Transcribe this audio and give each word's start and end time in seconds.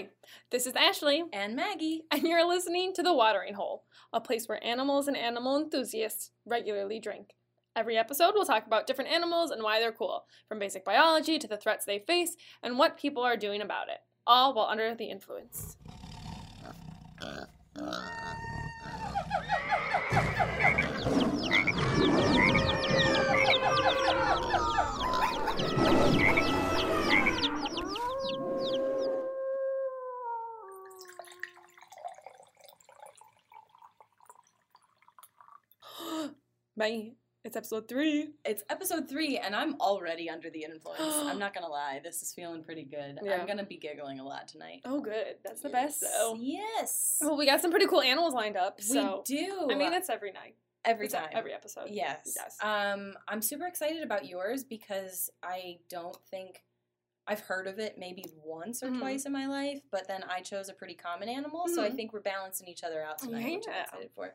Hi, 0.00 0.08
this 0.50 0.66
is 0.66 0.72
Ashley, 0.76 1.24
And 1.30 1.54
Maggie. 1.54 2.04
and 2.10 2.22
you're 2.22 2.48
listening 2.48 2.94
to 2.94 3.02
The 3.02 3.12
Watering 3.12 3.52
Hole, 3.52 3.84
a 4.14 4.20
place 4.20 4.48
where 4.48 4.64
animals 4.64 5.08
and 5.08 5.16
animal 5.16 5.58
enthusiasts 5.58 6.30
regularly 6.46 6.98
drink. 6.98 7.34
Every 7.76 7.98
episode, 7.98 8.32
we'll 8.34 8.46
talk 8.46 8.66
about 8.66 8.86
different 8.86 9.10
animals 9.10 9.50
and 9.50 9.62
why 9.62 9.78
they're 9.78 9.92
cool, 9.92 10.24
from 10.48 10.58
basic 10.58 10.86
biology 10.86 11.38
to 11.38 11.46
the 11.46 11.58
threats 11.58 11.84
they 11.84 11.98
face 11.98 12.34
and 12.62 12.78
what 12.78 12.96
people 12.96 13.22
are 13.22 13.36
doing 13.36 13.60
about 13.60 13.90
it, 13.90 13.98
all 14.26 14.54
while 14.54 14.68
under 14.68 14.94
the 14.94 15.10
influence. 15.10 15.76
Maggie, 36.80 37.14
it's 37.44 37.56
episode 37.58 37.88
three. 37.88 38.30
It's 38.42 38.62
episode 38.70 39.06
three, 39.06 39.36
and 39.36 39.54
I'm 39.54 39.78
already 39.82 40.30
under 40.30 40.48
the 40.48 40.62
influence. 40.64 40.98
I'm 41.02 41.38
not 41.38 41.52
gonna 41.52 41.68
lie, 41.68 42.00
this 42.02 42.22
is 42.22 42.32
feeling 42.32 42.64
pretty 42.64 42.84
good. 42.84 43.18
Yeah. 43.22 43.34
I'm 43.34 43.46
gonna 43.46 43.66
be 43.66 43.76
giggling 43.76 44.18
a 44.18 44.24
lot 44.24 44.48
tonight. 44.48 44.80
Oh, 44.86 45.02
good. 45.02 45.36
That's 45.44 45.60
the 45.60 45.68
best, 45.68 46.00
though. 46.00 46.36
Yes. 46.40 47.18
Well, 47.20 47.36
we 47.36 47.44
got 47.44 47.60
some 47.60 47.70
pretty 47.70 47.86
cool 47.86 48.00
animals 48.00 48.32
lined 48.32 48.56
up, 48.56 48.80
so. 48.80 49.22
we 49.28 49.36
do. 49.36 49.68
I 49.70 49.74
mean, 49.74 49.92
it's 49.92 50.08
every 50.08 50.32
night. 50.32 50.54
every 50.86 51.04
It's 51.04 51.14
time. 51.14 51.28
Every 51.32 51.52
episode. 51.52 51.88
Yes. 51.90 52.34
Yes. 52.34 52.56
Um, 52.62 53.12
I'm 53.28 53.42
super 53.42 53.66
excited 53.66 54.02
about 54.02 54.24
yours 54.26 54.64
because 54.64 55.28
I 55.42 55.80
don't 55.90 56.16
think 56.30 56.62
I've 57.26 57.40
heard 57.40 57.66
of 57.66 57.78
it 57.78 57.96
maybe 57.98 58.24
once 58.42 58.82
or 58.82 58.88
Mhm. 58.88 58.98
twice 59.00 59.26
in 59.26 59.32
my 59.32 59.46
life, 59.46 59.82
but 59.92 60.08
then 60.08 60.24
I 60.30 60.40
chose 60.40 60.70
a 60.70 60.72
pretty 60.72 60.94
common 60.94 61.28
animal, 61.28 61.68
so 61.68 61.82
I 61.84 61.90
Mhm. 61.90 61.96
think 61.96 62.12
we're 62.14 62.20
balancing 62.22 62.66
each 62.68 62.82
other 62.82 63.02
out 63.02 63.18
tonight, 63.18 63.44
which 63.58 63.68
I'm 63.68 63.74
Yeah. 63.74 63.82
excited 63.82 64.10
for. 64.14 64.34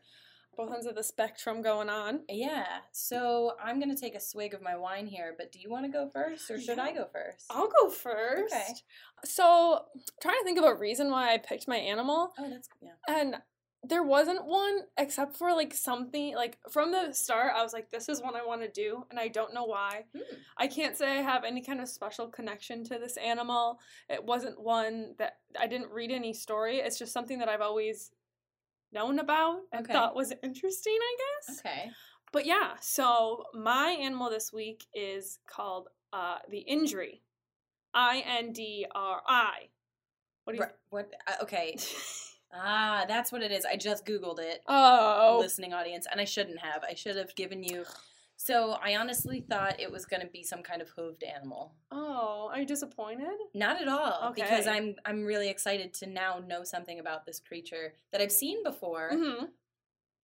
Both 0.58 0.74
ends 0.74 0.86
of 0.86 0.96
the 0.96 1.04
spectrum 1.04 1.62
going 1.62 1.90
on. 1.90 2.22
Yeah, 2.30 2.66
so 2.92 3.54
I'm 3.64 3.80
gonna 3.80 3.96
take 3.98 4.16
a 4.16 4.20
swig 4.20 4.54
of 4.54 4.62
my 4.62 4.76
wine 4.76 5.08
here, 5.08 5.34
but 5.38 5.52
do 5.52 5.60
you 5.60 5.70
want 5.70 5.86
to 5.86 5.92
go 5.92 6.10
first, 6.14 6.50
or 6.50 6.60
should 6.60 6.80
I 6.80 6.92
go 6.94 7.08
first? 7.12 7.46
I'll 7.50 7.70
go 7.82 7.90
first. 7.90 8.54
Okay. 8.54 8.74
So, 9.24 9.86
trying 10.22 10.38
to 10.40 10.44
think 10.44 10.58
of 10.60 10.66
a 10.66 10.76
reason 10.76 11.10
why 11.10 11.34
I 11.34 11.38
picked 11.38 11.68
my 11.68 11.78
animal, 11.78 12.34
Oh, 12.38 12.50
that's 12.50 12.70
yeah. 12.82 12.92
and 13.08 13.36
there 13.88 14.02
wasn't 14.02 14.44
one 14.46 14.80
except 14.98 15.38
for 15.38 15.54
like 15.54 15.72
something 15.72 16.34
like 16.36 16.58
from 16.72 16.92
the 16.92 17.14
start. 17.14 17.54
I 17.56 17.62
was 17.62 17.72
like, 17.72 17.92
this 17.92 18.10
is 18.10 18.20
one 18.20 18.36
I 18.36 18.44
want 18.44 18.62
to 18.64 18.68
do, 18.68 19.06
and 19.12 19.20
I 19.20 19.28
don't 19.28 19.54
know 19.54 19.66
why. 19.66 20.06
Hmm. 20.16 20.22
I 20.58 20.66
can't 20.68 20.98
say 20.98 21.20
I 21.20 21.22
have 21.22 21.44
any 21.44 21.62
kind 21.62 21.80
of 21.80 21.88
special 21.88 22.28
connection 22.28 22.84
to 22.86 22.98
this 22.98 23.16
animal. 23.18 23.80
It 24.10 24.24
wasn't 24.24 24.60
one 24.60 25.14
that 25.20 25.38
I 25.60 25.68
didn't 25.68 25.92
read 25.92 26.12
any 26.12 26.34
story. 26.34 26.78
It's 26.78 26.98
just 26.98 27.14
something 27.14 27.38
that 27.40 27.48
I've 27.50 27.62
always 27.62 28.10
known 28.96 29.20
about 29.20 29.60
and 29.72 29.86
Okay. 29.86 29.94
thought 29.94 30.16
was 30.16 30.34
interesting, 30.42 30.98
I 31.00 31.16
guess. 31.24 31.60
Okay. 31.60 31.92
But 32.32 32.46
yeah, 32.48 32.72
so 32.82 33.44
my 33.54 33.92
animal 33.92 34.30
this 34.32 34.52
week 34.52 34.86
is 34.96 35.38
called 35.48 35.90
uh, 36.12 36.40
the 36.50 36.66
indri. 36.70 37.20
I 37.94 38.24
N 38.26 38.52
D 38.52 38.86
R 38.94 39.22
I. 39.28 39.70
What 40.44 40.54
do 40.56 40.60
you? 40.60 40.66
What? 40.90 41.14
Uh, 41.28 41.44
okay. 41.44 41.78
Ah, 42.58 43.04
that's 43.06 43.34
what 43.34 43.42
it 43.42 43.52
is. 43.52 43.66
I 43.66 43.76
just 43.76 44.06
googled 44.06 44.40
it, 44.40 44.62
Oh, 44.66 45.40
listening 45.42 45.74
audience, 45.74 46.08
and 46.10 46.22
I 46.22 46.24
shouldn't 46.24 46.60
have. 46.60 46.86
I 46.90 46.94
should 46.94 47.18
have 47.18 47.36
given 47.36 47.64
you. 47.64 47.84
So 48.38 48.78
I 48.84 48.96
honestly 48.98 49.40
thought 49.50 49.80
it 49.80 49.92
was 49.92 50.06
going 50.06 50.22
to 50.22 50.28
be 50.28 50.44
some 50.44 50.62
kind 50.62 50.82
of 50.82 50.94
hooved 50.96 51.24
animal. 51.28 51.74
oh, 51.92 52.50
are 52.52 52.60
you 52.60 52.66
disappointed? 52.66 53.38
Not 53.54 53.82
at 53.82 53.88
all, 53.88 54.30
okay. 54.30 54.42
because 54.42 54.68
I'm 54.68 54.96
I'm 55.06 55.24
really 55.24 55.50
excited 55.50 55.94
to 55.96 56.08
now 56.08 56.42
know 56.46 56.64
something 56.64 57.00
about 57.00 57.26
this 57.26 57.40
creature 57.40 57.94
that 58.12 58.22
I've 58.22 58.32
seen 58.32 58.64
before, 58.64 59.10
hmm 59.12 59.46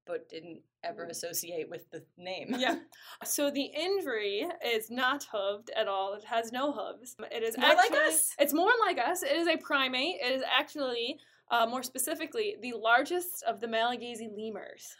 but 0.08 0.28
didn't 0.30 0.60
ever 0.84 1.06
associate 1.06 1.70
with 1.70 1.90
the 1.92 2.04
name. 2.18 2.56
Yeah. 2.58 2.80
So 3.24 3.52
the 3.52 3.70
indri 3.78 4.50
is 4.66 4.90
not 4.90 5.28
hooved 5.32 5.70
at 5.76 5.88
all. 5.88 6.16
It 6.16 6.24
has 6.26 6.52
no 6.52 6.72
hooves. 6.72 7.16
It 7.32 7.44
is 7.44 7.56
More 7.56 7.76
like 7.76 7.92
us? 7.92 8.32
It's 8.40 8.52
more 8.52 8.72
like 8.86 8.98
us. 8.98 9.22
It 9.22 9.36
is 9.38 9.48
a 9.48 9.58
primate. 9.58 10.16
It 10.20 10.32
is 10.34 10.42
actually, 10.52 11.20
uh, 11.52 11.68
more 11.68 11.84
specifically, 11.84 12.58
the 12.62 12.74
largest 12.74 13.44
of 13.44 13.62
the 13.62 13.68
Malagasy 13.68 14.28
lemurs. 14.36 14.96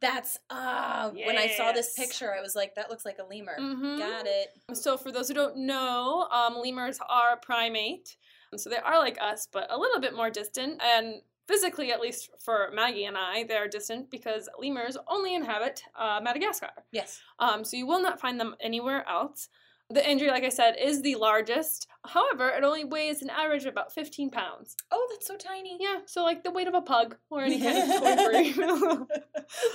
That's 0.00 0.38
uh 0.50 1.10
when 1.10 1.38
I 1.38 1.48
saw 1.56 1.72
this 1.72 1.94
picture, 1.94 2.34
I 2.34 2.40
was 2.42 2.54
like, 2.54 2.74
that 2.74 2.90
looks 2.90 3.04
like 3.04 3.18
a 3.18 3.24
lemur. 3.24 3.56
Mhm. 3.58 3.98
Got 3.98 4.26
it. 4.26 4.48
So, 4.74 4.96
for 4.96 5.10
those 5.10 5.28
who 5.28 5.34
don't 5.34 5.56
know, 5.56 6.28
um, 6.30 6.56
lemurs 6.56 6.98
are 7.08 7.32
a 7.32 7.36
primate. 7.36 8.16
So, 8.56 8.68
they 8.70 8.76
are 8.76 8.98
like 8.98 9.18
us, 9.20 9.48
but 9.50 9.66
a 9.70 9.78
little 9.78 10.00
bit 10.00 10.14
more 10.14 10.28
distant. 10.30 10.80
And 10.82 11.22
physically, 11.48 11.92
at 11.92 12.00
least 12.00 12.30
for 12.38 12.70
Maggie 12.74 13.04
and 13.06 13.16
I, 13.16 13.44
they're 13.44 13.68
distant 13.68 14.10
because 14.10 14.48
lemurs 14.58 14.96
only 15.08 15.34
inhabit 15.34 15.82
uh, 15.94 16.20
Madagascar. 16.22 16.70
Yes. 16.92 17.20
Um, 17.38 17.64
so, 17.64 17.76
you 17.76 17.86
will 17.86 18.02
not 18.02 18.20
find 18.20 18.38
them 18.38 18.54
anywhere 18.60 19.08
else. 19.08 19.48
The 19.88 20.00
indri, 20.00 20.28
like 20.28 20.42
I 20.42 20.48
said, 20.48 20.74
is 20.82 21.02
the 21.02 21.14
largest. 21.14 21.86
However, 22.04 22.48
it 22.48 22.64
only 22.64 22.84
weighs 22.84 23.22
an 23.22 23.30
average 23.30 23.64
of 23.64 23.68
about 23.72 23.92
15 23.92 24.30
pounds. 24.30 24.76
Oh, 24.90 25.06
that's 25.12 25.26
so 25.28 25.36
tiny. 25.36 25.76
Yeah, 25.80 25.98
so 26.06 26.24
like 26.24 26.42
the 26.42 26.50
weight 26.50 26.66
of 26.66 26.74
a 26.74 26.80
pug 26.80 27.16
or 27.30 27.42
any 27.42 27.60
kind 27.60 27.78
of 27.78 27.84
toy 27.86 28.52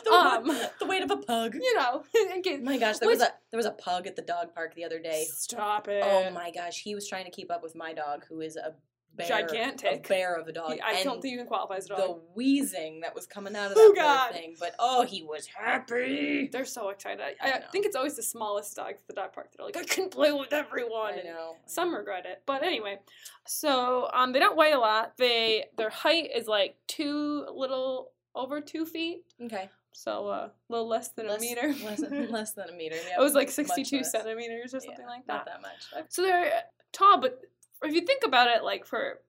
the, 0.03 0.11
Um, 0.11 0.47
the 0.79 0.85
weight 0.85 1.01
of 1.01 1.11
a 1.11 1.17
pug. 1.17 1.55
you 1.55 1.75
know. 1.75 2.03
My 2.61 2.77
gosh, 2.77 2.97
there 2.97 3.07
was 3.07 3.21
a 3.21 3.29
there 3.51 3.57
was 3.57 3.65
a 3.65 3.71
pug 3.71 4.05
at 4.05 4.17
the 4.17 4.21
dog 4.21 4.53
park 4.53 4.75
the 4.75 4.83
other 4.83 4.99
day. 4.99 5.25
Stop 5.29 5.87
it. 5.87 6.03
Oh 6.05 6.29
my 6.31 6.51
gosh, 6.51 6.81
he 6.81 6.93
was 6.93 7.07
trying 7.07 7.25
to 7.25 7.31
keep 7.31 7.49
up 7.49 7.63
with 7.63 7.75
my 7.75 7.93
dog, 7.93 8.25
who 8.27 8.41
is 8.41 8.57
a 8.57 8.73
bear, 9.15 9.27
Gigantic. 9.27 10.05
a 10.05 10.07
bear 10.07 10.35
of 10.35 10.47
a 10.47 10.51
dog. 10.51 10.77
I 10.83 10.93
and 10.95 11.03
don't 11.03 11.21
think 11.21 11.31
you 11.33 11.37
can 11.37 11.47
qualify 11.47 11.75
as 11.77 11.85
a 11.85 11.89
dog. 11.89 11.99
the 11.99 12.19
wheezing 12.35 13.01
that 13.01 13.13
was 13.13 13.25
coming 13.27 13.55
out 13.55 13.71
of 13.71 13.77
Oh, 13.77 13.93
that 13.95 14.01
God. 14.01 14.31
thing. 14.33 14.55
But 14.59 14.75
oh, 14.79 15.03
he 15.05 15.21
was 15.23 15.45
happy. 15.47 16.49
They're 16.51 16.65
so 16.65 16.89
excited. 16.89 17.21
I, 17.21 17.49
I 17.49 17.53
I 17.57 17.59
think 17.71 17.85
it's 17.85 17.95
always 17.95 18.15
the 18.15 18.23
smallest 18.23 18.75
dogs 18.75 18.99
at 19.01 19.07
the 19.07 19.13
dog 19.13 19.33
park 19.33 19.51
that 19.51 19.61
are 19.61 19.65
like, 19.65 19.77
I 19.77 19.83
can 19.83 20.09
play 20.09 20.31
with 20.31 20.53
everyone. 20.53 21.13
I 21.19 21.23
know. 21.23 21.55
Some 21.65 21.93
regret 21.93 22.25
it, 22.25 22.41
but 22.45 22.63
anyway. 22.63 22.99
So 23.45 24.09
um, 24.13 24.31
they 24.33 24.39
don't 24.39 24.57
weigh 24.57 24.71
a 24.73 24.79
lot. 24.79 25.13
They 25.17 25.65
their 25.77 25.89
height 25.89 26.29
is 26.35 26.47
like 26.47 26.75
two 26.87 27.45
little 27.53 28.11
over 28.35 28.61
two 28.61 28.85
feet, 28.85 29.23
Okay. 29.43 29.69
so 29.91 30.27
uh, 30.29 30.31
a 30.47 30.51
little 30.69 30.87
less 30.87 31.09
than 31.09 31.27
less, 31.27 31.39
a 31.39 31.41
meter. 31.41 31.73
Less, 31.83 31.99
less 32.29 32.53
than 32.53 32.69
a 32.69 32.73
meter. 32.73 32.95
it 32.95 33.19
was 33.19 33.33
like 33.33 33.49
sixty-two 33.49 34.03
centimeters 34.05 34.73
or 34.73 34.77
Yeah, 34.77 34.85
something 34.87 35.05
like 35.05 35.27
Not 35.27 35.45
that. 35.45 35.55
that 35.55 35.61
much. 35.61 36.05
So 36.09 36.21
they're 36.21 36.63
tall, 36.93 37.19
but 37.19 37.41
if 37.83 37.93
you 37.93 38.01
think 38.01 38.23
about 38.25 38.49
it, 38.49 38.63
like 38.63 38.85
for 38.85 39.19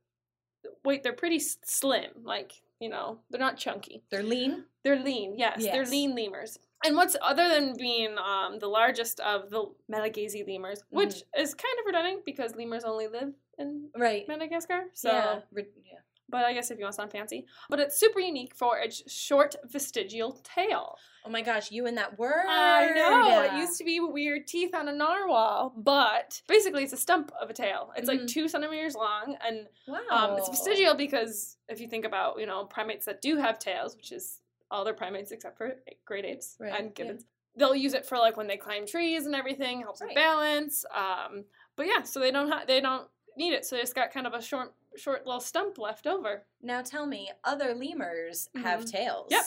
weight, 0.85 1.03
they're 1.03 1.13
pretty 1.13 1.39
slim. 1.39 2.11
Like 2.25 2.53
you 2.81 2.89
know, 2.89 3.19
they're 3.31 3.39
not 3.41 3.57
chunky. 3.57 4.03
They're 4.11 4.23
lean. 4.25 4.65
They're 4.83 4.99
lean, 4.99 5.35
yes, 5.39 5.63
They're 5.63 5.87
lean 5.87 6.17
lemurs. 6.17 6.59
And 6.85 6.97
what's 6.97 7.17
other 7.23 7.49
than 7.49 7.77
being 7.79 8.17
um, 8.19 8.59
the 8.59 8.67
largest 8.67 9.21
of 9.21 9.51
the 9.51 9.67
Malagasy 9.89 10.43
lemurs, 10.45 10.83
which 10.91 11.11
Mm-hmm. 11.11 11.41
is 11.41 11.55
kind 11.55 11.75
of 11.79 11.87
redundant 11.87 12.25
because 12.25 12.57
lemurs 12.57 12.83
only 12.83 13.07
live 13.07 13.33
in 13.57 13.89
Right. 13.97 14.27
Madagascar. 14.27 14.87
So, 14.93 15.13
yeah. 15.13 15.39
Yeah. 15.55 15.99
But 16.33 16.45
I 16.45 16.53
guess 16.55 16.71
if 16.73 16.79
you 16.79 16.85
want 16.85 16.95
to 16.95 16.97
sound 16.97 17.13
fancy, 17.13 17.47
but 17.69 17.79
it's 17.79 17.97
super 18.01 18.19
unique 18.19 18.55
for 18.57 18.79
its 18.79 19.09
short 19.13 19.55
vestigial 19.67 20.41
tail. 20.43 20.97
Oh 21.25 21.31
my 21.31 21.43
gosh, 21.43 21.71
you 21.71 21.87
and 21.87 21.97
that 21.99 22.19
word. 22.19 22.47
I 22.49 23.23
know 23.29 23.43
it 23.43 23.53
used 23.61 23.79
to 23.79 23.85
be 23.85 24.01
weird 24.01 24.49
teeth 24.49 24.75
on 24.75 24.89
a 24.89 24.93
narwhal, 24.93 25.73
but 25.77 26.43
basically 26.49 26.83
it's 26.83 26.93
a 26.95 26.97
stump 26.97 27.31
of 27.41 27.51
a 27.51 27.53
tail. 27.53 27.93
It's 27.95 28.09
like 28.09 28.23
Mhm. 28.23 28.29
two 28.29 28.49
centimeters 28.49 28.97
long, 28.97 29.37
and 29.47 29.69
Wow. 29.87 30.01
um, 30.11 30.39
it's 30.39 30.49
vestigial 30.49 30.95
because 30.95 31.59
if 31.69 31.81
you 31.81 31.87
think 31.87 32.05
about 32.05 32.41
you 32.41 32.47
know 32.47 32.65
primates 32.65 33.05
that 33.07 33.21
do 33.21 33.37
have 33.37 33.59
tails, 33.61 33.95
which 33.97 34.11
is 34.11 34.41
all 34.71 34.85
their 34.85 34.95
primates 34.95 35.31
except 35.31 35.59
for 35.59 35.77
great 36.07 36.25
apes 36.25 36.57
Right, 36.59 36.73
and 36.75 36.87
yeah. 36.87 36.93
gibbons, 36.95 37.27
they'll 37.57 37.77
use 37.77 37.93
it 37.93 38.07
for 38.07 38.17
like 38.17 38.39
when 38.39 38.47
they 38.47 38.57
climb 38.57 38.87
trees 38.87 39.27
and 39.27 39.35
everything, 39.35 39.83
helps 39.83 40.01
with 40.01 40.15
balance. 40.15 40.85
Um, 40.95 41.45
but 41.77 41.87
yeah, 41.87 42.03
so 42.03 42.19
they 42.21 42.31
don't 42.31 42.51
ha- 42.51 42.65
they 42.67 42.81
don't 42.81 43.07
need 43.37 43.53
it, 43.53 43.65
so 43.65 43.77
it's 43.77 43.93
got 43.93 44.11
kind 44.13 44.27
of 44.27 44.35
a 44.35 44.43
short 44.43 44.73
short 44.97 45.25
little 45.27 45.41
stump 45.41 45.79
left 45.79 46.07
over. 46.07 46.45
Now 46.61 46.83
tell 46.83 47.07
me, 47.07 47.31
other 47.45 47.75
lemurs 47.75 48.49
have 48.57 48.81
Mhm. 48.85 48.91
tails. 48.91 49.29
Yep. 49.31 49.45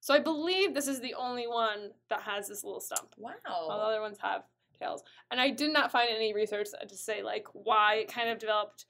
So 0.00 0.14
I 0.14 0.20
believe 0.20 0.74
this 0.74 0.86
is 0.86 1.00
the 1.00 1.14
only 1.14 1.48
one 1.48 1.92
that 2.08 2.22
has 2.22 2.46
this 2.46 2.62
little 2.62 2.80
stump. 2.80 3.14
Wow. 3.16 3.32
All 3.48 3.68
the 3.78 3.84
other 3.84 4.00
ones 4.00 4.18
have 4.20 4.44
tails. 4.78 5.02
And 5.32 5.40
I 5.40 5.50
did 5.50 5.72
not 5.72 5.90
find 5.90 6.08
any 6.10 6.32
research 6.34 6.68
to 6.88 6.96
say 6.96 7.22
like 7.22 7.48
why 7.52 7.96
it 7.96 8.08
kind 8.08 8.28
of 8.30 8.38
developed 8.38 8.86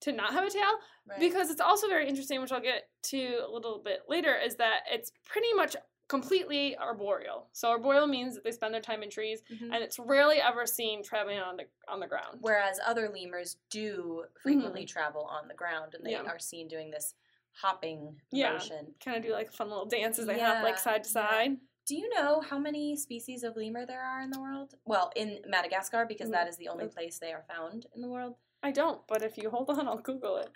to 0.00 0.12
not 0.12 0.32
have 0.32 0.44
a 0.44 0.50
tail 0.50 0.78
Right. 1.06 1.20
because 1.20 1.50
it's 1.50 1.60
also 1.60 1.86
very 1.88 2.08
interesting, 2.08 2.40
which 2.40 2.52
I'll 2.52 2.60
get 2.60 2.88
to 3.04 3.44
a 3.46 3.50
little 3.50 3.78
bit 3.80 4.04
later, 4.08 4.34
is 4.34 4.56
that 4.56 4.84
it's 4.90 5.12
pretty 5.26 5.52
much 5.52 5.76
completely 6.08 6.76
arboreal. 6.76 7.48
So 7.52 7.68
arboreal 7.70 8.06
means 8.06 8.34
that 8.34 8.44
they 8.44 8.52
spend 8.52 8.74
their 8.74 8.80
time 8.80 9.02
in 9.02 9.10
trees, 9.10 9.42
Mhm. 9.50 9.74
and 9.74 9.82
it's 9.82 9.98
rarely 9.98 10.40
ever 10.40 10.66
seen 10.66 11.02
traveling 11.02 11.38
on 11.38 11.56
the 11.56 11.66
on 11.88 12.00
the 12.00 12.06
ground. 12.06 12.38
Whereas 12.40 12.78
other 12.84 13.08
lemurs 13.08 13.56
do 13.70 14.24
frequently 14.42 14.84
travel 14.84 15.22
on 15.24 15.48
the 15.48 15.54
ground 15.54 15.94
and 15.94 16.04
they 16.04 16.12
Mm-hmm. 16.12 16.26
Yeah. 16.26 16.32
are 16.32 16.38
seen 16.38 16.68
doing 16.68 16.90
this 16.90 17.14
hopping 17.52 18.20
Yeah. 18.30 18.52
motion. 18.54 18.94
Kind 19.00 19.16
of 19.16 19.22
do 19.22 19.32
like 19.32 19.52
fun 19.52 19.68
little 19.68 19.86
dances 19.86 20.26
they 20.26 20.38
hop 20.40 20.62
like 20.62 20.78
side 20.78 21.04
to 21.04 21.08
yeah. 21.10 21.30
side. 21.30 21.60
Do 21.86 21.96
you 21.96 22.08
know 22.14 22.40
how 22.40 22.58
many 22.58 22.96
species 22.96 23.42
of 23.44 23.56
lemur 23.56 23.84
there 23.86 24.02
are 24.02 24.22
in 24.22 24.30
the 24.30 24.40
world? 24.40 24.74
Well, 24.86 25.12
in 25.16 25.42
Madagascar, 25.46 26.06
because 26.06 26.28
Mm. 26.28 26.32
that 26.32 26.48
is 26.48 26.56
the 26.56 26.68
only 26.68 26.88
place 26.88 27.18
they 27.18 27.32
are 27.32 27.44
found 27.46 27.86
in 27.94 28.00
the 28.00 28.08
world. 28.08 28.36
I 28.62 28.70
don't, 28.72 29.06
but 29.06 29.22
if 29.22 29.36
you 29.36 29.50
hold 29.50 29.68
on, 29.70 29.86
I'll 29.86 29.98
Google 29.98 30.38
it. 30.38 30.50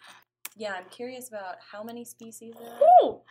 Yeah, 0.56 0.72
I'm 0.74 0.88
curious 0.88 1.28
about 1.28 1.60
how 1.60 1.82
many 1.84 2.04
species 2.04 2.54
there 2.58 2.72
are. 2.72 2.80
Oh, 3.02 3.24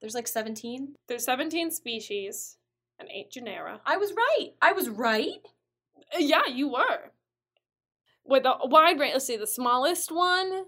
There's 0.00 0.14
like 0.14 0.28
17. 0.28 0.94
there's 1.08 1.24
17 1.24 1.70
species 1.70 2.56
and 2.98 3.08
eight 3.10 3.30
genera. 3.30 3.80
I 3.86 3.96
was 3.96 4.12
right. 4.12 4.50
I 4.62 4.72
was 4.72 4.88
right. 4.88 5.40
Uh, 6.14 6.18
Yeah, 6.18 6.46
you 6.46 6.68
were. 6.68 7.12
With 8.24 8.44
a 8.44 8.56
wide 8.64 8.98
range, 9.00 9.14
let's 9.14 9.26
see, 9.26 9.36
the 9.36 9.46
smallest 9.46 10.10
one. 10.12 10.64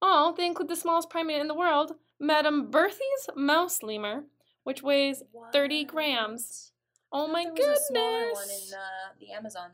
Oh, 0.00 0.34
they 0.36 0.46
include 0.46 0.68
the 0.68 0.76
smallest 0.76 1.10
primate 1.10 1.40
in 1.40 1.48
the 1.48 1.54
world, 1.54 1.92
Madame 2.20 2.70
Berthe's 2.70 3.28
mouse 3.36 3.82
lemur, 3.82 4.24
which 4.64 4.82
weighs 4.82 5.22
30 5.52 5.84
grams. 5.84 6.72
Oh 7.12 7.26
my 7.26 7.44
there 7.44 7.52
goodness! 7.54 7.68
was 7.68 7.78
a 7.78 7.92
smaller 7.92 8.32
one 8.32 8.50
in 8.50 8.74
uh, 8.74 9.12
the 9.20 9.32
Amazon. 9.32 9.70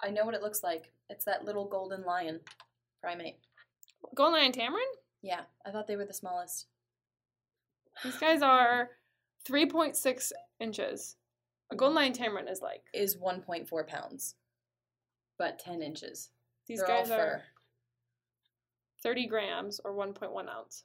I 0.00 0.10
know 0.10 0.24
what 0.24 0.34
it 0.34 0.42
looks 0.42 0.62
like. 0.62 0.92
It's 1.08 1.24
that 1.24 1.44
little 1.44 1.66
golden 1.66 2.04
lion 2.04 2.40
primate. 3.00 3.38
Golden 4.14 4.34
Lion 4.40 4.52
Tamarin? 4.52 4.92
Yeah, 5.22 5.40
I 5.66 5.70
thought 5.70 5.86
they 5.86 5.96
were 5.96 6.04
the 6.04 6.14
smallest. 6.14 6.66
These 8.04 8.16
guys 8.18 8.42
are 8.42 8.90
3.6 9.48 10.32
inches. 10.60 11.16
A 11.70 11.76
Golden 11.76 11.96
Lion 11.96 12.12
Tamarin 12.12 12.50
is 12.50 12.60
like, 12.62 12.82
Is 12.94 13.16
1.4 13.16 13.86
pounds, 13.86 14.34
but 15.38 15.58
10 15.58 15.82
inches. 15.82 16.30
these 16.66 16.78
They're 16.78 16.88
guys 16.88 17.10
are 17.10 17.42
30 19.02 19.26
grams 19.26 19.80
or 19.84 19.94
1.1 19.94 20.48
ounce. 20.48 20.84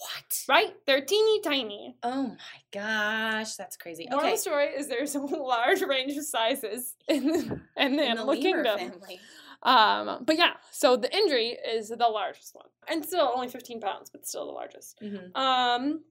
What? 0.00 0.44
Right? 0.48 0.74
They're 0.86 1.00
teeny 1.04 1.40
tiny. 1.40 1.96
Oh 2.04 2.28
my 2.28 2.36
gosh, 2.72 3.56
that's 3.56 3.76
crazy. 3.76 4.06
Moral 4.08 4.26
Okay, 4.26 4.36
story 4.36 4.66
is 4.66 4.86
there's 4.86 5.16
a 5.16 5.18
large 5.20 5.82
range 5.82 6.16
of 6.16 6.24
sizes 6.24 6.94
in 7.08 7.26
the, 7.26 7.60
in 7.76 7.96
the 7.96 8.02
in 8.04 8.10
animal 8.10 8.26
lemur 8.28 8.40
kingdom. 8.40 8.78
family. 8.78 9.20
Um, 9.62 10.24
but 10.24 10.36
yeah, 10.38 10.54
so 10.70 10.96
the 10.96 11.08
indri 11.08 11.54
is 11.68 11.88
the 11.88 11.96
largest 12.08 12.54
one, 12.54 12.66
and 12.86 13.04
still 13.04 13.30
only 13.34 13.48
15 13.48 13.80
pounds, 13.80 14.08
but 14.10 14.26
still 14.26 14.46
the 14.46 14.52
largest. 14.52 14.98
Mhm. 15.02 15.36
Um, 15.36 16.04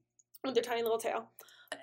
with 0.43 0.53
their 0.53 0.63
tiny 0.63 0.83
little 0.83 0.97
tail. 0.99 1.29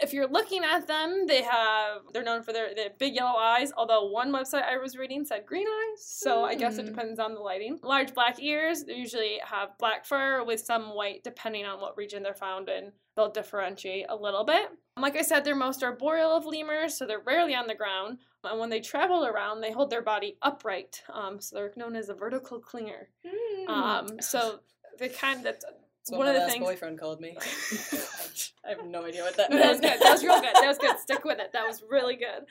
If 0.01 0.15
you're 0.15 0.29
looking 0.29 0.65
at 0.65 0.87
them, 0.87 1.27
they 1.27 1.43
have 1.43 2.03
they're 2.13 2.23
known 2.23 2.43
for 2.43 2.53
their, 2.55 2.75
their 2.75 2.91
big 2.99 3.15
yellow 3.15 3.37
eyes. 3.39 3.71
Although 3.77 4.07
one 4.07 4.33
website 4.33 4.63
I 4.65 4.79
was 4.79 4.97
reading 4.97 5.25
said 5.27 5.45
green 5.45 5.67
eyes, 5.67 6.03
so 6.07 6.43
I 6.45 6.55
guess 6.55 6.79
it 6.79 6.85
Mm. 6.87 6.89
depends 6.91 7.19
on 7.21 7.35
the 7.35 7.41
lighting. 7.41 7.81
Large 7.83 8.15
black 8.15 8.43
ears. 8.43 8.85
They 8.85 8.95
usually 8.95 9.39
have 9.45 9.77
black 9.79 10.07
fur 10.07 10.43
with 10.43 10.61
some 10.61 10.95
white, 10.95 11.23
depending 11.23 11.67
on 11.67 11.81
what 11.81 11.97
region 11.99 12.23
they're 12.23 12.35
found 12.35 12.71
in. 12.71 12.93
They'll 13.15 13.31
differentiate 13.31 14.07
a 14.09 14.17
little 14.17 14.45
bit. 14.45 14.71
Like 14.97 15.17
I 15.17 15.23
said, 15.23 15.45
they're 15.45 15.57
most 15.57 15.83
arboreal 15.83 16.31
of 16.31 16.47
lemurs, 16.47 16.97
so 16.97 17.05
they're 17.07 17.19
rarely 17.21 17.55
on 17.55 17.67
the 17.67 17.75
ground. 17.75 18.19
And 18.45 18.61
when 18.61 18.71
they 18.71 18.81
travel 18.81 19.27
around, 19.27 19.61
they 19.61 19.73
hold 19.73 19.91
their 19.91 20.03
body 20.03 20.37
upright. 20.43 21.03
Um, 21.13 21.41
so 21.41 21.57
they're 21.57 21.73
known 21.77 21.97
as 21.97 22.09
a 22.11 22.15
vertical 22.15 22.61
clinger. 22.61 23.07
Um, 23.67 24.21
so 24.21 24.61
they 24.99 25.09
kind 25.09 25.45
That's 25.45 25.65
what 26.09 26.19
one 26.19 26.27
my 26.27 26.33
of 26.33 26.35
the 26.35 26.41
last 26.43 26.53
things- 26.53 26.65
boyfriend 26.65 27.01
called 27.01 27.21
me. 27.21 27.37
I 28.65 28.71
have 28.71 28.87
no 28.87 29.05
idea 29.05 29.23
what 29.23 29.37
that 29.37 29.51
that 29.51 29.69
was 29.73 29.81
good. 29.81 30.01
That 30.01 30.13
was 30.13 30.23
real 30.23 30.41
good. 30.41 30.55
That 30.55 30.67
was 30.69 30.79
good. 30.79 30.99
Stick 30.99 31.25
with 31.25 31.39
it. 31.39 31.53
That 31.53 31.67
was 31.67 31.83
really 31.91 32.17
good. 32.17 32.45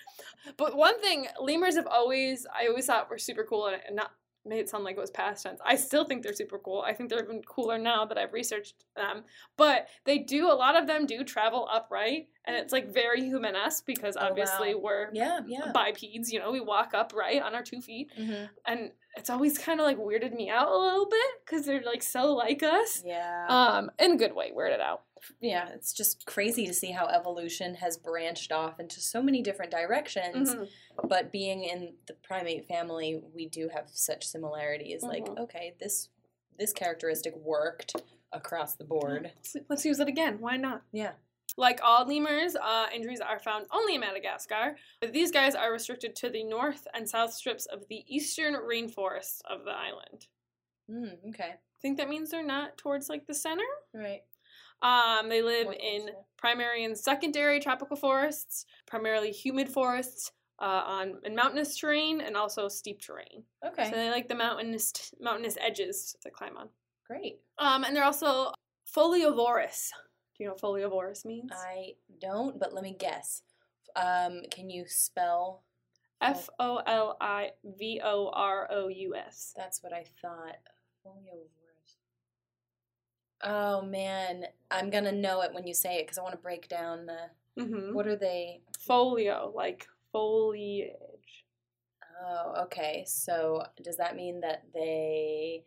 But 0.58 0.76
one 0.76 1.00
thing, 1.00 1.28
lemurs 1.40 1.76
have 1.76 1.88
always, 1.88 2.46
I 2.54 2.68
always 2.68 2.86
thought 2.86 3.10
were 3.10 3.18
super 3.18 3.44
cool, 3.44 3.68
and 3.68 3.96
not 3.96 4.12
made 4.46 4.60
it 4.60 4.70
sound 4.70 4.84
like 4.84 4.98
it 4.98 5.00
was 5.00 5.12
past 5.12 5.44
tense. 5.44 5.60
I 5.66 5.76
still 5.76 6.04
think 6.06 6.22
they're 6.24 6.34
super 6.34 6.60
cool. 6.60 6.84
I 6.86 6.94
think 6.94 7.10
they're 7.10 7.24
even 7.24 7.42
cooler 7.44 7.78
now 7.78 8.06
that 8.06 8.18
I've 8.18 8.34
researched 8.34 8.76
them. 8.96 9.24
But 9.58 9.88
they 10.06 10.20
do, 10.20 10.48
a 10.52 10.54
lot 10.54 10.76
of 10.76 10.86
them 10.88 11.06
do 11.06 11.24
travel 11.24 11.68
upright, 11.72 12.28
and 12.46 12.56
it's 12.56 12.74
like 12.74 12.94
very 12.94 13.22
human-esque 13.22 13.86
because 13.86 14.18
Oh, 14.18 14.28
obviously 14.28 14.76
wow. 14.76 14.82
we're 14.84 15.10
yeah, 15.14 15.40
yeah. 15.48 15.72
bipeds, 15.74 16.32
you 16.32 16.40
know, 16.40 16.52
we 16.52 16.60
walk 16.60 16.94
upright 16.94 17.42
on 17.42 17.56
our 17.56 17.64
two 17.64 17.82
feet. 17.82 18.10
hmm 18.18 18.46
And 18.66 18.92
it's 19.16 19.30
always 19.30 19.58
kind 19.58 19.80
of 19.80 19.86
like 19.86 19.98
weirded 19.98 20.34
me 20.36 20.50
out 20.50 20.70
a 20.70 20.78
little 20.78 21.06
bit 21.08 21.26
because 21.46 21.66
they're 21.66 21.84
like 21.84 22.02
so 22.04 22.34
like 22.34 22.64
us. 22.64 23.02
Yeah. 23.06 23.46
Um, 23.48 23.92
in 24.00 24.12
a 24.14 24.18
good 24.18 24.34
way, 24.36 24.52
weirded 24.56 24.82
out. 24.82 25.04
Yeah, 25.40 25.70
it's 25.70 25.94
just 25.94 26.26
crazy 26.26 26.66
to 26.68 26.74
see 26.74 26.92
how 26.92 27.08
evolution 27.08 27.76
has 27.76 27.98
branched 27.98 28.52
off 28.52 28.80
into 28.80 29.00
so 29.00 29.22
many 29.22 29.42
different 29.42 29.72
directions. 29.72 30.54
Mhm. 30.56 30.70
But 31.08 31.32
being 31.32 31.64
in 31.64 31.96
the 32.08 32.14
primate 32.14 32.68
family, 32.68 33.22
we 33.34 33.48
do 33.48 33.70
have 33.70 33.90
such 33.92 34.26
similarities. 34.28 35.04
Like, 35.04 35.26
Mhm. 35.26 35.40
okay, 35.40 35.76
this 35.80 36.10
this 36.58 36.72
characteristic 36.72 37.36
worked 37.36 37.96
across 38.32 38.76
the 38.76 38.84
board. 38.84 39.24
Let's, 39.36 39.56
let's 39.70 39.86
use 39.86 40.00
it 40.00 40.08
again. 40.08 40.40
Why 40.40 40.56
not? 40.56 40.84
Yeah. 40.92 41.14
Like 41.58 41.80
all 41.84 42.06
lemurs, 42.06 42.56
uh, 42.56 42.90
indris 42.90 43.24
are 43.26 43.40
found 43.40 43.66
only 43.72 43.96
in 43.96 44.02
Madagascar, 44.02 44.78
but 45.00 45.14
these 45.14 45.32
guys 45.32 45.56
are 45.56 45.72
restricted 45.72 46.16
to 46.18 46.30
the 46.30 46.44
north 46.44 46.88
and 46.94 47.10
south 47.10 47.34
strips 47.34 47.66
of 47.66 47.88
the 47.88 48.04
eastern 48.08 48.54
rainforest 48.54 49.42
of 49.46 49.66
the 49.66 49.72
island. 49.72 50.28
Mm, 50.90 51.30
okay. 51.30 51.56
I 51.56 51.80
think 51.82 51.98
that 51.98 52.08
means 52.10 52.30
they're 52.30 52.44
not 52.44 52.78
towards 52.78 53.10
like 53.10 53.26
the 53.26 53.34
center. 53.34 53.66
Right. 53.94 54.24
Um, 54.84 55.30
they 55.30 55.42
live 55.42 55.68
in 55.80 56.10
primary 56.38 56.84
and 56.84 56.98
secondary 56.98 57.60
tropical 57.60 57.96
forests, 57.96 58.66
primarily 58.86 59.32
humid 59.32 59.70
forests, 59.70 60.32
uh, 60.60 60.84
on 60.86 61.20
in 61.24 61.36
mountainous 61.36 61.78
terrain 61.78 62.22
and 62.22 62.38
also 62.38 62.68
steep 62.68 63.02
terrain. 63.02 63.44
Okay. 63.66 63.90
So 63.90 63.96
they 63.96 64.10
like 64.10 64.28
the 64.28 64.36
mountainous 64.36 64.94
mountainous 65.20 65.58
edges 65.60 66.16
to 66.22 66.30
climb 66.30 66.58
on. 66.58 66.70
Great. 67.08 67.40
Um, 67.58 67.84
and 67.84 67.96
they're 67.96 68.04
also 68.04 68.52
foliovorous. 68.86 69.92
Do 70.38 70.44
you 70.44 70.48
know 70.48 70.54
what 70.54 70.62
foliovorous 70.62 71.26
means? 71.26 71.52
I 71.54 71.94
don't, 72.20 72.60
but 72.60 72.74
let 72.74 72.84
me 72.84 72.96
guess. 72.98 73.42
Um, 73.96 74.42
can 74.52 74.70
you 74.70 74.86
spell? 74.88 75.64
F 76.22 76.50
O 76.60 76.78
L 76.88 77.18
I 77.20 77.50
V 77.66 78.00
O 78.04 78.32
R 78.34 78.68
O 78.72 78.88
U 78.88 79.16
S. 79.16 79.54
That's 79.58 79.84
what 79.84 79.92
I 79.92 80.06
thought. 80.22 80.58
Foliovorous. 81.04 81.63
Oh 83.44 83.82
man, 83.82 84.46
I'm 84.72 84.90
gonna 84.90 85.12
know 85.12 85.42
it 85.42 85.54
when 85.54 85.68
you 85.68 85.74
say 85.74 85.98
it 85.98 86.04
because 86.04 86.18
I 86.18 86.24
want 86.24 86.34
to 86.34 86.42
break 86.42 86.68
down 86.70 87.06
the. 87.06 87.62
Mm-hmm. 87.62 87.94
What 87.94 88.08
are 88.08 88.16
they? 88.16 88.62
Folio, 88.80 89.52
like 89.54 89.88
foliage. 90.12 90.94
Oh, 92.26 92.64
okay. 92.64 93.04
So 93.06 93.64
does 93.84 93.98
that 93.98 94.16
mean 94.16 94.42
that 94.42 94.64
they 94.74 95.64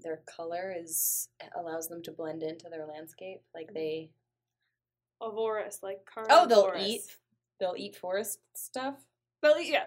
their 0.00 0.20
color 0.26 0.74
is 0.78 1.28
allows 1.56 1.88
them 1.88 2.02
to 2.02 2.12
blend 2.12 2.42
into 2.42 2.68
their 2.68 2.86
landscape? 2.86 3.42
Like 3.54 3.72
they 3.74 4.10
Ovorous, 5.20 5.80
like 5.82 6.06
carnivorous. 6.12 6.38
Oh, 6.40 6.46
they'll 6.72 6.86
eat 6.86 7.00
they'll 7.58 7.74
eat 7.76 7.96
forest 7.96 8.38
stuff? 8.54 8.94
They'll 9.42 9.56
eat, 9.58 9.72
yeah. 9.72 9.86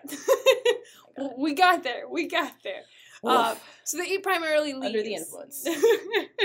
we 1.38 1.53
got 1.53 1.83
there. 1.83 2.07
We 2.09 2.27
got 2.27 2.53
there. 2.63 2.83
Um, 3.23 3.56
so 3.83 3.97
they 3.97 4.06
eat 4.06 4.23
primarily 4.23 4.73
leaves. 4.73 4.85
Under 4.85 5.03
the 5.03 5.13
influence. 5.13 5.68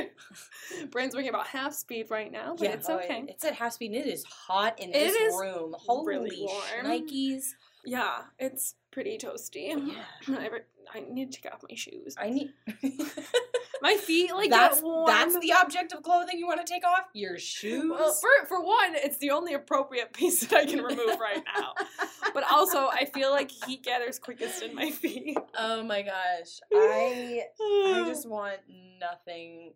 Brain's 0.91 1.15
working 1.15 1.31
about 1.31 1.47
half 1.47 1.73
speed 1.73 2.07
right 2.11 2.31
now, 2.31 2.55
but 2.59 2.69
it's 2.69 2.89
oh, 2.89 2.99
okay. 2.99 3.25
It's 3.29 3.45
at 3.45 3.55
half 3.55 3.73
speed 3.73 3.93
and 3.93 4.05
it 4.05 4.07
is 4.07 4.25
hot 4.25 4.79
in 4.79 4.91
It 4.91 4.93
this 4.93 5.15
is 5.15 5.35
room. 5.41 5.75
Holy 5.79 6.07
really 6.07 6.37
warm. 6.41 6.87
Nikes. 6.87 7.45
Yeah, 7.85 8.19
it's 8.39 8.75
pretty 8.97 9.19
toasty. 9.19 9.69
Yeah. 9.69 10.03
I, 10.39 10.49
I 10.95 11.01
need 11.11 11.31
to 11.31 11.43
take 11.43 11.53
off 11.53 11.61
my 11.69 11.77
shoes. 11.77 12.17
I 12.19 12.31
need 12.31 12.55
My 13.83 13.95
feet 13.97 14.33
like 14.35 14.49
that's 14.49 14.77
get 14.77 14.85
warm. 14.85 15.07
that's 15.07 15.39
the 15.39 15.53
object 15.53 15.93
of 15.93 16.03
clothing 16.03 16.39
you 16.39 16.47
want 16.47 16.67
to 16.67 16.73
take 16.73 16.83
off? 16.83 17.05
Your 17.13 17.39
shoes. 17.39 17.91
Well, 17.91 18.15
for 18.15 18.47
for 18.49 18.65
one, 18.65 18.95
it's 18.95 19.19
the 19.19 19.33
only 19.33 19.53
appropriate 19.53 20.15
piece 20.15 20.41
that 20.47 20.57
I 20.61 20.65
can 20.65 20.81
remove 20.83 21.21
right 21.21 21.43
now. 21.59 21.75
But 22.33 22.45
also, 22.51 22.89
I 22.89 23.05
feel 23.05 23.31
like 23.31 23.51
heat 23.51 23.85
gathers 23.85 24.19
quickest 24.19 24.63
in 24.63 24.75
my 24.75 24.91
feet. 24.91 25.37
oh 25.59 25.83
my 25.83 26.01
gosh. 26.01 26.59
I 26.73 27.43
I 27.61 28.05
just 28.07 28.27
want 28.27 28.61
nothing 28.99 29.75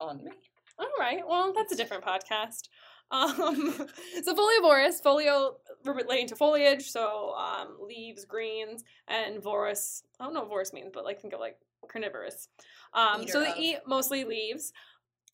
on 0.00 0.24
me. 0.24 0.30
All 0.78 0.86
right. 0.98 1.20
Well, 1.28 1.52
that's 1.54 1.72
a 1.72 1.76
different 1.76 2.04
podcast. 2.04 2.68
Um, 3.10 3.74
so 4.22 4.34
folivorous, 4.34 5.00
folio 5.02 5.56
relating 5.84 6.26
to 6.28 6.36
foliage, 6.36 6.90
so 6.90 7.34
um, 7.34 7.76
leaves, 7.80 8.24
greens, 8.24 8.84
and 9.06 9.42
vorous. 9.42 10.02
I 10.20 10.24
don't 10.24 10.34
know 10.34 10.44
what 10.44 10.50
vorous 10.50 10.72
means, 10.72 10.90
but 10.92 11.04
like 11.04 11.20
think 11.20 11.34
of 11.34 11.40
like 11.40 11.58
carnivorous. 11.88 12.48
Um, 12.92 13.26
so 13.26 13.40
they 13.40 13.50
of. 13.50 13.58
eat 13.58 13.78
mostly 13.86 14.24
leaves. 14.24 14.72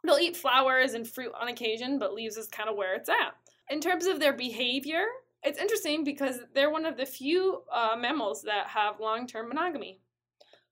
They'll 0.04 0.18
eat 0.18 0.36
flowers 0.36 0.94
and 0.94 1.08
fruit 1.08 1.32
on 1.40 1.48
occasion, 1.48 1.98
but 1.98 2.14
leaves 2.14 2.36
is 2.36 2.46
kind 2.48 2.68
of 2.68 2.76
where 2.76 2.94
it's 2.94 3.08
at. 3.08 3.34
In 3.70 3.80
terms 3.80 4.06
of 4.06 4.20
their 4.20 4.34
behavior, 4.34 5.06
it's 5.42 5.58
interesting 5.58 6.04
because 6.04 6.40
they're 6.54 6.70
one 6.70 6.84
of 6.84 6.96
the 6.96 7.06
few 7.06 7.62
uh, 7.72 7.96
mammals 7.98 8.42
that 8.42 8.66
have 8.68 9.00
long-term 9.00 9.48
monogamy. 9.48 10.00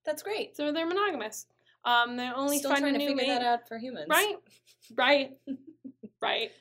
That's 0.04 0.22
great. 0.22 0.56
So 0.56 0.72
they're 0.72 0.86
monogamous. 0.86 1.46
Um, 1.84 2.16
they 2.16 2.28
only 2.28 2.58
Still 2.58 2.72
find 2.72 2.82
trying 2.82 2.96
a 2.96 2.98
to 2.98 3.06
figure 3.06 3.22
mate. 3.22 3.28
that 3.28 3.42
out 3.42 3.68
for 3.68 3.78
humans. 3.78 4.06
Right, 4.08 4.36
right, 4.94 5.32
right. 6.20 6.50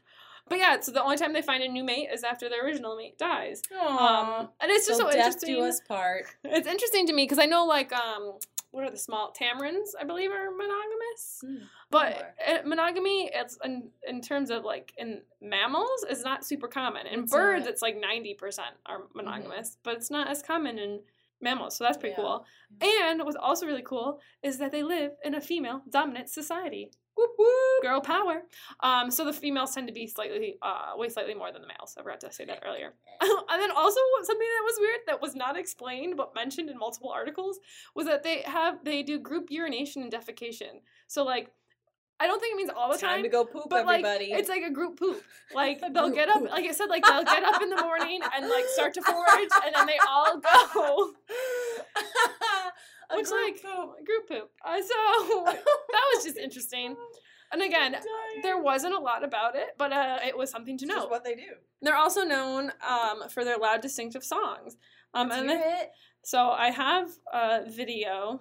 But 0.52 0.60
yeah, 0.60 0.80
so 0.82 0.92
the 0.92 1.02
only 1.02 1.16
time 1.18 1.32
they 1.34 1.42
find 1.42 1.64
a 1.64 1.68
new 1.68 1.84
mate 1.84 2.10
is 2.14 2.24
after 2.24 2.50
their 2.50 2.64
original 2.66 2.96
mate 2.98 3.18
dies. 3.18 3.62
Aww. 3.74 3.88
Um, 3.88 4.50
and 4.60 4.70
it's 4.70 4.86
just 4.86 5.00
so 5.00 5.06
death 5.10 5.18
interesting. 5.18 5.56
do 5.56 5.62
us 5.64 5.80
part. 5.88 6.26
It's 6.44 6.68
interesting 6.68 7.08
to 7.08 7.14
me 7.14 7.24
because 7.24 7.40
I 7.40 7.46
know 7.46 7.66
like 7.66 7.92
um, 7.94 8.34
what 8.72 8.84
are 8.84 8.92
the 8.92 8.98
small 8.98 9.34
tamarins? 9.34 9.90
I 10.00 10.04
believe 10.04 10.30
are 10.32 10.52
monogamous. 10.52 11.44
But 11.90 12.18
Sure. 12.18 12.60
uh, 12.60 12.68
monogamy, 12.68 13.32
it's 13.34 13.58
in, 13.64 13.90
in 14.08 14.22
terms 14.22 14.50
of 14.50 14.64
like 14.66 14.94
in 14.98 15.22
mammals, 15.42 16.06
is 16.10 16.24
not 16.24 16.46
super 16.46 16.68
common. 16.68 17.08
In 17.08 17.22
It's 17.24 17.32
birds, 17.32 17.66
it's 17.68 17.82
like 17.82 17.96
ninety 18.00 18.34
percent 18.34 18.76
are 18.86 19.04
monogamous, 19.16 19.78
but 19.84 19.96
it's 19.96 20.12
not 20.12 20.28
as 20.30 20.42
common 20.42 20.78
in 20.80 21.00
mammals, 21.42 21.76
so 21.76 21.84
that's 21.84 21.98
pretty 21.98 22.16
Yeah. 22.18 22.24
cool. 22.24 22.46
And 22.82 23.24
what's 23.24 23.36
also 23.36 23.66
really 23.66 23.82
cool 23.82 24.20
is 24.44 24.58
that 24.60 24.72
they 24.72 24.84
live 24.84 25.14
in 25.24 25.34
a 25.34 25.42
female 25.42 25.82
dominant 25.90 26.30
society. 26.30 26.92
Whoop 27.18 27.32
whoop. 27.38 27.82
Girl 27.84 28.02
power. 28.02 28.44
Um, 28.82 29.12
so 29.12 29.26
the 29.26 29.34
females 29.34 29.74
tend 29.76 29.88
to 29.88 29.94
be 29.94 30.08
slightly, 30.08 30.56
uh, 30.62 30.94
way 30.96 31.10
slightly 31.10 31.34
more 31.34 31.52
than 31.52 31.62
the 31.62 31.68
males. 31.68 31.96
I 31.98 32.04
forgot 32.04 32.22
to 32.22 32.32
say 32.32 32.46
that 32.46 32.64
earlier. 32.66 32.94
and 33.22 33.62
then 33.62 33.72
also 33.72 34.00
something 34.24 34.48
that 34.48 34.64
was 34.64 34.76
weird 34.80 35.00
that 35.08 35.22
was 35.22 35.36
not 35.36 35.58
explained 35.58 36.16
but 36.18 36.34
mentioned 36.34 36.70
in 36.70 36.78
multiple 36.78 37.10
articles 37.10 37.60
was 37.96 38.06
that 38.08 38.24
they 38.24 38.42
have 38.46 38.84
they 38.84 39.04
do 39.04 39.20
group 39.20 39.48
urination 39.52 40.02
and 40.04 40.12
defecation. 40.12 40.82
So 41.08 41.24
like, 41.24 41.52
I 42.20 42.28
don't 42.28 42.40
think 42.40 42.54
it 42.54 42.58
means 42.58 42.70
all 42.70 42.92
the 42.92 43.00
Time 43.00 43.16
time. 43.16 43.24
to 43.24 43.30
go 43.30 43.44
poop, 43.46 43.64
but 43.68 43.86
like 43.88 44.06
everybody. 44.06 44.32
it's 44.32 44.48
like 44.48 44.62
a 44.62 44.70
group 44.72 44.98
poop. 45.00 45.24
Like 45.54 45.82
they'll 45.82 46.04
group 46.06 46.16
get 46.16 46.30
up, 46.30 46.40
poop. 46.40 46.50
like 46.52 46.66
I 46.66 46.72
said, 46.72 46.86
like 46.86 47.04
they'll 47.04 47.26
get 47.26 47.44
up 47.44 47.62
in 47.62 47.70
the 47.70 47.82
morning 47.82 48.22
and 48.34 48.48
like 48.48 48.64
start 48.68 48.94
to 48.94 49.02
forage, 49.02 49.50
and 49.66 49.76
then 49.76 49.86
they 49.86 49.98
all 50.08 50.40
go. 50.40 51.12
A 53.12 53.18
Which 53.18 53.30
like 53.30 53.62
poop. 53.62 54.06
group 54.06 54.28
poop. 54.28 54.52
Uh, 54.66 54.82
so 54.82 55.44
that 55.46 56.06
was 56.16 56.24
just 56.24 56.38
interesting. 56.38 56.96
And 57.52 57.62
again, 57.62 57.98
there 58.44 58.62
wasn't 58.62 58.94
a 58.96 59.00
lot 59.00 59.26
about 59.26 59.56
it, 59.58 59.70
but 59.78 59.92
uh, 59.92 60.20
it 60.26 60.38
was 60.38 60.50
something 60.50 60.78
to 60.78 60.86
know. 60.86 61.08
what 61.08 61.26
they 61.26 61.36
do. 61.36 61.50
They're 61.82 61.98
also 61.98 62.24
known 62.24 62.72
um, 62.88 63.28
for 63.30 63.44
their 63.44 63.58
loud, 63.58 63.82
distinctive 63.82 64.24
songs. 64.24 64.78
Um, 65.14 65.28
Let's 65.28 65.42
and 65.42 65.50
hear 65.50 65.60
it. 65.60 65.92
so 66.24 66.50
I 66.50 66.70
have 66.70 67.10
a 67.34 67.70
video, 67.70 68.40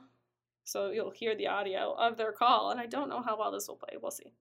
so 0.63 0.91
you'll 0.93 1.11
hear 1.11 1.35
the 1.35 1.49
audio 1.49 1.93
of 1.99 2.17
their 2.19 2.31
call, 2.31 2.71
and 2.71 2.79
I 2.79 2.87
don't 2.87 3.09
know 3.09 3.21
how 3.21 3.37
well 3.37 3.51
this 3.51 3.67
will 3.67 3.75
play. 3.77 3.97
We'll 4.01 4.13
see. 4.13 4.33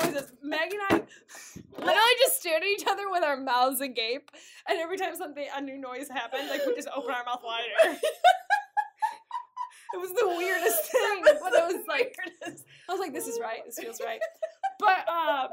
Noises. 0.00 0.32
Maggie 0.42 0.76
and 0.76 0.82
I 0.90 0.94
literally 1.78 2.16
just 2.20 2.40
stared 2.40 2.62
at 2.62 2.68
each 2.68 2.86
other 2.86 3.10
with 3.10 3.22
our 3.22 3.36
mouths 3.36 3.80
agape, 3.80 4.30
and 4.68 4.78
every 4.78 4.96
time 4.96 5.14
something 5.16 5.46
a 5.54 5.60
new 5.60 5.78
noise 5.78 6.08
happened, 6.08 6.48
like 6.48 6.64
we 6.66 6.74
just 6.74 6.88
open 6.94 7.10
our 7.10 7.24
mouth 7.24 7.42
wider. 7.44 7.98
it 9.94 10.00
was 10.00 10.12
the 10.12 10.28
weirdest 10.36 10.84
thing, 10.92 11.22
but 11.24 11.52
it 11.52 11.74
was 11.74 11.84
like 11.88 12.16
I 12.88 12.92
was 12.92 13.00
like, 13.00 13.12
"This 13.12 13.26
is 13.26 13.38
right. 13.40 13.64
This 13.66 13.78
feels 13.78 14.00
right." 14.04 14.20
But 14.78 15.08
um, 15.08 15.48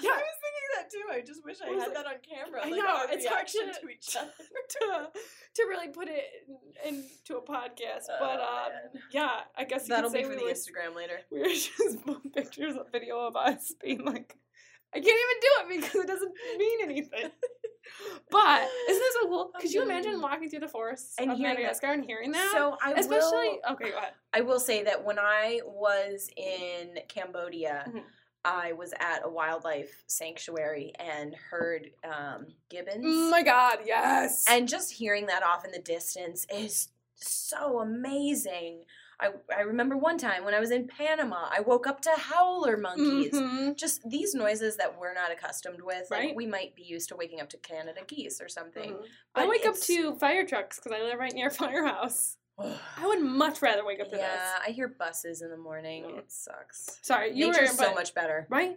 yeah, 0.00 0.10
I 0.10 0.22
was 0.22 0.38
thinking 0.42 0.68
that 0.76 0.90
too. 0.90 1.04
I 1.12 1.20
just 1.20 1.44
wish 1.44 1.58
I 1.64 1.70
was 1.70 1.82
had 1.82 1.92
it? 1.92 1.94
that 1.94 2.06
on 2.06 2.14
camera. 2.28 2.60
I 2.64 2.68
like 2.70 2.78
know, 2.82 3.06
it's 3.10 3.26
hard 3.26 3.46
to- 3.46 3.80
to 3.80 3.88
each 3.88 4.16
other. 4.20 4.30
to, 4.70 5.08
to 5.54 5.62
really 5.68 5.88
put 5.88 6.08
it 6.08 6.24
in, 6.84 7.04
into 7.04 7.38
a 7.38 7.42
podcast. 7.42 8.06
But 8.18 8.40
Oh, 8.40 8.64
um, 8.66 8.72
man. 8.92 9.02
yeah, 9.12 9.40
I 9.56 9.64
guess 9.64 9.88
you 9.88 9.94
That'll 9.94 10.10
be 10.10 10.22
for 10.24 10.30
we 10.30 10.36
the 10.36 10.42
were 10.44 10.50
Instagram 10.50 10.94
later. 10.96 11.20
we 11.30 11.40
were 11.40 11.48
just 11.48 11.98
pictures 12.34 12.76
of 12.76 12.90
video 12.90 13.18
of 13.20 13.36
us 13.36 13.72
being 13.82 14.04
like, 14.04 14.36
I 14.94 14.98
can't 14.98 15.06
even 15.06 15.40
do 15.40 15.74
it 15.76 15.80
because 15.80 16.00
it 16.02 16.06
doesn't 16.06 16.32
mean 16.58 16.78
anything. 16.82 17.30
But 18.30 18.62
isn't 18.88 19.02
this 19.02 19.14
so 19.20 19.28
cool? 19.28 19.50
Could 19.60 19.72
you 19.72 19.82
imagine 19.82 20.20
walking 20.20 20.48
through 20.48 20.60
the 20.60 20.68
forest 20.68 21.14
And 21.18 21.30
of 21.30 21.36
hearing 21.36 21.54
that. 21.56 21.60
Madagascar 21.60 21.92
and 21.92 22.04
hearing 22.04 22.32
that? 22.32 22.50
So 22.52 22.76
I 22.82 22.92
Especially, 22.92 23.58
will, 23.66 23.72
okay, 23.72 23.90
go 23.90 23.98
ahead. 23.98 24.12
I 24.32 24.40
will 24.40 24.58
say 24.60 24.84
that 24.84 25.04
when 25.04 25.18
I 25.18 25.60
was 25.66 26.28
in 26.36 26.98
Cambodia, 27.08 27.84
Mhm. 27.88 28.02
I 28.44 28.72
was 28.72 28.92
at 29.00 29.22
a 29.24 29.28
wildlife 29.28 30.02
sanctuary 30.06 30.92
and 30.98 31.34
heard 31.50 31.90
um, 32.04 32.46
gibbons. 32.70 33.04
Oh 33.06 33.30
my 33.30 33.42
god, 33.42 33.78
yes. 33.86 34.44
and 34.48 34.68
just 34.68 34.92
hearing 34.92 35.26
that 35.26 35.42
off 35.42 35.64
in 35.64 35.72
the 35.72 35.78
distance 35.78 36.46
is 36.54 36.88
so 37.14 37.80
amazing. 37.80 38.84
I, 39.20 39.28
I 39.56 39.60
remember 39.60 39.96
one 39.96 40.18
time 40.18 40.44
when 40.44 40.54
I 40.54 40.60
was 40.60 40.72
in 40.72 40.88
Panama, 40.88 41.48
I 41.50 41.60
woke 41.60 41.86
up 41.86 42.00
to 42.02 42.10
howler 42.16 42.76
monkeys. 42.76 43.32
Mhm. 43.32 43.76
Just 43.76 44.00
these 44.10 44.34
noises 44.34 44.76
that 44.76 44.98
we're 44.98 45.14
not 45.14 45.30
accustomed 45.30 45.80
with. 45.82 46.10
Like 46.10 46.20
Right. 46.20 46.36
we 46.36 46.46
might 46.46 46.74
be 46.74 46.82
used 46.82 47.08
to 47.10 47.16
waking 47.16 47.40
up 47.40 47.48
to 47.50 47.56
Canada 47.58 48.00
geese 48.06 48.40
or 48.40 48.48
something. 48.48 48.94
Mhm. 48.94 49.04
I 49.36 49.46
wake 49.46 49.64
up 49.66 49.76
to 49.82 50.16
fire 50.16 50.44
trucks 50.44 50.80
because 50.80 50.92
I 50.98 51.02
live 51.02 51.18
right 51.18 51.32
near 51.32 51.46
a 51.46 51.50
firehouse. 51.52 52.36
I 52.58 53.06
would 53.06 53.20
much 53.20 53.62
rather 53.62 53.84
wake 53.84 54.00
up 54.00 54.10
to 54.10 54.16
yeah, 54.16 54.22
this. 54.28 54.40
Yeah, 54.40 54.58
I 54.68 54.70
hear 54.70 54.88
buses 54.88 55.42
in 55.42 55.50
the 55.50 55.56
morning. 55.56 56.04
Mm. 56.04 56.18
It 56.18 56.30
sucks. 56.30 56.98
Sorry, 57.02 57.32
you 57.34 57.50
Nature's 57.50 57.70
were 57.70 57.84
so 57.84 57.94
much 57.94 58.14
better. 58.14 58.46
right. 58.48 58.76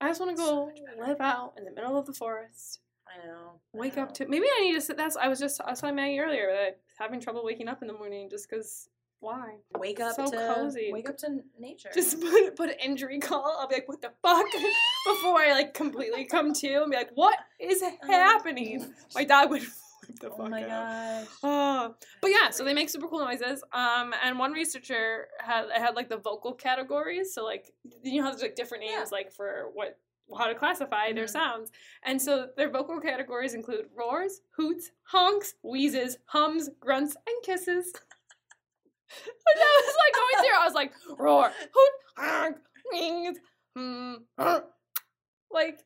I 0.00 0.08
just 0.08 0.20
want 0.20 0.36
to 0.36 0.40
go 0.42 0.66
much 0.66 0.76
better. 0.84 1.08
live 1.08 1.20
out 1.20 1.54
in 1.56 1.64
the 1.64 1.72
middle 1.72 1.96
of 1.96 2.06
the 2.06 2.12
forest. 2.12 2.80
I 3.08 3.26
know. 3.26 3.52
I 3.74 3.78
Wake 3.78 3.98
up 3.98 4.12
to 4.14 4.26
maybe 4.26 4.46
I 4.58 4.60
need 4.62 4.74
to 4.74 4.80
sit. 4.80 4.96
That's 4.96 5.16
I 5.16 5.28
was 5.28 5.38
just 5.38 5.60
I 5.60 5.70
was 5.70 5.80
telling 5.80 5.96
Maggie 5.96 6.20
earlier 6.20 6.52
that 6.52 6.78
I'm 7.00 7.06
having 7.06 7.20
trouble 7.20 7.42
waking 7.44 7.68
up 7.68 7.82
in 7.82 7.88
the 7.88 7.94
morning 7.94 8.28
just 8.30 8.48
because 8.48 8.88
why? 9.20 9.56
wake 9.76 9.98
up 9.98 10.14
so 10.14 10.30
to 10.30 10.54
cozy. 10.54 10.90
wake 10.92 11.08
up 11.08 11.18
to 11.18 11.40
nature. 11.58 11.90
Just 11.94 12.20
put 12.20 12.54
put 12.56 12.70
an 12.70 12.76
indri 12.86 13.20
call. 13.20 13.56
I'll 13.58 13.66
be 13.66 13.76
like, 13.76 13.88
what 13.88 14.02
the 14.02 14.12
fuck? 14.22 14.46
Before 15.06 15.38
I 15.40 15.52
like 15.52 15.74
completely 15.74 16.24
come 16.26 16.52
to 16.52 16.82
and 16.82 16.90
be 16.90 16.96
like, 16.96 17.10
what 17.14 17.38
is 17.58 17.82
happening? 18.02 18.92
My 19.14 19.24
dog 19.24 19.50
would 19.50 19.62
flip 20.08 20.18
the 20.20 20.30
oh 20.30 20.36
fuck 20.36 20.50
my 20.50 20.62
out. 20.64 20.68
gosh. 20.68 21.26
Oh, 21.42 21.94
but 22.20 22.30
yeah, 22.30 22.50
so 22.50 22.64
they 22.64 22.74
make 22.74 22.88
super 22.90 23.06
cool 23.08 23.20
noises. 23.24 23.62
Um, 23.72 24.14
and 24.24 24.38
one 24.38 24.52
researcher 24.52 25.28
had 25.38 25.66
I 25.74 25.78
had 25.78 25.94
like 25.94 26.08
the 26.08 26.16
vocal 26.18 26.52
categories. 26.54 27.34
So 27.34 27.44
like 27.44 27.72
you 28.02 28.18
know 28.18 28.24
how 28.24 28.30
there's 28.30 28.42
like 28.42 28.56
different 28.56 28.84
Yeah. 28.84 28.96
names 28.98 29.12
like 29.12 29.32
for 29.32 29.70
what 29.74 29.98
how 30.36 30.46
to 30.46 30.54
classify 30.54 31.12
their 31.12 31.24
Mhm. 31.24 31.30
sounds. 31.30 31.70
And 32.02 32.20
so 32.20 32.48
their 32.56 32.68
vocal 32.70 33.00
categories 33.00 33.54
include 33.54 33.86
roars, 33.96 34.40
hoots, 34.56 34.90
honks, 35.04 35.54
wheezes, 35.62 36.18
hums, 36.26 36.68
grunts, 36.80 37.16
and 37.26 37.42
kisses. 37.44 37.92
and 39.24 39.62
I 39.62 39.82
was 39.86 39.96
like 40.04 40.14
going 40.14 40.44
through, 40.44 40.58
I 40.60 40.64
was 40.66 40.74
like 40.74 40.92
roar, 41.18 41.50
hoot, 41.72 41.92
honk, 42.18 42.56
wheeze, 42.92 43.38
hmm, 43.74 44.14
like 45.50 45.80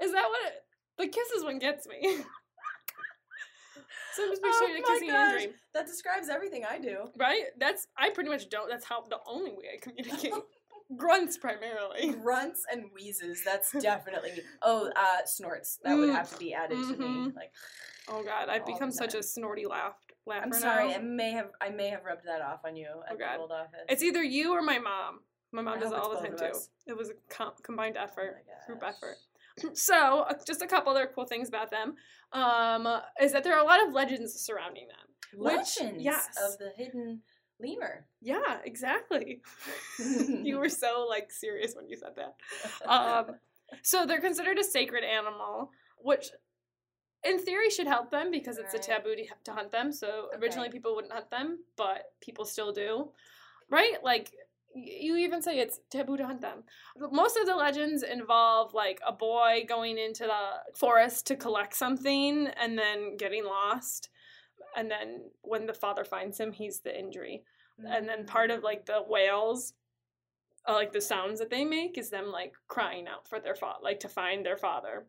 is 0.00 0.12
that 0.12 0.28
what 0.28 0.46
it, 0.52 0.54
the 0.98 1.08
kisses 1.08 1.42
one 1.44 1.58
gets 1.58 1.86
me? 1.88 2.00
so 4.14 4.22
I'm 4.24 4.30
just 4.30 4.42
Oh 4.44 4.66
a 4.78 4.82
kissing 4.82 5.08
gosh. 5.08 5.32
dream. 5.32 5.50
That 5.74 5.86
describes 5.86 6.28
everything 6.28 6.64
I 6.68 6.78
do. 6.78 7.10
Right? 7.16 7.44
That's 7.58 7.86
I 7.96 8.10
pretty 8.10 8.30
much 8.30 8.48
don't. 8.50 8.68
That's 8.68 8.84
how 8.84 9.04
the 9.08 9.18
only 9.26 9.50
way 9.52 9.64
I 9.74 9.78
communicate. 9.80 10.32
Grunts 10.96 11.38
primarily. 11.38 12.08
Grunts 12.20 12.62
and 12.70 12.86
wheezes. 12.94 13.42
That's 13.44 13.70
definitely 13.80 14.32
me. 14.32 14.40
Oh, 14.62 14.90
uh, 14.96 15.24
snorts. 15.24 15.78
That 15.84 15.96
would 15.96 16.10
have 16.10 16.28
to 16.30 16.36
be 16.38 16.52
added 16.52 16.78
to 16.78 16.96
me. 16.96 17.06
Mhm. 17.06 17.36
Like, 17.36 17.52
Oh 18.08 18.24
God, 18.24 18.48
I've 18.48 18.66
become 18.66 18.90
such 18.90 19.14
a 19.14 19.22
snorty 19.22 19.66
laugh 19.66 19.94
laugher 20.26 20.46
I'm 20.46 20.52
sorry. 20.52 20.88
now. 20.88 20.94
I 20.94 20.98
may 20.98 21.30
have 21.30 21.50
I 21.60 21.68
may 21.68 21.88
have 21.90 22.04
rubbed 22.04 22.26
that 22.26 22.40
off 22.42 22.60
on 22.64 22.74
you 22.74 22.88
at 23.08 23.14
Oh, 23.14 23.16
God. 23.16 23.34
the 23.36 23.40
old 23.40 23.52
office. 23.52 23.80
It's 23.88 24.02
either 24.02 24.22
you 24.22 24.52
or 24.52 24.62
my 24.62 24.78
mom. 24.80 25.20
My 25.52 25.62
mom 25.62 25.78
I 25.78 25.80
does 25.80 25.92
it 25.92 25.98
all 25.98 26.10
the 26.10 26.16
time 26.20 26.36
too. 26.36 26.58
It 26.86 26.96
was 26.96 27.10
a 27.10 27.14
com- 27.28 27.52
combined 27.62 27.96
Oh 27.96 28.02
effort, 28.04 28.44
my 28.48 28.66
group 28.66 28.82
effort. 28.84 29.16
So, 29.74 30.26
just 30.46 30.62
a 30.62 30.66
couple 30.66 30.92
other 30.92 31.10
cool 31.14 31.26
things 31.26 31.48
about 31.48 31.70
them 31.70 31.94
um, 32.32 32.86
is 33.20 33.32
that 33.32 33.44
there 33.44 33.54
are 33.54 33.60
a 33.62 33.66
lot 33.66 33.86
of 33.86 33.92
legends 33.92 34.34
surrounding 34.40 34.88
them. 34.88 35.40
Which- 35.40 35.54
Legends 35.80 36.02
yes. 36.04 36.28
of 36.42 36.58
the 36.58 36.70
hidden 36.76 37.22
lemur. 37.60 38.06
Yeah, 38.20 38.58
exactly. 38.64 39.42
you 39.98 40.58
were 40.62 40.68
so 40.68 41.06
like 41.08 41.30
serious 41.30 41.74
when 41.74 41.88
you 41.88 41.96
said 41.96 42.12
that. 42.16 42.88
Um, 42.88 43.36
so 43.82 44.06
they're 44.06 44.20
considered 44.20 44.58
a 44.58 44.64
sacred 44.64 45.04
animal, 45.04 45.70
which 45.98 46.30
in 47.22 47.38
theory 47.38 47.70
should 47.70 47.86
help 47.86 48.10
them 48.10 48.30
because 48.30 48.58
it's 48.58 48.72
Right. 48.74 48.82
a 48.84 48.86
taboo 48.88 49.14
to, 49.14 49.24
to 49.44 49.52
hunt 49.52 49.70
them. 49.70 49.92
So 49.92 50.30
originally 50.40 50.70
people 50.70 50.94
wouldn't 50.94 51.12
hunt 51.12 51.30
them, 51.30 51.58
but 51.76 52.12
people 52.20 52.44
still 52.44 52.72
do. 52.72 53.10
Right? 53.68 54.02
Like 54.02 54.32
you 54.74 55.16
even 55.16 55.42
say 55.42 55.58
it's 55.58 55.80
taboo 55.90 56.16
to 56.16 56.26
hunt 56.26 56.40
them. 56.40 56.64
Most 57.10 57.36
of 57.36 57.46
the 57.46 57.56
legends 57.56 58.02
involve 58.02 58.74
like 58.74 59.00
a 59.06 59.12
boy 59.12 59.64
going 59.68 59.98
into 59.98 60.24
the 60.24 60.76
forest 60.76 61.26
to 61.26 61.36
collect 61.36 61.74
something 61.74 62.48
and 62.60 62.78
then 62.78 63.16
getting 63.16 63.44
lost. 63.44 64.10
And 64.76 64.90
then 64.90 65.22
when 65.42 65.66
the 65.66 65.74
father 65.74 66.04
finds 66.04 66.38
him, 66.38 66.52
he's 66.52 66.80
the 66.80 66.90
indri 66.90 67.40
and 67.88 68.08
then 68.08 68.26
part 68.26 68.50
of 68.50 68.62
like 68.62 68.86
the 68.86 69.02
wails 69.06 69.74
uh, 70.68 70.74
like 70.74 70.92
the 70.92 71.00
sounds 71.00 71.38
that 71.38 71.50
they 71.50 71.64
make 71.64 71.96
is 71.96 72.10
them 72.10 72.30
like 72.30 72.52
crying 72.68 73.06
out 73.08 73.26
for 73.28 73.40
their 73.40 73.54
father 73.54 73.78
like 73.82 74.00
to 74.00 74.08
find 74.08 74.44
their 74.44 74.56
father 74.56 75.06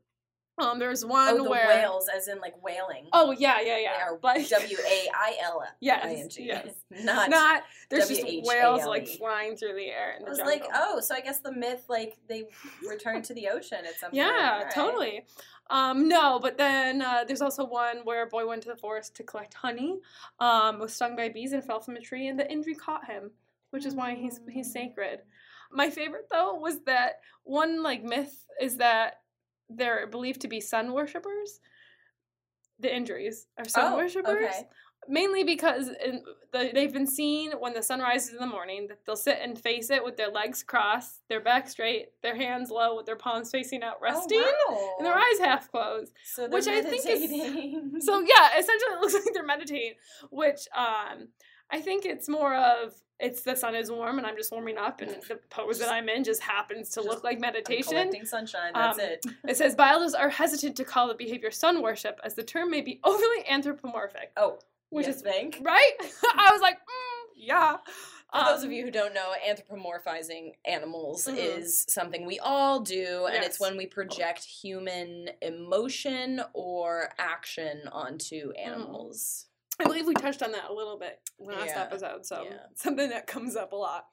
um 0.62 0.80
there's 0.80 1.06
one 1.06 1.28
Oh, 1.34 1.44
the 1.44 1.50
where 1.50 1.68
whales, 1.68 2.08
as 2.16 2.28
in 2.28 2.40
like 2.40 2.56
wailing. 2.64 3.08
oh 3.14 3.32
yeah 3.32 3.58
yeah 3.60 3.76
They 3.76 3.84
yeah 3.84 4.06
are 4.06 4.20
like 4.24 4.48
W 4.62 4.78
A 4.88 5.08
I 5.14 5.36
L 5.44 5.64
I 5.84 6.14
N 6.16 6.30
G. 6.30 6.44
yes. 6.46 6.68
Not. 7.04 7.30
not 7.30 7.64
there's 7.90 8.10
just 8.10 8.24
whales 8.46 8.86
like 8.86 9.08
flying 9.08 9.56
through 9.56 9.76
the 9.76 9.88
air 9.88 10.16
in 10.20 10.26
I 10.26 10.30
was 10.30 10.38
jungle. 10.40 10.54
like, 10.54 10.66
oh, 10.74 11.00
so 11.00 11.16
I 11.16 11.22
guess 11.22 11.40
the 11.40 11.52
myth, 11.54 11.86
like 11.90 12.18
they 12.28 12.46
return 12.88 13.22
to 13.24 13.34
the 13.34 13.48
ocean 13.50 13.80
at 13.86 13.98
some 14.00 14.12
point. 14.12 14.16
yeah 14.16 14.58
Alright. 14.60 14.74
totally 14.74 15.26
um 15.70 16.08
no 16.10 16.38
but 16.40 16.58
then 16.58 17.02
uh, 17.02 17.24
there's 17.26 17.42
also 17.42 17.66
one 17.66 18.00
where 18.04 18.24
a 18.24 18.28
boy 18.28 18.46
went 18.46 18.62
to 18.64 18.70
the 18.70 18.76
forest 18.76 19.16
to 19.16 19.24
collect 19.24 19.54
honey 19.54 20.00
um 20.40 20.80
was 20.80 20.94
stung 20.94 21.16
by 21.16 21.30
bees 21.30 21.54
and 21.54 21.64
fell 21.64 21.80
from 21.80 21.96
a 21.96 22.02
tree 22.02 22.28
and 22.28 22.38
the 22.38 22.44
indri 22.44 22.78
caught 22.78 23.06
him 23.06 23.32
which 23.70 23.86
is 23.86 23.96
why 23.96 24.14
he's 24.16 24.40
he's 24.52 24.68
Mm. 24.70 24.74
sacred 24.74 25.20
my 25.72 25.90
favorite 25.90 26.28
though 26.30 26.56
was 26.56 26.82
that 26.82 27.22
one 27.44 27.82
like 27.84 28.04
myth 28.04 28.46
is 28.60 28.78
that 28.78 29.21
they're 29.76 30.08
believed 30.08 30.42
to 30.42 30.48
be 30.48 30.60
sun 30.62 30.94
worshippers 30.94 31.60
the 32.80 32.88
indris 32.90 33.46
are 33.58 33.66
sun 33.66 33.94
Oh, 33.94 33.96
worshippers 33.98 34.44
okay. 34.44 34.68
mainly 35.08 35.44
because 35.44 35.90
in 36.04 36.24
the, 36.52 36.72
they've 36.74 36.92
been 36.92 37.06
seen 37.08 37.52
when 37.60 37.74
the 37.74 37.84
sun 37.84 38.00
rises 38.00 38.32
in 38.34 38.40
the 38.40 38.48
morning 38.48 38.88
that 38.88 39.06
they'll 39.06 39.16
sit 39.16 39.38
and 39.42 39.58
face 39.60 39.90
it 39.92 40.04
with 40.04 40.18
their 40.18 40.30
legs 40.30 40.64
crossed, 40.64 41.20
their 41.30 41.40
back 41.42 41.70
straight, 41.70 42.08
their 42.24 42.36
hands 42.36 42.70
low, 42.72 42.96
with 42.98 43.06
their 43.06 43.16
palms 43.16 43.52
facing 43.52 43.84
out, 43.84 44.02
resting, 44.02 44.42
Oh, 44.44 44.96
and 44.98 45.06
their 45.06 45.14
eyes 45.16 45.40
half 45.40 45.70
closed. 45.72 46.12
So 46.26 46.50
which 46.50 46.66
they're 46.66 46.80
I 46.80 46.82
think 46.82 47.06
is- 47.06 48.06
So 48.06 48.20
yeah, 48.22 48.58
essentially 48.58 48.94
it 48.94 49.00
looks 49.00 49.14
like 49.26 49.34
they're 49.34 49.46
meditating, 49.46 49.94
which 50.32 50.68
um 50.76 51.28
I 51.72 51.80
think 51.82 52.06
it's 52.06 52.28
more 52.30 52.54
of 52.56 52.94
it's 53.20 53.44
the 53.44 53.56
sun 53.56 53.76
is 53.76 53.92
warm 53.92 54.18
and 54.18 54.26
I'm 54.26 54.36
just 54.36 54.52
warming 54.52 54.78
up 54.80 55.00
and 55.02 55.12
the 55.28 55.36
pose 55.52 55.78
that 55.78 55.90
I'm 55.92 56.10
in 56.10 56.24
just 56.24 56.42
happens 56.42 56.90
to 56.90 56.96
Just- 56.96 57.08
look 57.08 57.24
like 57.24 57.36
I'm 57.36 57.42
meditation. 57.42 57.84
collecting 57.92 58.26
sunshine. 58.26 58.72
That's 58.74 58.98
Um, 58.98 59.06
it. 59.06 59.26
It 59.48 59.58
says 59.58 59.76
biologists 59.76 60.16
are 60.16 60.30
hesitant 60.30 60.76
to 60.78 60.84
call 60.84 61.08
the 61.08 61.14
behavior 61.14 61.52
sun 61.52 61.84
worship 61.84 62.20
as 62.24 62.34
the 62.34 62.42
term 62.44 62.72
may 62.72 62.82
be 62.82 63.00
overly 63.04 63.48
anthropomorphic. 63.48 64.32
Oh, 64.38 64.58
which 64.90 65.06
you 65.06 65.14
is 65.14 65.22
think? 65.22 65.60
right? 65.62 65.92
I 66.36 66.50
was 66.52 66.62
like, 66.62 66.78
mm, 66.78 67.30
yeah. 67.36 67.78
For 68.34 68.44
those 68.46 68.60
of 68.64 68.70
Um, 68.70 68.72
you 68.72 68.86
who 68.86 68.92
don't 68.92 69.14
know, 69.14 69.34
anthropomorphizing 69.48 70.54
animals 70.66 71.28
Mhm. 71.28 71.38
is 71.38 71.86
something 71.90 72.26
we 72.26 72.40
all 72.40 72.80
do, 72.80 73.26
and 73.28 73.44
it's 73.44 73.60
when 73.60 73.78
we 73.78 73.86
project 73.86 74.44
human 74.46 75.30
emotion 75.42 76.42
or 76.54 77.14
action 77.20 77.88
onto 77.92 78.54
Mm-hmm. 78.54 78.70
animals. 78.72 79.46
I 79.80 79.86
believe 79.86 80.06
we 80.06 80.14
touched 80.14 80.44
on 80.44 80.52
that 80.52 80.70
a 80.70 80.74
little 80.74 80.98
bit 80.98 81.20
last 81.40 81.68
Yeah, 81.76 81.82
episode, 81.84 82.26
so 82.26 82.44
yeah. 82.44 82.58
something 82.76 83.10
that 83.10 83.28
comes 83.28 83.56
up 83.56 83.72
a 83.72 83.76
lot. 83.76 84.06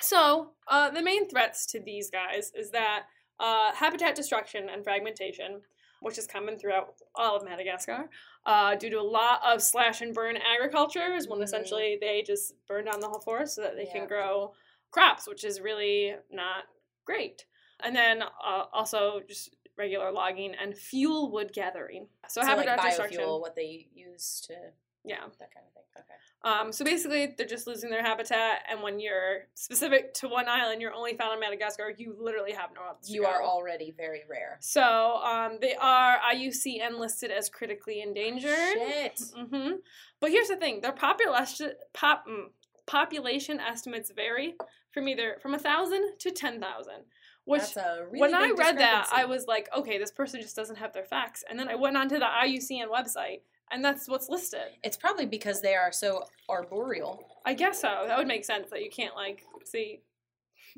So, 0.00 0.52
uh, 0.68 0.90
the 0.90 1.02
main 1.02 1.28
threats 1.28 1.66
to 1.66 1.80
these 1.80 2.10
guys 2.10 2.50
is 2.54 2.70
that 2.70 3.04
uh, 3.38 3.72
habitat 3.74 4.14
destruction 4.14 4.68
and 4.68 4.82
fragmentation, 4.84 5.60
which 6.00 6.18
is 6.18 6.26
common 6.26 6.58
throughout 6.58 6.94
all 7.14 7.36
of 7.36 7.44
Madagascar, 7.44 8.08
uh, 8.46 8.74
due 8.74 8.90
to 8.90 9.00
a 9.00 9.02
lot 9.02 9.40
of 9.44 9.62
slash 9.62 10.00
and 10.00 10.14
burn 10.14 10.36
agriculture, 10.36 11.14
is 11.14 11.28
when 11.28 11.40
Mhm. 11.40 11.44
essentially 11.44 11.98
they 12.00 12.22
just 12.22 12.54
burn 12.66 12.84
down 12.86 13.00
the 13.00 13.08
whole 13.08 13.20
forest 13.20 13.54
so 13.56 13.62
that 13.62 13.76
they 13.76 13.84
Yeah. 13.84 13.92
can 13.92 14.06
grow 14.08 14.54
crops, 14.90 15.26
which 15.28 15.44
is 15.44 15.60
really 15.60 16.16
not 16.30 16.64
great. 17.04 17.46
And 17.80 17.94
then 17.94 18.22
uh, 18.22 18.66
also 18.72 19.20
just 19.28 19.54
regular 19.76 20.10
logging 20.12 20.54
and 20.54 20.76
fuel 20.76 21.30
wood 21.30 21.52
gathering. 21.52 22.08
So, 22.28 22.40
So, 22.42 22.46
habitat 22.46 22.78
like 22.78 22.88
destruction. 22.90 23.24
what 23.40 23.54
they 23.56 23.88
use 23.94 24.40
to 24.42 24.72
Yeah. 25.04 25.16
that 25.16 25.52
kind 25.52 25.66
of 25.66 25.72
thing. 25.72 25.82
Okay. 25.98 26.14
Um, 26.44 26.72
so 26.72 26.84
basically, 26.84 27.34
they're 27.36 27.46
just 27.46 27.66
losing 27.66 27.90
their 27.90 28.02
habitat, 28.02 28.62
and 28.68 28.82
when 28.82 28.98
you're 28.98 29.46
specific 29.54 30.14
to 30.14 30.28
one 30.28 30.48
island, 30.48 30.80
you're 30.80 30.92
only 30.94 31.14
found 31.16 31.32
on 31.32 31.40
Madagascar. 31.40 31.92
You 31.96 32.16
literally 32.18 32.52
have 32.52 32.70
no 32.74 32.80
to 32.80 33.12
You 33.12 33.24
are 33.26 33.42
already 33.42 33.94
very 33.96 34.22
rare. 34.28 34.58
So 34.60 35.20
um, 35.22 35.58
they 35.60 35.74
are 35.74 36.18
IUCN 36.34 36.98
listed 36.98 37.30
as 37.30 37.48
critically 37.48 38.00
endangered. 38.00 38.50
Shit. 38.50 39.20
hmm 39.36 39.72
But 40.20 40.30
here's 40.30 40.48
the 40.48 40.56
thing: 40.56 40.80
their 40.80 40.92
population 40.92 41.72
pop 41.92 42.24
mm, 42.26 42.46
population 42.86 43.60
estimates 43.60 44.10
vary 44.14 44.54
from 44.92 45.08
either 45.08 45.36
from 45.40 45.54
a 45.54 45.58
thousand 45.58 46.18
to 46.20 46.30
ten 46.30 46.60
thousand. 46.60 47.04
Which 47.44 47.74
That's 47.74 47.76
a 47.76 48.06
really 48.06 48.20
when 48.20 48.34
I 48.34 48.52
read 48.56 48.78
that, 48.78 49.08
I 49.12 49.24
was 49.24 49.46
like, 49.46 49.68
okay, 49.76 49.98
this 49.98 50.12
person 50.12 50.40
just 50.40 50.54
doesn't 50.54 50.76
have 50.76 50.92
their 50.92 51.04
facts. 51.04 51.42
And 51.48 51.58
then 51.58 51.68
I 51.68 51.74
went 51.74 51.96
onto 51.96 52.18
the 52.20 52.26
IUCN 52.26 52.86
website, 52.88 53.40
and 53.70 53.84
that's 53.84 54.08
what's 54.08 54.28
listed. 54.28 54.60
It's 54.82 54.96
probably 54.96 55.26
because 55.26 55.60
they 55.60 55.74
are 55.74 55.92
so 55.92 56.24
arboreal. 56.48 57.26
I 57.46 57.54
guess 57.54 57.80
so. 57.80 58.04
That 58.06 58.18
would 58.18 58.26
make 58.28 58.44
sense 58.44 58.68
that 58.70 58.82
you 58.82 58.90
can't 58.90 59.14
like 59.16 59.42
see. 59.64 60.00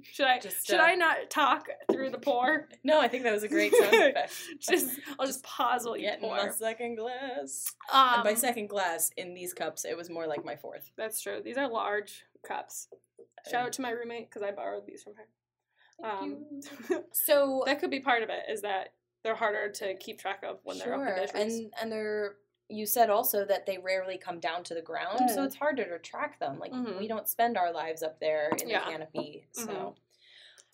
Should 0.03 0.27
I 0.27 0.41
Just, 0.41 0.67
should 0.67 0.81
uh, 0.81 0.85
I 0.85 0.95
not 0.97 1.31
talk 1.31 1.69
through 1.93 2.11
the 2.11 2.19
pour? 2.19 2.69
No, 2.85 3.01
I 3.01 3.07
think 3.07 3.23
that 3.23 3.33
was 3.33 3.45
a 3.45 3.49
great 3.49 3.73
sound 3.75 3.95
effect. 3.95 4.33
Just 4.59 4.99
I'll 5.21 5.27
just 5.27 5.45
pause 5.45 5.85
while 5.85 5.97
you 5.97 6.03
Getting 6.07 6.23
pour. 6.29 6.37
my 6.37 6.49
second 6.51 6.97
glass. 6.97 7.73
Um, 7.93 8.15
and 8.15 8.25
by 8.25 8.35
second 8.35 8.69
glass, 8.69 9.11
in 9.17 9.35
these 9.35 9.55
cups, 9.55 9.85
it 9.85 9.97
was 9.97 10.11
more 10.11 10.27
like 10.27 10.45
my 10.45 10.57
fourth. 10.57 10.91
that's 10.97 11.21
true. 11.23 11.41
These 11.45 11.57
are 11.59 11.69
large 11.69 12.25
cups. 12.45 12.89
Shout 13.49 13.67
out 13.67 13.73
to 13.75 13.83
my 13.83 13.91
roommate 13.91 14.29
because 14.31 14.43
I 14.43 14.51
borrowed 14.51 14.85
these 14.87 15.03
from 15.05 15.13
her. 15.15 16.09
Um, 16.09 16.45
So 17.13 17.63
that 17.67 17.79
could 17.79 17.91
be 17.91 18.01
part 18.01 18.23
of 18.25 18.31
it. 18.31 18.51
Is 18.51 18.63
that 18.63 18.95
they're 19.23 19.37
harder 19.37 19.71
to 19.71 19.95
keep 19.97 20.19
track 20.19 20.43
of 20.43 20.59
when 20.65 20.79
they're 20.79 20.93
up 20.95 21.01
sure, 21.01 21.09
in 21.09 21.17
dishes. 21.27 21.35
and 21.61 21.73
and 21.81 21.93
they're. 21.93 22.35
You 22.69 22.87
said 22.87 23.11
also 23.11 23.45
that 23.45 23.67
they 23.67 23.79
rarely 23.79 24.17
come 24.19 24.41
down 24.41 24.65
to 24.65 24.75
the 24.75 24.83
ground, 24.83 25.31
so 25.31 25.43
Mm. 25.43 25.47
it's 25.47 25.57
harder 25.57 25.85
to 25.85 25.99
track 25.99 26.39
them. 26.39 26.59
Like 26.59 26.73
Mhm. 26.73 26.99
we 26.99 27.07
don't 27.09 27.29
spend 27.29 27.57
our 27.59 27.73
lives 27.73 28.03
up 28.03 28.19
there 28.21 28.49
in 28.61 28.69
Yeah. 28.69 28.85
the 28.85 28.91
canopy, 28.91 29.47
so 29.53 29.67
Mhm. 29.67 29.97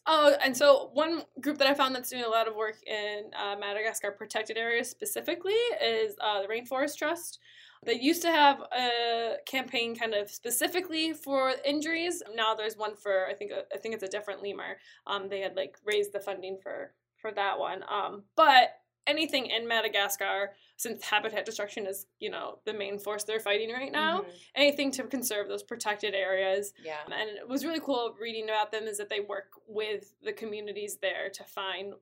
Oh, 0.07 0.35
and 0.42 0.57
so 0.57 0.88
one 0.94 1.26
group 1.40 1.59
that 1.59 1.68
I 1.68 1.74
found 1.74 1.94
that's 1.94 2.09
doing 2.09 2.24
a 2.24 2.29
lot 2.29 2.48
of 2.48 2.57
work 2.57 2.83
in 2.87 3.31
uh, 3.35 3.55
Madagascar 3.57 4.11
protected 4.12 4.57
areas 4.57 4.88
specifically 4.88 5.53
is 5.53 6.16
uh, 6.20 6.40
the 6.40 6.48
Rainforest 6.48 6.96
Trust. 6.96 7.38
They 7.83 7.94
used 7.94 8.22
to 8.22 8.31
have 8.33 8.61
a 8.72 9.37
campaign 9.46 9.94
kind 9.94 10.14
of 10.14 10.31
specifically 10.31 11.12
for 11.12 11.53
indris. 11.68 12.22
Now 12.35 12.55
there's 12.55 12.76
one 12.76 12.96
for 12.96 13.26
I 13.26 13.35
think 13.35 13.53
I 13.53 13.76
think 13.76 13.94
it's 13.94 14.03
a 14.03 14.09
different 14.09 14.42
lemur. 14.42 14.79
Um, 15.07 15.29
they 15.29 15.40
had 15.40 15.55
like 15.55 15.76
raised 15.85 16.12
the 16.12 16.20
funding 16.20 16.59
for 16.62 16.94
for 17.16 17.31
that 17.33 17.59
one. 17.59 17.85
Um, 17.88 18.24
but 18.37 18.79
anything 19.06 19.46
in 19.46 19.66
Madagascar, 19.66 20.52
since 20.76 21.04
habitat 21.04 21.44
destruction 21.44 21.86
is 21.86 22.06
you 22.18 22.30
know 22.30 22.58
the 22.64 22.72
main 22.72 22.98
force 22.98 23.24
they're 23.24 23.40
fighting 23.40 23.70
right 23.72 23.92
now, 23.92 24.20
Mhm. 24.22 24.32
anything 24.54 24.90
to 24.92 25.04
conserve 25.04 25.48
those 25.48 25.62
protected 25.62 26.14
areas 26.14 26.72
yeah, 26.82 26.98
and 27.04 27.30
it 27.30 27.48
was 27.48 27.64
really 27.64 27.80
cool 27.80 28.14
reading 28.20 28.44
about 28.44 28.70
them 28.72 28.84
is 28.84 28.98
that 28.98 29.08
they 29.08 29.20
work 29.20 29.52
with 29.66 30.14
the 30.22 30.32
communities 30.32 30.98
there 30.98 31.28
to 31.30 31.44
find 31.44 31.94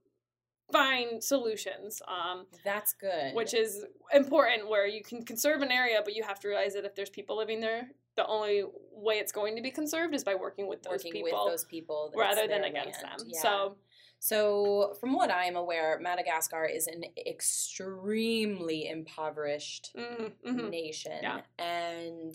find 0.70 1.24
solutions 1.24 2.02
um, 2.08 2.46
that's 2.62 2.92
good. 2.92 3.34
which 3.34 3.54
is 3.54 3.86
important 4.12 4.68
where 4.68 4.86
you 4.86 5.02
can 5.02 5.24
conserve 5.24 5.62
an 5.62 5.70
area 5.72 6.02
but 6.04 6.14
you 6.14 6.22
have 6.22 6.38
to 6.38 6.46
realize 6.48 6.74
that 6.74 6.84
if 6.84 6.94
there's 6.94 7.08
people 7.08 7.38
living 7.38 7.58
there 7.60 7.88
the 8.16 8.26
only 8.26 8.64
way 8.92 9.14
it's 9.14 9.32
going 9.32 9.56
to 9.56 9.62
be 9.62 9.70
conserved 9.70 10.14
is 10.14 10.22
by 10.24 10.34
working 10.34 10.66
with 10.68 10.82
those 10.82 10.92
working 11.04 11.12
people 11.12 11.24
with 11.46 11.50
those 11.52 11.64
people 11.64 12.12
rather 12.14 12.46
than 12.46 12.64
against 12.64 13.02
land. 13.02 13.20
them 13.20 13.28
Yeah. 13.30 13.40
so 13.40 13.76
So, 14.20 14.94
from 15.00 15.14
what 15.14 15.30
I 15.30 15.44
am 15.44 15.56
aware, 15.56 15.98
Madagascar 16.00 16.64
is 16.64 16.86
an 16.88 17.04
extremely 17.26 18.88
impoverished 18.88 19.92
mm, 19.96 20.32
mhm. 20.46 20.70
nation. 20.70 21.20
Yeah. 21.22 21.40
And 21.58 22.34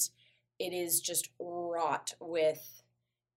it 0.60 0.74
is 0.74 1.02
just 1.02 1.30
wrought 1.40 2.14
with 2.20 2.84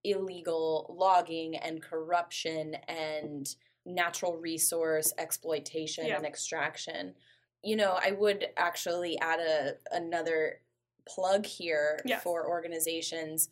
illegal 0.04 0.94
logging 0.96 1.56
and 1.56 1.82
corruption 1.82 2.76
and 2.86 3.48
natural 3.84 4.36
resource 4.36 5.12
exploitation 5.18 6.06
Yeah. 6.06 6.16
and 6.16 6.26
extraction. 6.26 7.14
You 7.62 7.76
know, 7.76 7.98
I 8.00 8.12
would 8.12 8.48
actually 8.56 9.18
add 9.18 9.40
a 9.40 9.74
another 9.90 10.60
plug 11.08 11.46
here 11.46 12.00
Yes. 12.04 12.22
for 12.22 12.48
organizations 12.48 13.48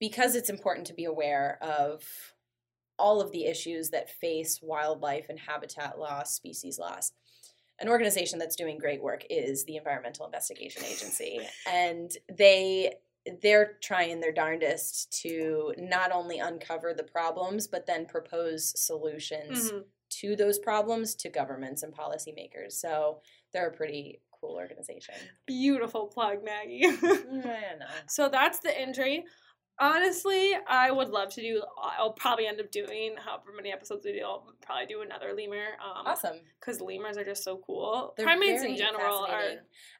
because 0.00 0.34
it's 0.34 0.50
important 0.50 0.86
to 0.88 0.94
be 0.94 1.04
aware 1.04 1.58
of 1.62 2.34
all 2.98 3.20
of 3.20 3.30
the 3.32 3.44
issues 3.46 3.90
that 3.90 4.10
face 4.10 4.60
wildlife 4.62 5.26
and 5.28 5.38
habitat 5.38 5.98
loss, 5.98 6.34
species 6.34 6.78
loss. 6.78 7.12
An 7.78 7.88
organization 7.88 8.38
that's 8.38 8.56
doing 8.56 8.78
great 8.78 9.02
work 9.02 9.22
is 9.28 9.64
the 9.64 9.76
Environmental 9.76 10.24
Investigation 10.24 10.82
Agency, 10.84 11.40
and 11.66 12.10
they 12.32 12.94
they're 13.42 13.76
trying 13.82 14.20
their 14.20 14.32
darndest 14.32 15.10
to 15.22 15.74
not 15.76 16.12
only 16.12 16.38
uncover 16.38 16.94
the 16.94 17.02
problems 17.02 17.66
but 17.66 17.84
then 17.84 18.06
propose 18.06 18.72
solutions 18.80 19.72
Mhm. 19.72 19.84
to 20.10 20.36
those 20.36 20.60
problems 20.60 21.16
to 21.16 21.28
governments 21.28 21.82
and 21.82 21.92
policymakers. 21.92 22.74
So 22.74 23.20
they're 23.52 23.66
a 23.68 23.72
pretty 23.76 24.20
cool 24.40 24.54
organization. 24.54 25.14
beautiful 25.44 26.06
plug 26.06 26.44
maggie 26.44 26.84
so 28.06 28.28
that's 28.28 28.60
the 28.60 28.68
indri 28.68 29.24
honestly 29.78 30.52
i 30.68 30.90
would 30.90 31.10
love 31.10 31.28
to 31.28 31.40
do 31.40 31.62
i'll 31.98 32.12
probably 32.12 32.46
end 32.46 32.58
up 32.60 32.70
doing 32.70 33.14
however 33.22 33.50
many 33.54 33.70
episodes 33.70 34.04
we 34.04 34.12
do 34.12 34.24
i'll 34.24 34.54
probably 34.62 34.86
do 34.86 35.02
another 35.02 35.32
lemur 35.36 35.64
um, 35.84 36.06
Awesome. 36.06 36.36
because 36.60 36.80
lemurs 36.80 37.16
are 37.16 37.24
just 37.24 37.44
so 37.44 37.58
cool. 37.66 38.14
They're 38.16 38.26
Primates 38.26 38.62
in 38.62 38.76
general 38.76 39.26
are 39.28 39.42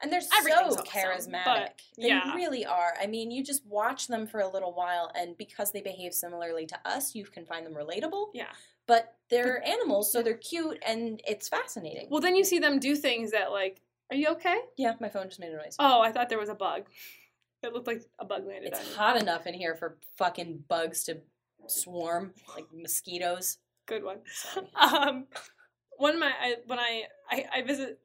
and 0.01 0.13
they're 0.13 0.21
so 0.21 0.37
charismatic. 0.85 1.45
but 1.45 1.75
they 1.99 2.09
yeah. 2.09 2.35
really 2.35 2.65
are. 2.67 2.95
I 3.01 3.07
mean, 3.07 3.31
you 3.31 3.45
just 3.45 3.65
watch 3.67 4.09
them 4.09 4.27
for 4.27 4.41
a 4.41 4.49
little 4.49 4.73
while, 4.73 5.11
and 5.15 5.37
because 5.37 5.73
they 5.73 5.81
behave 5.81 6.13
similarly 6.13 6.67
to 6.67 6.79
us, 6.85 7.15
you 7.15 7.25
can 7.25 7.45
find 7.47 7.65
them 7.67 7.75
relatable. 7.75 8.29
yeah. 8.35 8.47
But 8.87 9.15
they're 9.31 9.67
animals, 9.67 10.13
so 10.13 10.23
they're 10.23 10.35
cute, 10.35 10.79
and 10.87 11.21
it's 11.27 11.49
fascinating. 11.49 12.09
Well, 12.11 12.21
then 12.21 12.37
you 12.37 12.45
see 12.45 12.59
them 12.61 12.79
do 12.79 12.95
things 12.95 13.33
that 13.33 13.51
like, 13.51 13.81
are 14.11 14.17
you 14.17 14.29
okay? 14.29 14.59
yeah, 14.77 14.95
my 15.01 15.09
phone 15.09 15.29
just 15.29 15.41
made 15.41 15.51
a 15.53 15.57
noise. 15.57 15.77
Oh, 15.79 16.01
I 16.01 16.13
thought 16.13 16.29
there 16.29 16.39
was 16.39 16.49
a 16.49 16.55
bug. 16.55 16.85
It 17.67 17.73
looked 17.75 17.87
like 17.87 18.03
a 18.19 18.25
bug 18.25 18.47
landed 18.47 18.69
it's 18.73 18.81
on 18.81 18.87
you. 18.87 18.95
hot 18.95 19.17
enough 19.21 19.47
in 19.47 19.55
here 19.55 19.75
for 19.75 19.99
fucking 20.17 20.65
bugs 20.69 21.05
to 21.05 21.19
swarm 21.67 22.33
like 22.55 22.67
mosquitoes. 22.73 23.59
Good 23.87 24.03
one. 24.05 24.19
Um, 24.75 25.27
one 25.99 26.15
of 26.15 26.21
my 26.21 26.33
I, 26.41 26.55
when 26.67 26.79
I, 26.79 27.03
I 27.31 27.45
I 27.57 27.63
visit 27.63 27.99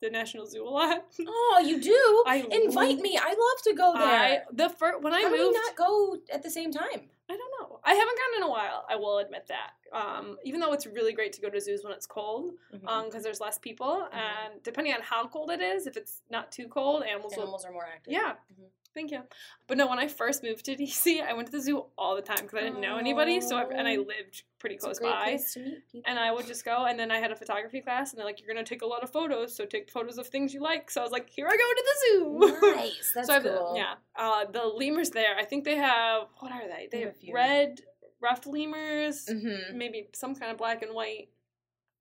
the 0.00 0.08
National 0.10 0.46
Zoo 0.46 0.66
a 0.66 0.70
lot. 0.70 1.04
Oh, 1.26 1.62
you 1.64 1.80
do? 1.80 2.24
I 2.26 2.36
Invite 2.50 2.96
love- 2.96 3.00
me. 3.00 3.18
I 3.22 3.28
love 3.28 3.62
to 3.64 3.74
go 3.74 3.92
there. 3.94 4.20
I 4.20 4.40
the 4.52 4.70
first 4.70 5.02
when 5.02 5.12
I 5.12 5.22
How 5.22 5.28
do 5.28 5.32
we 5.34 5.38
moved, 5.44 5.58
not 5.66 5.76
go 5.76 6.16
at 6.32 6.42
the 6.42 6.50
same 6.50 6.72
time? 6.72 7.10
I 7.30 7.36
don't 7.36 7.52
know. 7.60 7.78
I 7.84 7.92
haven't 7.94 8.18
gone 8.22 8.36
in 8.38 8.42
a 8.42 8.50
while. 8.50 8.84
I 8.90 8.96
will 8.96 9.18
admit 9.18 9.46
that. 9.48 9.70
Um, 9.96 10.36
even 10.44 10.58
though 10.58 10.72
it's 10.72 10.86
really 10.86 11.12
great 11.12 11.32
to 11.34 11.40
go 11.40 11.48
to 11.50 11.60
zoos 11.60 11.84
when 11.84 11.92
it's 11.92 12.06
cold, 12.06 12.52
Mm-hmm. 12.74 12.88
um, 12.88 13.04
because 13.06 13.22
there's 13.22 13.40
less 13.40 13.58
people, 13.58 14.08
Mhm. 14.12 14.14
and 14.16 14.62
depending 14.64 14.94
on 14.94 15.00
how 15.02 15.26
cold 15.28 15.50
it 15.50 15.60
is, 15.60 15.86
if 15.86 15.96
it's 15.96 16.22
not 16.30 16.50
too 16.50 16.66
cold, 16.68 17.02
animals, 17.04 17.34
will. 17.36 17.42
Animals 17.42 17.64
are 17.64 17.72
more 17.72 17.86
active. 17.86 18.12
Yeah. 18.12 18.32
Mhm. 18.52 18.66
Thank 18.94 19.12
you. 19.12 19.22
But 19.68 19.76
no, 19.78 19.86
when 19.86 19.98
I 19.98 20.08
first 20.08 20.42
moved 20.42 20.64
to 20.64 20.74
DC, 20.76 21.20
I 21.28 21.32
went 21.32 21.46
to 21.46 21.52
the 21.52 21.60
zoo 21.62 21.84
all 21.96 22.16
the 22.16 22.22
time 22.22 22.42
because 22.42 22.58
I 22.58 22.62
didn't 22.62 22.80
know 22.80 22.96
anybody. 22.96 23.40
So 23.40 23.56
I, 23.56 23.62
and 23.76 23.86
I 23.86 23.96
Oh. 23.96 24.02
lived 24.02 24.42
pretty 24.58 24.76
It's 24.76 24.84
close 24.84 24.98
by. 24.98 25.22
place 25.24 25.54
to 25.54 25.60
meet 25.60 25.82
people. 25.90 26.02
And 26.10 26.18
I 26.18 26.32
would 26.32 26.46
just 26.46 26.64
go, 26.64 26.86
and 26.86 26.98
then 26.98 27.10
I 27.10 27.18
had 27.18 27.30
a 27.30 27.36
photography 27.36 27.80
class, 27.80 28.10
and 28.10 28.18
they're 28.18 28.26
like, 28.26 28.40
"You're 28.40 28.48
gonna 28.52 28.64
take 28.64 28.82
a 28.82 28.86
lot 28.86 29.02
of 29.02 29.10
photos, 29.10 29.54
so 29.54 29.64
take 29.64 29.90
photos 29.90 30.18
of 30.18 30.26
things 30.28 30.52
you 30.52 30.60
like." 30.60 30.90
So 30.90 31.00
I 31.00 31.04
was 31.04 31.12
like, 31.12 31.30
"Here 31.30 31.46
I 31.46 31.50
go 31.50 31.56
to 31.56 31.84
the 31.86 31.96
zoo." 32.00 32.72
nice. 32.76 33.12
That's 33.14 33.28
so 33.28 33.40
cool. 33.40 33.72
yeah, 33.76 33.94
uh, 34.18 34.44
the 34.46 34.64
lemurs 34.64 35.10
there. 35.10 35.36
I 35.36 35.44
think 35.44 35.64
they 35.64 35.76
have 35.76 36.28
what 36.40 36.52
are 36.52 36.66
they? 36.68 36.88
They 36.90 36.98
They 36.98 37.04
have 37.04 37.14
have 37.24 37.34
red 37.34 37.80
ruffed 38.20 38.46
lemurs, 38.46 39.26
Mm-hmm. 39.30 39.78
maybe 39.78 40.08
some 40.14 40.34
kind 40.34 40.50
of 40.52 40.58
black 40.58 40.82
and 40.82 40.94
white. 40.94 41.28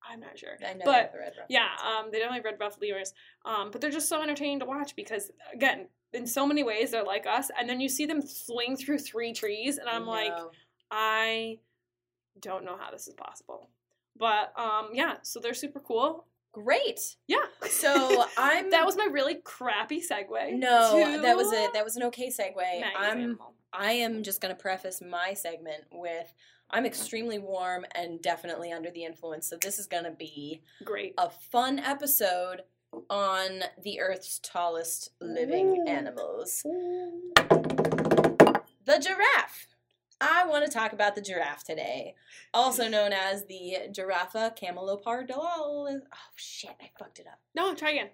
I'm 0.02 0.21
not 0.21 0.39
sure. 0.39 0.58
I 0.65 0.73
know. 0.73 0.86
But, 0.86 0.91
they 0.93 1.02
have 1.02 1.12
the 1.12 1.19
red 1.19 1.34
Yeah, 1.49 1.67
um, 1.86 2.06
they 2.12 2.19
definitely 2.19 2.38
have 2.38 2.45
red 2.45 2.60
ruffed 2.60 2.82
lemurs. 2.82 3.13
Um, 3.45 3.69
but 3.71 3.80
they're 3.82 3.91
just 3.91 4.08
so 4.10 4.21
entertaining 4.21 4.60
to 4.60 4.65
watch 4.65 4.95
because 4.95 5.30
again, 5.54 5.88
in 6.13 6.25
so 6.25 6.45
many 6.45 6.63
ways 6.63 6.91
they're 6.91 7.03
like 7.03 7.25
us, 7.27 7.49
and 7.57 7.69
then 7.69 7.79
you 7.79 7.89
see 7.89 8.05
them 8.05 8.21
swing 8.21 8.75
through 8.75 8.99
three 8.99 9.33
trees, 9.33 9.77
and 9.77 9.89
I'm 9.89 10.05
like, 10.05 10.33
I 10.91 11.59
don't 12.39 12.65
know 12.65 12.77
how 12.77 12.91
this 12.91 13.07
is 13.07 13.13
possible. 13.13 13.69
But 14.17 14.53
um, 14.59 14.89
yeah, 14.93 15.15
so 15.21 15.39
they're 15.39 15.53
super 15.53 15.79
cool. 15.79 16.25
great. 16.51 17.15
Yeah. 17.27 17.45
So 17.69 18.25
I'm. 18.37 18.69
that 18.71 18.85
was 18.85 18.97
my 18.97 19.07
really 19.11 19.35
crappy 19.35 20.01
segue. 20.01 20.57
no. 20.57 21.15
to 21.15 21.21
That 21.21 21.37
was 21.37 21.53
a 21.53 21.69
that 21.73 21.83
was 21.83 21.95
an 21.95 22.03
okay 22.03 22.29
segue. 22.29 22.55
Maggie's 22.55 22.93
I'm. 22.97 23.17
animal. 23.17 23.53
I 23.71 23.91
am 23.93 24.23
just 24.23 24.41
going 24.41 24.53
to 24.53 24.59
preface 24.59 25.01
my 25.01 25.33
segment 25.35 25.83
with 25.91 26.33
I'm 26.71 26.85
extremely 26.85 27.39
warm 27.39 27.85
and 27.93 28.21
definitely 28.21 28.71
under 28.71 28.91
the 28.91 29.03
influence. 29.03 29.47
So 29.47 29.57
this 29.61 29.79
is 29.79 29.87
going 29.87 30.03
to 30.03 30.11
be 30.11 30.61
great. 30.83 31.13
a 31.17 31.29
fun 31.29 31.79
episode 31.79 32.63
on 33.10 33.63
the 33.82 33.99
Earth's 33.99 34.39
tallest 34.39 35.12
living 35.21 35.86
mm. 35.86 35.89
animals. 35.89 36.63
Mm. 36.65 38.62
The 38.86 38.99
giraffe. 38.99 39.67
I 40.21 40.45
want 40.45 40.65
to 40.65 40.71
talk 40.71 40.91
about 40.91 41.15
the 41.15 41.21
giraffe 41.21 41.63
today, 41.63 42.15
also 42.54 42.89
known 42.89 43.13
as 43.13 43.45
the 43.45 43.78
Giraffa 43.91 44.54
camelopardalis. 44.58 46.02
Oh 46.02 46.34
shit, 46.36 46.75
I 46.82 46.89
fucked 46.99 47.19
it 47.19 47.28
up. 47.28 47.39
No, 47.56 47.73
try 47.73 47.91
again. 47.91 48.10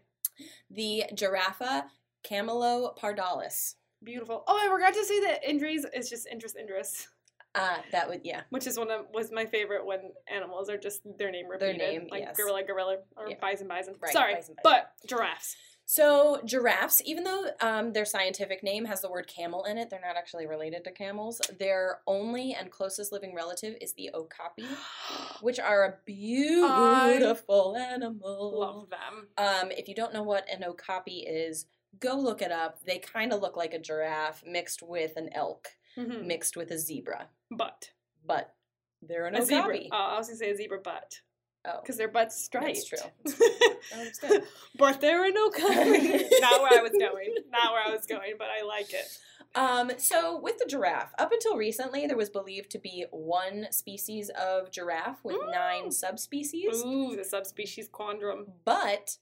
The 0.70 1.06
Giraffa 1.16 1.86
camelopardalis. 2.24 3.76
Beautiful. 4.04 4.44
Oh, 4.48 4.62
I 4.64 4.70
forgot 4.70 4.94
to 4.94 5.04
say 5.04 5.20
that 5.22 5.44
indris 5.46 5.84
is 5.98 6.10
just 6.10 6.28
Indri 6.28 6.54
indri, 6.56 7.08
Uh, 7.56 7.78
that 7.92 8.10
would 8.10 8.22
yeah. 8.24 8.42
which 8.50 8.68
is 8.68 8.78
one 8.78 8.92
of 8.92 9.06
was 9.14 9.32
my 9.32 9.46
favorite 9.46 9.86
when 9.86 10.12
animals 10.28 10.70
are 10.70 10.78
just 10.78 11.02
their 11.18 11.32
name 11.32 11.46
Their 11.60 11.70
repeated, 11.70 11.78
name, 12.02 12.08
like 12.12 12.22
yes. 12.22 12.36
gorilla, 12.38 12.64
gorilla, 12.64 12.98
or 13.16 13.30
Yeah. 13.30 13.38
bison, 13.42 13.68
bison. 13.68 13.96
Right, 14.02 14.12
Sorry, 14.14 14.36
bison, 14.36 14.56
bison. 14.56 14.62
but 14.64 14.92
giraffes. 15.08 15.56
So 15.88 16.42
giraffes, 16.44 17.00
even 17.06 17.24
though 17.26 17.46
um, 17.62 17.94
their 17.94 18.06
scientific 18.06 18.64
name 18.64 18.86
has 18.86 19.02
the 19.02 19.10
word 19.10 19.28
camel 19.28 19.66
in 19.66 19.78
it, 19.78 19.92
they're 19.92 20.02
not 20.02 20.18
actually 20.18 20.48
related 20.48 20.84
to 20.86 20.92
camels. 20.92 21.40
Their 21.60 22.00
only 22.08 22.54
and 22.60 22.72
closest 22.72 23.12
living 23.12 23.36
relative 23.36 23.76
is 23.80 23.94
the 23.94 24.10
okapi, 24.14 24.66
which 25.42 25.60
are 25.60 25.84
a 25.86 25.94
beautiful 26.06 27.76
animal. 27.78 28.60
Love 28.60 28.90
them. 28.90 29.28
Um, 29.38 29.72
if 29.72 29.88
you 29.88 29.96
don't 29.96 30.14
know 30.14 30.24
what 30.24 30.50
an 30.50 30.64
okapi 30.64 31.20
is, 31.20 31.68
go 32.00 32.16
look 32.16 32.42
it 32.42 32.52
up. 32.52 32.84
They 32.86 32.98
kind 33.00 33.32
of 33.32 33.42
look 33.42 33.56
like 33.56 33.74
a 33.74 33.80
giraffe 33.80 34.44
mixed 34.46 34.82
with 34.82 35.16
an 35.18 35.30
elk, 35.34 35.70
Mhm. 35.98 36.26
mixed 36.26 36.58
with 36.58 36.72
a 36.72 36.78
zebra, 36.78 37.30
But 37.52 37.92
but 38.26 38.54
they're 39.02 39.28
an 39.28 39.36
a 39.36 39.46
zebra. 39.46 39.78
Uh, 39.92 39.96
I 39.96 40.18
was 40.18 40.28
gonna 40.28 40.38
say 40.38 40.52
a 40.52 40.56
zebra 40.56 40.80
butt 40.80 41.22
Oh, 41.68 41.80
because 41.82 41.98
their 41.98 42.08
butts 42.08 42.44
striped. 42.44 42.92
That's 42.92 44.20
true. 44.20 44.30
oh, 44.30 44.40
but 44.78 45.02
they're 45.02 45.32
no 45.32 45.48
okapi. 45.48 46.26
not 46.40 46.62
where 46.62 46.80
I 46.80 46.84
was 46.84 46.92
going. 46.92 47.34
Not 47.50 47.72
where 47.72 47.88
I 47.88 47.90
was 47.90 48.06
going, 48.06 48.34
but 48.38 48.48
I 48.50 48.64
like 48.64 48.94
it. 48.94 49.18
Um, 49.56 49.92
so 49.98 50.40
with 50.40 50.60
the 50.60 50.66
giraffe, 50.68 51.14
up 51.18 51.32
until 51.32 51.58
recently, 51.58 52.06
there 52.06 52.18
was 52.18 52.30
believed 52.30 52.70
to 52.72 52.80
be 52.80 53.06
one 53.10 53.68
species 53.72 54.30
of 54.30 54.70
giraffe 54.72 55.24
with 55.24 55.38
nine 55.52 55.86
Mm. 55.86 55.94
subspecies. 55.94 56.84
Ooh, 56.86 57.16
the 57.16 57.24
subspecies 57.24 57.90
quandrum. 57.90 58.46
But 58.64 59.18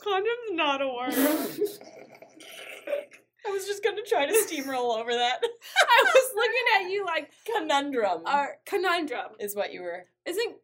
Quandrum's 0.00 0.52
not 0.52 0.80
a 0.82 0.88
word. 0.88 1.14
I 3.46 3.50
was 3.50 3.66
just 3.66 3.82
gonna 3.82 4.02
try 4.02 4.26
to 4.26 4.32
steamroll 4.32 4.96
over 5.00 5.12
that. 5.12 5.40
I 5.42 6.04
was 6.04 6.32
looking 6.34 6.86
at 6.86 6.90
you 6.90 7.04
like 7.04 7.30
Conundrum 7.56 8.22
our 8.26 8.56
conundrum. 8.64 9.32
is 9.40 9.54
what 9.56 9.72
you 9.72 9.82
were. 9.82 10.06
Isn't 10.26 10.56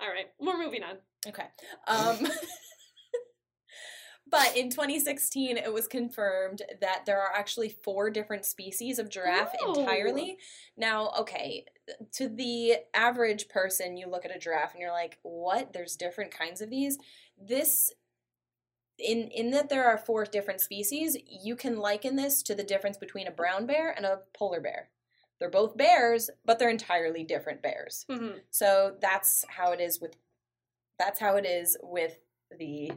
all 0.00 0.08
right. 0.08 0.26
We're 0.40 0.58
moving 0.58 0.82
on. 0.82 0.96
Okay. 1.28 1.44
Um, 1.86 2.26
but 4.28 4.56
in 4.56 4.68
2016, 4.68 5.56
it 5.56 5.72
was 5.72 5.86
confirmed 5.86 6.62
that 6.80 7.04
there 7.06 7.20
are 7.20 7.32
actually 7.32 7.68
four 7.68 8.10
different 8.10 8.44
species 8.44 8.98
of 8.98 9.08
giraffe 9.08 9.52
entirely. 9.64 10.38
Now, 10.76 11.12
okay, 11.20 11.66
to 12.14 12.28
the 12.28 12.78
average 12.94 13.48
person, 13.48 13.96
you 13.96 14.08
look 14.08 14.24
at 14.24 14.34
a 14.34 14.40
giraffe 14.40 14.72
and 14.72 14.80
you're 14.80 14.90
like, 14.90 15.18
"What? 15.22 15.72
There's 15.72 15.94
different 15.94 16.32
kinds 16.32 16.60
of 16.60 16.68
these." 16.68 16.98
This 17.40 17.92
in 18.98 19.28
in 19.30 19.50
that 19.52 19.68
there 19.68 19.84
are 19.84 19.98
four 19.98 20.24
different 20.24 20.60
species, 20.60 21.16
you 21.26 21.56
can 21.56 21.76
liken 21.76 22.16
this 22.16 22.42
to 22.44 22.54
the 22.54 22.62
difference 22.64 22.96
between 22.98 23.26
a 23.26 23.30
brown 23.32 23.66
bear 23.66 23.90
and 23.90 24.04
a 24.06 24.20
polar 24.34 24.60
bear. 24.60 24.90
They're 25.38 25.50
both 25.50 25.76
bears, 25.76 26.30
but 26.44 26.58
they're 26.58 26.70
entirely 26.70 27.24
different 27.24 27.62
bears. 27.62 28.04
Mhm. 28.08 28.40
So 28.50 28.96
that's 29.00 29.44
how 29.48 29.72
it 29.72 29.80
is 29.80 30.00
with 30.00 30.16
that's 30.98 31.18
how 31.20 31.36
it 31.36 31.46
is 31.46 31.76
with 31.82 32.18
the 32.56 32.92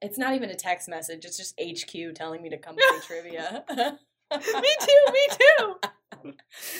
It's 0.00 0.18
not 0.18 0.34
even 0.34 0.50
a 0.50 0.56
text 0.56 0.88
message, 0.88 1.24
it's 1.24 1.36
just 1.36 1.54
HQ 1.60 2.14
telling 2.14 2.42
me 2.42 2.48
to 2.50 2.58
come 2.58 2.74
play 2.76 2.98
trivia. 3.06 3.64
me 3.70 4.76
too. 4.80 5.12
Me 5.12 5.26
too. 5.30 5.76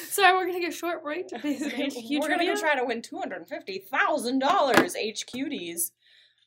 Sorry, 0.09 0.33
we're 0.37 0.46
gonna 0.46 0.61
get 0.61 0.72
a 0.72 0.76
short 0.76 1.02
break 1.05 1.28
to 1.28 1.38
play 1.40 1.57
some 1.59 1.70
HQ 1.70 2.20
We're 2.20 2.28
gonna 2.28 2.46
go 2.46 2.57
try 2.57 2.74
to 2.76 2.85
win 2.85 3.00
two 3.02 3.18
hundred 3.18 3.37
and 3.38 3.48
fifty 3.48 3.78
thousand 3.78 4.38
dollars 4.40 4.94
HQDs. 4.96 5.92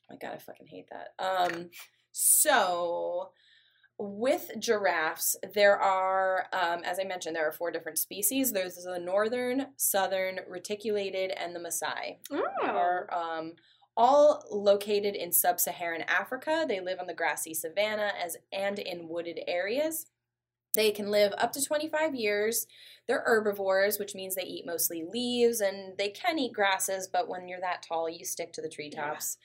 Oh 0.08 0.14
my 0.14 0.16
god, 0.16 0.34
I 0.34 0.38
fucking 0.38 0.66
hate 0.66 0.88
that. 0.90 1.14
Um, 1.18 1.70
so 2.12 3.30
with 3.98 4.50
giraffes, 4.58 5.36
there 5.54 5.78
are, 5.78 6.46
um, 6.52 6.82
as 6.84 6.98
I 7.00 7.04
mentioned, 7.04 7.34
there 7.34 7.48
are 7.48 7.52
four 7.52 7.70
different 7.70 7.98
species. 7.98 8.52
There's 8.52 8.74
the 8.76 8.98
northern, 8.98 9.68
southern, 9.76 10.40
reticulated, 10.48 11.30
and 11.30 11.54
the 11.54 11.60
Maasai. 11.60 12.18
Oh. 12.30 12.44
are 12.62 13.08
um, 13.12 13.52
all 13.96 14.44
located 14.50 15.14
in 15.14 15.32
sub-Saharan 15.32 16.02
Africa. 16.02 16.66
They 16.68 16.80
live 16.80 16.98
on 17.00 17.06
the 17.06 17.14
grassy 17.14 17.54
savanna 17.54 18.12
as 18.22 18.36
and 18.52 18.78
in 18.78 19.08
wooded 19.08 19.40
areas. 19.48 20.06
They 20.74 20.90
can 20.90 21.10
live 21.10 21.32
up 21.38 21.52
to 21.52 21.64
25 21.64 22.14
years. 22.14 22.66
They're 23.08 23.24
herbivores, 23.24 23.98
which 23.98 24.14
means 24.14 24.34
they 24.34 24.42
eat 24.42 24.66
mostly 24.66 25.04
leaves 25.10 25.60
and 25.60 25.96
they 25.96 26.10
can 26.10 26.38
eat 26.38 26.52
grasses, 26.52 27.08
but 27.08 27.28
when 27.28 27.48
you're 27.48 27.60
that 27.60 27.82
tall, 27.82 28.10
you 28.10 28.26
stick 28.26 28.52
to 28.52 28.60
the 28.60 28.68
treetops. 28.68 29.38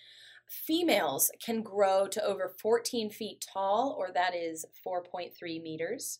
Females 0.51 1.31
can 1.43 1.61
grow 1.61 2.07
to 2.07 2.23
over 2.23 2.53
14 2.61 3.09
feet 3.09 3.45
tall, 3.53 3.95
or 3.97 4.11
that 4.13 4.35
is 4.35 4.65
4.3 4.85 5.31
meters. 5.63 6.19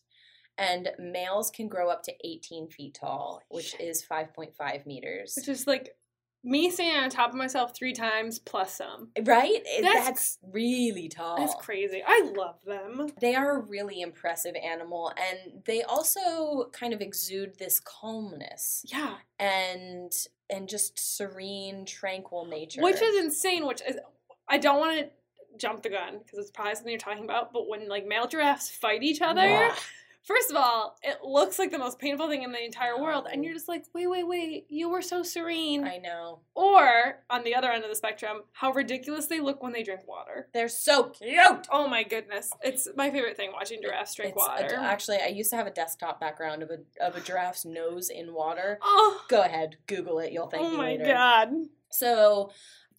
And 0.56 0.90
males 0.98 1.50
can 1.50 1.68
grow 1.68 1.88
up 1.90 2.02
to 2.04 2.14
18 2.24 2.68
feet 2.68 2.94
tall, 2.94 3.42
which 3.48 3.78
is 3.78 4.02
5.5 4.02 4.86
meters. 4.86 5.34
Which 5.36 5.48
is 5.48 5.66
like 5.66 5.96
me 6.44 6.70
standing 6.70 7.02
on 7.04 7.08
top 7.10 7.30
of 7.30 7.36
myself 7.36 7.74
three 7.76 7.92
times 7.92 8.38
plus 8.38 8.74
some. 8.76 9.10
Right? 9.22 9.62
That's- 9.80 10.04
That's, 10.06 10.38
really 10.42 11.08
tall. 11.08 11.36
That's 11.36 11.54
crazy. 11.54 12.02
I 12.06 12.30
love 12.34 12.56
them. 12.64 13.10
They 13.20 13.34
are 13.34 13.58
a 13.58 13.60
really 13.60 14.00
impressive 14.00 14.54
animal, 14.56 15.12
and 15.16 15.62
they 15.64 15.82
also 15.82 16.68
kind 16.72 16.92
of 16.92 17.00
exude 17.00 17.58
this 17.58 17.80
calmness 17.80 18.84
Yeah. 18.88 19.16
and 19.38 20.12
and 20.50 20.68
just 20.68 20.98
serene, 20.98 21.86
tranquil 21.86 22.44
nature. 22.44 22.82
Which 22.82 23.00
is 23.00 23.24
insane. 23.24 23.66
Which 23.66 23.80
is, 23.88 23.96
I 24.52 24.58
don't 24.58 24.78
want 24.78 24.98
to 25.00 25.08
jump 25.58 25.82
the 25.82 25.88
gun 25.90 26.18
because 26.18 26.38
it's 26.38 26.50
probably 26.50 26.74
something 26.74 26.90
you're 26.92 26.98
talking 27.00 27.24
about. 27.24 27.52
But 27.52 27.68
when 27.68 27.88
like 27.88 28.06
male 28.06 28.26
giraffes 28.28 28.70
fight 28.70 29.02
each 29.02 29.20
other, 29.20 29.70
first 30.24 30.50
of 30.50 30.56
all, 30.56 30.96
it 31.02 31.18
looks 31.24 31.58
like 31.58 31.70
the 31.70 31.78
most 31.78 31.98
painful 31.98 32.28
thing 32.28 32.42
in 32.42 32.52
the 32.52 32.64
entire 32.64 33.00
world, 33.00 33.26
and 33.30 33.44
you're 33.44 33.54
just 33.54 33.68
like, 33.68 33.84
wait, 33.94 34.06
wait, 34.08 34.26
wait, 34.26 34.66
you 34.68 34.88
were 34.88 35.02
so 35.02 35.22
serene. 35.22 35.84
I 35.86 35.98
know. 35.98 36.40
Or 36.54 37.18
on 37.30 37.44
the 37.44 37.54
other 37.54 37.70
end 37.70 37.82
of 37.84 37.90
the 37.90 37.96
spectrum, 37.96 38.42
how 38.52 38.72
ridiculous 38.72 39.26
they 39.26 39.40
look 39.40 39.62
when 39.62 39.72
they 39.72 39.82
drink 39.82 40.06
water. 40.06 40.48
They're 40.54 40.68
so 40.68 41.04
cute. 41.10 41.66
Oh 41.70 41.88
my 41.88 42.02
goodness, 42.02 42.50
it's 42.62 42.88
my 42.96 43.10
favorite 43.10 43.36
thing 43.36 43.50
watching 43.52 43.80
giraffes 43.82 44.14
drink 44.14 44.34
It's 44.36 44.46
a- 44.46 44.50
water. 44.50 44.76
actually, 44.80 45.18
I 45.22 45.26
used 45.28 45.50
to 45.50 45.56
have 45.56 45.66
a 45.66 45.70
desktop 45.72 46.20
background 46.20 46.62
of 46.62 46.70
a 46.70 46.78
of 47.04 47.16
a 47.16 47.20
giraffe's 47.20 47.64
nose 47.64 48.10
in 48.10 48.32
water. 48.32 48.78
oh, 48.82 49.22
Go 49.28 49.42
ahead, 49.42 49.76
Google 49.86 50.18
it. 50.20 50.32
You'll 50.32 50.48
thank 50.48 50.64
oh 50.64 50.68
me. 50.70 50.74
oh 50.74 50.78
my 50.78 50.90
later. 50.92 51.04
god. 51.04 51.50
So, 51.90 52.50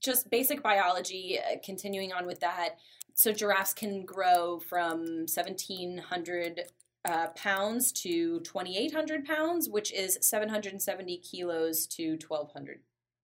just 0.03 0.29
basic 0.29 0.61
biology, 0.61 1.39
uh, 1.39 1.57
continuing 1.63 2.11
on 2.13 2.25
with 2.25 2.39
that. 2.41 2.77
So 3.15 3.31
giraffes 3.31 3.73
can 3.73 4.05
grow 4.05 4.59
from 4.59 5.25
1,700 5.27 6.61
uh, 7.05 7.27
pounds 7.35 7.91
to 7.91 8.39
2,800 8.41 9.25
pounds, 9.25 9.69
which 9.69 9.93
is 9.93 10.17
770 10.21 11.17
kilos 11.17 11.85
to 11.87 12.17
1,200. 12.27 12.79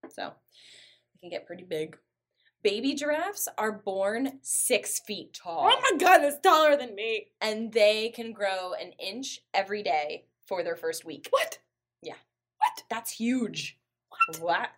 So 0.10 0.32
they 1.14 1.20
can 1.22 1.30
get 1.30 1.46
pretty 1.48 1.64
big. 1.64 1.98
Baby 2.62 2.94
giraffes 2.94 3.48
are 3.58 3.72
born 3.72 4.40
six 4.42 5.00
feet 5.00 5.34
tall, 5.34 5.70
Oh 5.72 5.82
my 5.92 5.98
god, 5.98 6.20
that's 6.20 6.40
taller 6.42 6.76
than 6.76 6.94
me. 6.94 7.28
and 7.40 7.72
they 7.72 8.10
can 8.10 8.34
grow 8.34 8.74
an 8.74 8.92
inch 9.00 9.40
every 9.54 9.82
day 9.82 10.26
for 10.46 10.62
their 10.62 10.76
first 10.76 11.06
week. 11.06 11.28
What? 11.30 11.60
Yeah. 12.02 12.16
What? 12.58 12.84
That's 12.90 13.12
huge. 13.12 13.80
What? 14.10 14.42
What? 14.42 14.70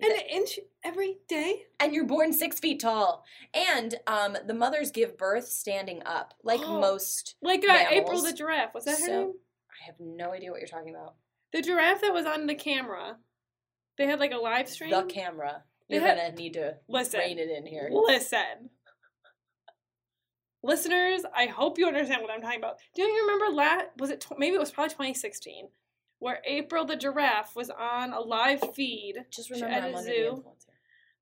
An 0.00 0.10
inch 0.30 0.58
every 0.84 1.16
day? 1.28 1.62
and 1.80 1.94
you're 1.94 2.04
born 2.04 2.32
six 2.32 2.58
feet 2.58 2.80
tall. 2.80 3.24
And 3.54 3.94
um, 4.06 4.36
the 4.46 4.54
mothers 4.54 4.90
give 4.90 5.16
birth 5.16 5.48
standing 5.48 6.02
up, 6.04 6.34
like 6.42 6.60
Oh. 6.62 6.80
most. 6.80 7.34
Like 7.42 7.64
uh, 7.68 7.84
April 7.90 8.20
the 8.22 8.32
giraffe. 8.32 8.74
Was 8.74 8.84
that 8.84 8.98
her 9.00 9.06
So- 9.06 9.12
name? 9.24 9.32
I 9.82 9.86
have 9.86 9.96
no 10.00 10.32
idea 10.32 10.50
what 10.50 10.60
you're 10.60 10.68
talking 10.68 10.94
about. 10.94 11.14
The 11.52 11.62
giraffe 11.62 12.00
that 12.02 12.12
was 12.12 12.26
on 12.26 12.46
the 12.46 12.54
camera. 12.54 13.16
They 13.98 14.06
had 14.06 14.20
like 14.20 14.32
a 14.32 14.36
live 14.38 14.68
stream. 14.68 14.90
The 14.90 15.02
camera. 15.04 15.64
They 15.88 15.96
You're 15.96 16.06
had- 16.06 16.16
gonna 16.18 16.34
need 16.34 16.54
to 16.54 16.76
Listen. 16.88 17.20
rein 17.20 17.38
it 17.38 17.48
in 17.50 17.64
here. 17.66 17.88
Listen. 17.92 18.70
Listeners, 20.62 21.22
I 21.34 21.46
hope 21.46 21.78
you 21.78 21.86
understand 21.86 22.22
what 22.22 22.30
I'm 22.30 22.40
talking 22.42 22.58
about. 22.58 22.78
Do 22.94 23.02
you 23.02 23.20
remember 23.26 23.54
last 23.54 23.86
was 23.98 24.10
it 24.10 24.20
tw- 24.22 24.38
maybe 24.38 24.56
it 24.56 24.60
was 24.60 24.70
probably 24.72 24.90
2016 24.90 25.68
where 26.18 26.40
April 26.46 26.84
the 26.84 26.96
giraffe 26.96 27.54
was 27.56 27.70
on 27.70 28.12
a 28.12 28.20
live 28.20 28.62
feed 28.74 29.16
Just 29.30 29.50
remember, 29.50 29.74
at 29.74 29.82
I'm 29.84 29.94
a 29.94 29.98
under 29.98 30.10
the 30.10 30.16
zoo. 30.16 30.44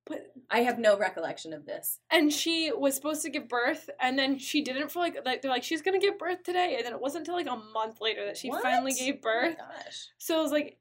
but 0.05 0.27
I 0.49 0.59
have 0.59 0.77
no 0.79 0.97
recollection 0.97 1.51
of 1.53 1.65
this. 1.65 1.99
and 2.11 2.31
she 2.31 2.71
was 2.71 2.95
supposed 2.95 3.21
to 3.23 3.29
give 3.29 3.47
birth 3.49 3.89
and 3.99 4.17
then 4.17 4.37
she 4.37 4.61
didn't 4.61 4.91
for 4.91 4.99
like 4.99 5.17
like 5.25 5.41
they're 5.41 5.51
like 5.51 5.63
she's 5.63 5.81
to 5.81 5.97
give 5.99 6.17
birth 6.19 6.43
today 6.43 6.75
and 6.77 6.85
then 6.85 6.93
it 6.93 7.01
wasn't 7.01 7.21
until 7.27 7.35
like 7.35 7.47
a 7.47 7.63
month 7.73 7.99
later 8.01 8.25
that 8.25 8.37
she 8.37 8.49
finally 8.51 8.91
What? 8.93 8.99
gave 8.99 9.15
Oh 9.25 9.27
my 9.27 9.47
birth. 9.49 9.57
gosh. 9.57 10.07
So 10.17 10.37
I 10.37 10.41
was 10.41 10.51
like 10.51 10.77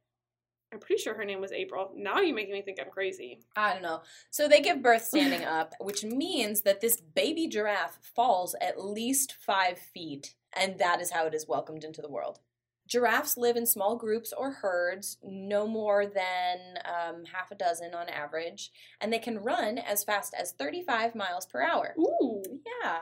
I'm 0.73 0.81
pretty 0.81 1.01
sure 1.01 1.15
her 1.15 1.25
name 1.25 1.41
was 1.41 1.53
April. 1.53 1.93
Now 1.95 2.19
you're 2.19 2.35
making 2.35 2.53
me 2.53 2.61
think 2.61 2.79
I'm 2.81 2.91
crazy. 2.91 3.39
I 3.55 3.73
don't 3.75 3.83
know. 3.83 4.01
So 4.31 4.49
they 4.49 4.61
give 4.61 4.83
birth 4.83 5.05
standing 5.05 5.45
up, 5.59 5.73
which 5.79 6.03
means 6.03 6.63
that 6.63 6.81
this 6.81 7.01
baby 7.01 7.47
giraffe 7.47 7.97
falls 8.03 8.57
at 8.61 8.85
least 8.85 9.35
five 9.39 9.79
feet, 9.79 10.35
and 10.53 10.77
that 10.81 11.01
is 11.01 11.13
how 11.13 11.27
it 11.29 11.35
is 11.35 11.47
welcomed 11.47 11.85
into 11.85 12.03
the 12.03 12.11
world. 12.11 12.41
Giraffes 12.87 13.37
live 13.37 13.57
in 13.57 13.67
small 13.67 13.97
groups 13.97 14.33
or 14.37 14.51
herds, 14.51 15.17
no 15.23 15.67
more 15.67 16.07
than 16.07 16.79
um, 16.85 17.25
half 17.33 17.51
a 17.51 17.55
dozen 17.55 17.95
on 17.95 18.09
average, 18.09 18.71
and 19.01 19.13
they 19.13 19.19
can 19.19 19.39
run 19.39 19.79
as 19.79 20.05
fast 20.05 20.35
as 20.39 20.53
35 20.53 21.15
miles 21.15 21.47
per 21.47 21.63
hour. 21.63 21.95
Ooh. 21.99 22.43
Yeah. 22.83 23.01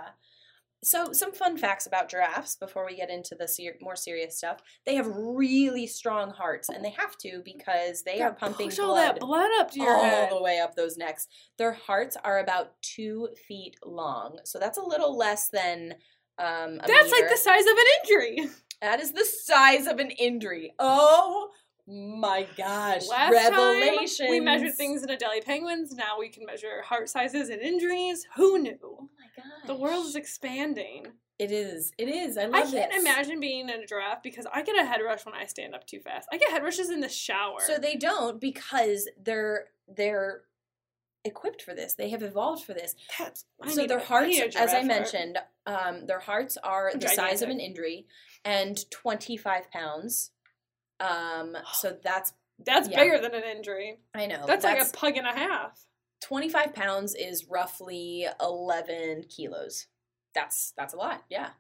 So, 0.85 1.13
some 1.13 1.33
fun 1.33 1.57
facts 1.57 1.87
about 1.87 2.09
giraffes 2.09 2.57
before 2.57 2.85
we 2.85 2.97
get 2.97 3.09
into 3.09 3.37
the 3.37 3.47
ser- 3.47 3.77
more 3.81 3.95
serious 3.95 4.37
stuff. 4.37 4.59
They 4.85 4.97
have 4.97 5.07
really 5.07 5.87
strong 5.87 6.31
hearts, 6.31 6.69
and 6.69 6.85
they 6.85 6.91
have 6.91 7.17
to 7.19 7.41
because 7.45 8.03
they 8.03 8.21
are 8.21 8.33
pumping 8.33 8.69
push 8.69 8.79
blood 8.79 8.89
all 8.89 8.95
that 8.97 9.21
blood 9.21 9.51
up 9.61 9.71
to 9.73 9.81
your 9.81 9.95
all 9.95 10.03
head. 10.03 10.31
the 10.33 10.43
way 10.43 10.59
up 10.59 10.75
those 10.75 10.97
necks. 10.97 11.29
Their 11.57 11.73
hearts 11.73 12.17
are 12.25 12.41
about 12.41 12.73
two 12.83 13.29
feet 13.47 13.77
long, 13.85 14.41
so 14.45 14.59
that's 14.59 14.79
a 14.79 14.83
little 14.83 15.17
less 15.17 15.49
than 15.51 15.95
um, 16.39 16.79
That's 16.85 17.13
like 17.13 17.29
the 17.29 17.37
size 17.37 17.65
of 17.65 17.77
an 17.77 17.87
indri. 18.05 18.51
That 18.83 19.01
is 19.01 19.13
the 19.13 19.25
size 19.25 19.87
of 19.87 20.01
an 20.01 20.11
indri. 20.21 20.73
Oh 20.81 21.51
my 21.87 22.47
gosh! 22.57 23.07
Last 23.09 23.31
Revelations. 23.31 24.19
time 24.19 24.29
we 24.29 24.41
measured 24.41 24.75
things 24.75 25.05
in 25.05 25.09
Adelie 25.09 25.45
penguins. 25.45 25.95
Now 25.95 26.19
we 26.19 26.29
can 26.29 26.45
measure 26.45 26.83
heart 26.85 27.09
sizes 27.09 27.49
and 27.49 27.63
indris. 27.63 28.23
Who 28.35 28.59
knew? 28.59 28.79
Oh 28.83 29.09
my 29.17 29.27
gosh! 29.37 29.67
The 29.69 29.77
world 29.77 30.07
is 30.07 30.17
expanding. 30.17 31.07
It 31.39 31.53
is. 31.53 31.93
It 31.97 32.09
is. 32.09 32.37
I 32.37 32.47
love 32.47 32.75
it. 32.75 32.77
I 32.77 32.79
can't 32.81 32.93
this. 32.93 33.01
imagine 33.01 33.39
being 33.39 33.69
in 33.69 33.83
a 33.83 33.87
giraffe 33.87 34.23
because 34.23 34.47
I 34.53 34.63
get 34.63 34.77
a 34.77 34.85
head 34.85 35.01
rush 35.01 35.25
when 35.25 35.35
I 35.35 35.47
stand 35.47 35.77
up 35.77 35.87
too 35.87 36.01
fast. 36.01 36.29
I 36.33 36.39
get 36.39 36.51
head 36.51 36.65
rushes 36.65 36.91
in 36.91 37.01
the 37.01 37.09
shower. 37.09 37.61
So 37.65 37.79
they 37.79 37.95
don't 37.95 38.41
because 38.41 39.09
they're 39.25 39.67
they're 39.89 40.43
equipped 41.25 41.63
for 41.63 41.73
this. 41.75 41.95
They 41.95 42.11
have 42.11 42.23
evolved 42.23 42.65
for 42.65 42.75
this. 42.75 42.97
That's, 43.19 43.45
I 43.61 43.71
so 43.71 43.87
their 43.87 44.01
hearts, 44.01 44.41
as 44.57 44.75
I 44.75 44.83
mentioned, 44.83 45.39
um, 45.67 46.07
their 46.07 46.19
hearts 46.19 46.59
are 46.63 46.93
the 46.95 47.09
size 47.09 47.43
of 47.43 47.49
an 47.49 47.59
indri 47.59 48.07
and 48.45 48.79
25 48.91 49.71
pounds. 49.71 50.31
Um, 51.01 51.57
so 51.73 51.97
that's 52.03 52.33
that's 52.65 52.89
yeah. 52.89 53.01
bigger 53.01 53.19
than 53.19 53.35
an 53.35 53.43
indri. 53.43 53.97
I 54.15 54.27
know 54.27 54.45
That's, 54.47 54.65
like 54.65 54.81
a 54.81 54.91
pug 54.93 55.17
and 55.17 55.27
a 55.27 55.33
half. 55.33 55.85
25 56.23 56.75
pounds 56.75 57.15
is 57.15 57.47
roughly 57.51 58.27
11 58.41 59.25
kilos. 59.29 59.89
That's 60.35 60.73
that's 60.77 60.95
a 60.95 60.97
lot, 60.97 61.25
yeah. 61.29 61.51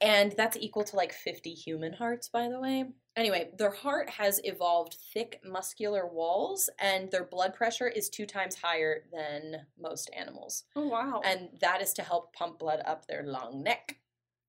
And 0.00 0.32
that's 0.36 0.56
equal 0.56 0.84
to 0.84 0.96
like 0.96 1.12
50 1.12 1.52
human 1.52 1.92
hearts, 1.92 2.30
by 2.30 2.48
the 2.48 2.58
way. 2.58 2.86
Anyway, 3.16 3.50
their 3.58 3.72
heart 3.72 4.08
has 4.08 4.40
evolved 4.44 4.96
thick 5.12 5.40
muscular 5.44 6.06
walls, 6.06 6.70
and 6.78 7.10
their 7.10 7.24
blood 7.24 7.54
pressure 7.54 7.88
is 7.88 8.08
two 8.08 8.24
times 8.24 8.54
higher 8.54 9.04
than 9.12 9.66
most 9.78 10.10
animals. 10.16 10.64
Oh 10.74 10.88
wow, 10.88 11.20
And 11.24 11.50
that 11.60 11.82
is 11.82 11.92
to 11.94 12.02
help 12.02 12.32
pump 12.32 12.58
blood 12.58 12.80
up 12.86 13.06
their 13.06 13.24
long 13.26 13.62
neck, 13.62 13.96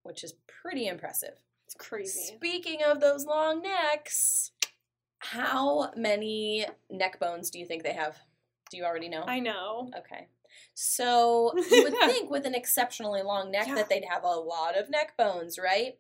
which 0.04 0.24
is 0.24 0.34
pretty 0.48 0.88
impressive. 0.88 1.34
it's 1.66 1.76
crazy. 1.76 2.34
Speaking 2.36 2.80
of 2.84 3.00
those 3.00 3.26
long 3.26 3.62
necks, 3.62 4.52
how 5.20 5.92
many 5.96 6.66
neck 6.90 7.20
bones 7.20 7.50
do 7.50 7.60
you 7.60 7.66
think 7.66 7.84
they 7.84 7.94
have? 7.94 8.18
Do 8.70 8.78
you 8.78 8.84
already 8.84 9.10
know? 9.10 9.24
I 9.28 9.40
know. 9.40 9.92
Okay. 9.98 10.28
So 10.74 11.54
you 11.72 11.84
would 11.84 11.94
think 12.06 12.30
with 12.32 12.46
an 12.46 12.56
exceptionally 12.56 13.22
long 13.22 13.52
neck 13.52 13.68
Yeah. 13.68 13.76
that 13.76 13.90
they'd 13.90 14.06
have 14.10 14.24
a 14.24 14.28
lot 14.28 14.78
of 14.78 14.90
neck 14.90 15.16
bones, 15.18 15.58
right? 15.60 15.98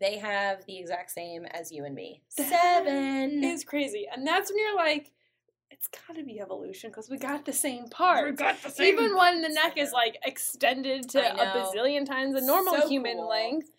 They 0.00 0.18
have 0.18 0.64
the 0.66 0.78
exact 0.78 1.10
same 1.12 1.44
as 1.46 1.70
you 1.70 1.84
and 1.84 1.94
me. 1.94 2.22
That 2.36 2.48
Seven. 2.48 3.44
It's 3.44 3.62
crazy, 3.64 4.08
and 4.12 4.26
that's 4.26 4.50
when 4.50 4.58
you're 4.58 4.76
like, 4.76 5.12
it's 5.72 5.88
got 5.88 6.16
to 6.16 6.22
be 6.24 6.38
evolution 6.40 6.90
because 6.90 7.08
we 7.08 7.16
got 7.16 7.44
the 7.46 7.52
same 7.52 7.88
part. 7.88 8.26
We 8.30 8.36
got 8.36 8.62
the 8.62 8.70
same. 8.70 8.94
Even 8.94 9.16
when 9.16 9.40
the 9.40 9.48
neck 9.48 9.78
is 9.78 9.92
like 9.92 10.18
extended 10.24 11.08
to 11.10 11.18
a 11.18 11.46
bazillion 11.46 12.06
times 12.06 12.34
the 12.34 12.42
normal 12.42 12.74
So 12.74 12.88
human 12.88 13.16
cool. 13.16 13.28
length, 13.28 13.70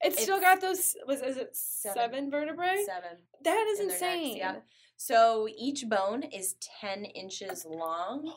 it's, 0.00 0.22
still 0.22 0.40
got 0.40 0.60
those. 0.60 0.96
Was 1.06 1.20
is 1.20 1.36
it 1.36 1.54
seven. 1.54 1.96
seven, 1.96 2.30
vertebrae? 2.30 2.82
Seven. 2.86 3.18
That 3.44 3.66
is 3.68 3.80
in 3.80 3.88
their 3.88 4.00
necks, 4.00 4.02
insane. 4.16 4.36
yeah. 4.36 4.56
So 4.96 5.46
each 5.56 5.88
bone 5.88 6.22
is 6.22 6.56
10 6.80 7.04
inches 7.04 7.66
long, 7.68 8.32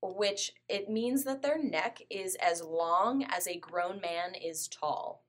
which 0.00 0.52
it 0.68 0.88
means 0.88 1.24
that 1.24 1.42
their 1.42 1.60
neck 1.62 2.00
is 2.08 2.36
as 2.36 2.62
long 2.62 3.24
as 3.28 3.48
a 3.48 3.58
grown 3.58 4.00
man 4.00 4.34
is 4.40 4.68
tall. 4.68 5.24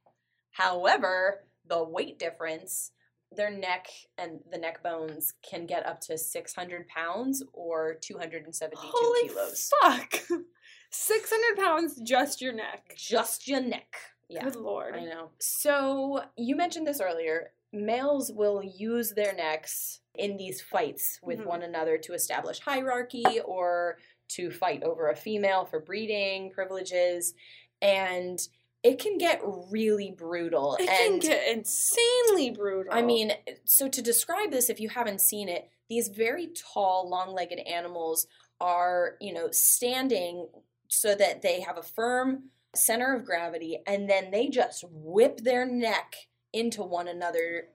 However, 0.51 1.45
the 1.67 1.83
weight 1.83 2.19
difference, 2.19 2.91
their 3.35 3.51
neck 3.51 3.87
and 4.17 4.39
the 4.51 4.57
neck 4.57 4.81
bones 4.83 5.33
can 5.47 5.65
get 5.65 5.85
up 5.85 6.01
to 6.01 6.17
600 6.17 6.87
pounds 6.87 7.43
or 7.53 7.95
272 8.01 8.77
Holy 8.81 9.29
kilos. 9.29 9.69
fuck! 9.81 10.21
Six 10.91 11.31
hundred 11.31 11.63
pounds, 11.63 12.01
just 12.01 12.41
your 12.41 12.51
neck. 12.53 12.93
Just 12.97 13.47
your 13.47 13.61
neck. 13.61 13.95
Yeah. 14.27 14.43
Good 14.43 14.55
lord. 14.55 14.95
I 14.95 15.05
know. 15.05 15.29
So 15.39 16.23
you 16.35 16.55
mentioned 16.55 16.87
this 16.87 16.99
earlier. 16.99 17.51
Males 17.71 18.31
will 18.33 18.63
use 18.63 19.11
their 19.11 19.33
necks 19.35 19.99
in 20.15 20.35
these 20.37 20.61
fights 20.61 21.19
with 21.21 21.39
Mhm. 21.41 21.45
one 21.45 21.61
another 21.61 21.99
to 21.99 22.13
establish 22.13 22.59
hierarchy 22.59 23.39
or 23.45 23.99
to 24.29 24.49
fight 24.49 24.81
over 24.81 25.09
a 25.09 25.15
female 25.15 25.65
for 25.65 25.79
breeding 25.79 26.49
privileges. 26.49 27.35
And 27.83 28.39
it 28.83 28.99
can 28.99 29.17
get 29.17 29.41
really 29.71 30.11
brutal. 30.11 30.75
It 30.79 30.89
and 30.89 31.21
can 31.21 31.31
get 31.31 31.47
insanely 31.47 32.51
brutal. 32.51 32.93
I 32.93 33.01
mean, 33.01 33.33
so 33.65 33.87
to 33.89 34.01
describe 34.01 34.51
this, 34.51 34.69
if 34.69 34.79
you 34.79 34.89
haven't 34.89 35.21
seen 35.21 35.49
it, 35.49 35.69
these 35.89 36.07
very 36.07 36.47
tall, 36.47 37.09
long 37.09 37.33
legged 37.33 37.59
animals 37.59 38.27
are, 38.61 39.15
you 39.19 39.33
know, 39.33 39.49
standing 39.51 40.47
so 40.87 41.13
that 41.15 41.41
they 41.41 41.61
have 41.61 41.77
a 41.77 41.83
firm 41.83 42.43
center 42.75 43.15
of 43.15 43.25
gravity 43.25 43.79
and 43.87 44.09
then 44.09 44.31
they 44.31 44.47
just 44.47 44.85
whip 44.89 45.39
their 45.41 45.65
neck 45.65 46.15
into 46.53 46.83
one 46.83 47.07
another, 47.07 47.67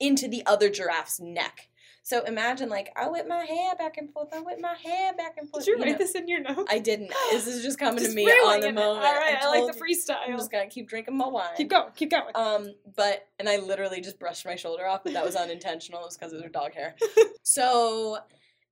into 0.00 0.28
the 0.28 0.44
other 0.44 0.68
giraffe's 0.68 1.20
neck. 1.20 1.68
So 2.06 2.22
imagine, 2.22 2.68
like, 2.68 2.92
I 2.94 3.08
whip 3.08 3.26
my 3.26 3.44
hair 3.44 3.74
back 3.74 3.96
and 3.96 4.12
forth, 4.12 4.28
I 4.32 4.38
whip 4.38 4.60
my 4.60 4.76
hair 4.80 5.12
back 5.14 5.38
and 5.38 5.50
forth. 5.50 5.64
did 5.64 5.72
you 5.72 5.76
you 5.76 5.82
wait 5.82 5.90
know. 5.90 5.98
this 5.98 6.14
in 6.14 6.28
your 6.28 6.38
notes? 6.38 6.70
I 6.70 6.78
didn't. 6.78 7.10
This 7.32 7.48
is 7.48 7.64
just 7.64 7.80
coming 7.80 7.98
Just 7.98 8.10
to 8.10 8.16
me 8.16 8.26
on 8.26 8.60
the 8.60 8.70
moment. 8.70 9.04
All 9.04 9.12
right, 9.12 9.38
I, 9.42 9.48
like 9.48 9.58
told 9.58 9.74
the 9.74 9.78
you. 9.88 10.06
I'm 10.24 10.38
just 10.38 10.52
gonna 10.52 10.68
keep 10.68 10.88
drinking 10.88 11.16
my 11.16 11.26
wine. 11.26 11.48
Keep 11.56 11.70
going. 11.70 11.88
Keep 11.96 12.12
going. 12.12 12.30
Um, 12.36 12.74
but 12.94 13.26
and 13.40 13.48
I 13.48 13.56
literally 13.56 14.00
just 14.00 14.20
brushed 14.20 14.46
my 14.46 14.54
shoulder 14.54 14.86
off, 14.86 15.02
but 15.02 15.14
that 15.14 15.24
was 15.24 15.34
unintentional. 15.34 16.02
It 16.02 16.04
was 16.04 16.16
because 16.16 16.32
of 16.32 16.38
their 16.38 16.48
dog 16.48 16.74
hair. 16.74 16.94
so 17.42 18.18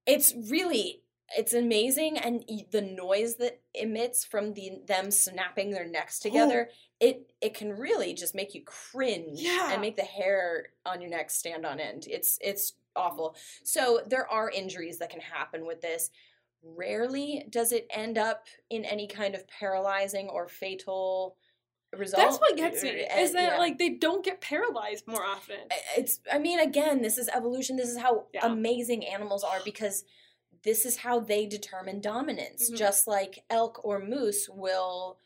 it's 0.07 0.33
really 0.49 1.03
it's 1.37 1.55
amazing, 1.55 2.18
and 2.18 2.44
the 2.70 2.83
noise 2.83 3.35
that 3.38 3.61
emits 3.75 4.25
from 4.25 4.55
the 4.55 4.79
them 4.87 5.11
snapping 5.11 5.73
their 5.73 5.88
necks 5.88 6.20
together, 6.20 6.68
it 7.01 7.33
it 7.40 7.55
can 7.55 7.73
really 7.73 8.14
just 8.14 8.33
make 8.33 8.55
you 8.55 8.62
cringe 8.64 9.40
Yeah. 9.40 9.73
and 9.73 9.81
make 9.81 9.97
the 9.97 10.03
hair 10.03 10.66
on 10.87 11.01
your 11.01 11.11
neck 11.11 11.31
stand 11.31 11.66
on 11.66 11.81
end. 11.81 12.07
It's 12.09 12.38
it's 12.40 12.75
awful. 12.96 13.37
So 13.64 14.00
there 14.07 14.28
are 14.30 14.50
injuries 14.50 14.98
that 14.98 15.11
can 15.11 15.20
happen 15.20 15.66
with 15.66 15.80
this. 15.80 16.11
rarely 16.62 17.44
does 17.50 17.72
it 17.72 17.87
end 17.90 18.16
up 18.16 18.46
in 18.70 18.85
any 18.87 19.07
kind 19.07 19.35
of 19.35 19.46
paralyzing 19.48 20.28
or 20.30 20.48
fatal 20.48 21.37
result. 21.94 22.22
That's 22.22 22.38
what 22.40 22.57
gets 22.57 22.83
me. 22.83 23.04
Uh, 23.07 23.20
Is 23.20 23.33
that 23.35 23.52
yeah. 23.52 23.59
like 23.59 23.78
they 23.78 23.90
don't 23.90 24.24
get 24.24 24.40
paralyzed 24.40 25.07
more 25.07 25.22
often? 25.24 25.57
It's 25.96 26.20
i 26.33 26.38
mean 26.38 26.59
again 26.61 27.02
this 27.02 27.18
is 27.18 27.28
evolution 27.28 27.76
this 27.76 27.90
is 27.90 27.98
how 27.98 28.26
Yeah. 28.33 28.46
amazing 28.46 29.07
animals 29.07 29.44
are 29.44 29.61
because 29.64 30.04
this 30.62 30.87
is 30.87 30.96
how 30.96 31.20
they 31.20 31.44
determine 31.46 32.00
dominance 32.00 32.70
Mhm. 32.70 32.76
just 32.76 33.07
like 33.07 33.44
elk 33.50 33.85
or 33.85 33.98
moose 34.00 34.48
will 34.48 35.18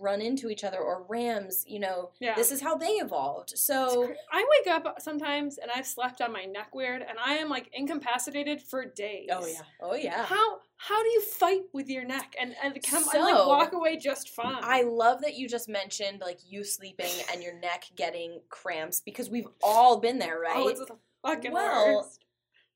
run 0.00 0.20
into 0.22 0.48
each 0.48 0.64
other 0.64 0.78
or 0.78 1.04
rams 1.08 1.62
you 1.66 1.78
know 1.78 2.10
Yeah. 2.20 2.34
this 2.34 2.50
is 2.50 2.60
how 2.62 2.76
they 2.76 2.92
evolved 2.92 3.52
so 3.56 4.06
cra- 4.06 4.16
I 4.32 4.46
wake 4.64 4.74
up 4.74 4.96
sometimes 5.00 5.58
and 5.58 5.70
I've 5.74 5.86
slept 5.86 6.20
on 6.22 6.32
my 6.32 6.44
neck 6.44 6.74
weird 6.74 7.02
and 7.02 7.18
I 7.18 7.34
am 7.34 7.48
like 7.50 7.68
incapacitated 7.72 8.62
for 8.62 8.84
days. 8.86 9.28
oh 9.30 9.46
yeah 9.46 9.60
oh 9.82 9.94
yeah 9.94 10.24
How 10.24 10.58
how 10.76 11.02
do 11.02 11.08
you 11.10 11.20
fight 11.20 11.62
with 11.74 11.88
your 11.90 12.04
neck 12.04 12.34
and 12.40 12.54
and 12.62 12.78
come 12.82 13.04
and 13.14 13.22
like 13.22 13.46
walk 13.46 13.72
away 13.74 13.98
just 13.98 14.30
fine? 14.30 14.56
I 14.62 14.82
love 14.82 15.20
that 15.20 15.34
you 15.36 15.46
just 15.48 15.68
mentioned 15.68 16.20
like 16.22 16.38
you 16.48 16.64
sleeping 16.64 17.12
and 17.30 17.42
your 17.42 17.58
neck 17.60 17.84
getting 17.96 18.40
cramps 18.48 19.00
because 19.00 19.28
we've 19.28 19.48
all 19.62 19.98
been 19.98 20.18
there, 20.18 20.38
oh, 20.38 20.40
right? 20.40 20.56
Oh, 20.56 20.68
it's 20.68 20.80
the 20.80 20.96
fucking 21.26 21.52
Well- 21.52 21.96
worst. 21.98 22.24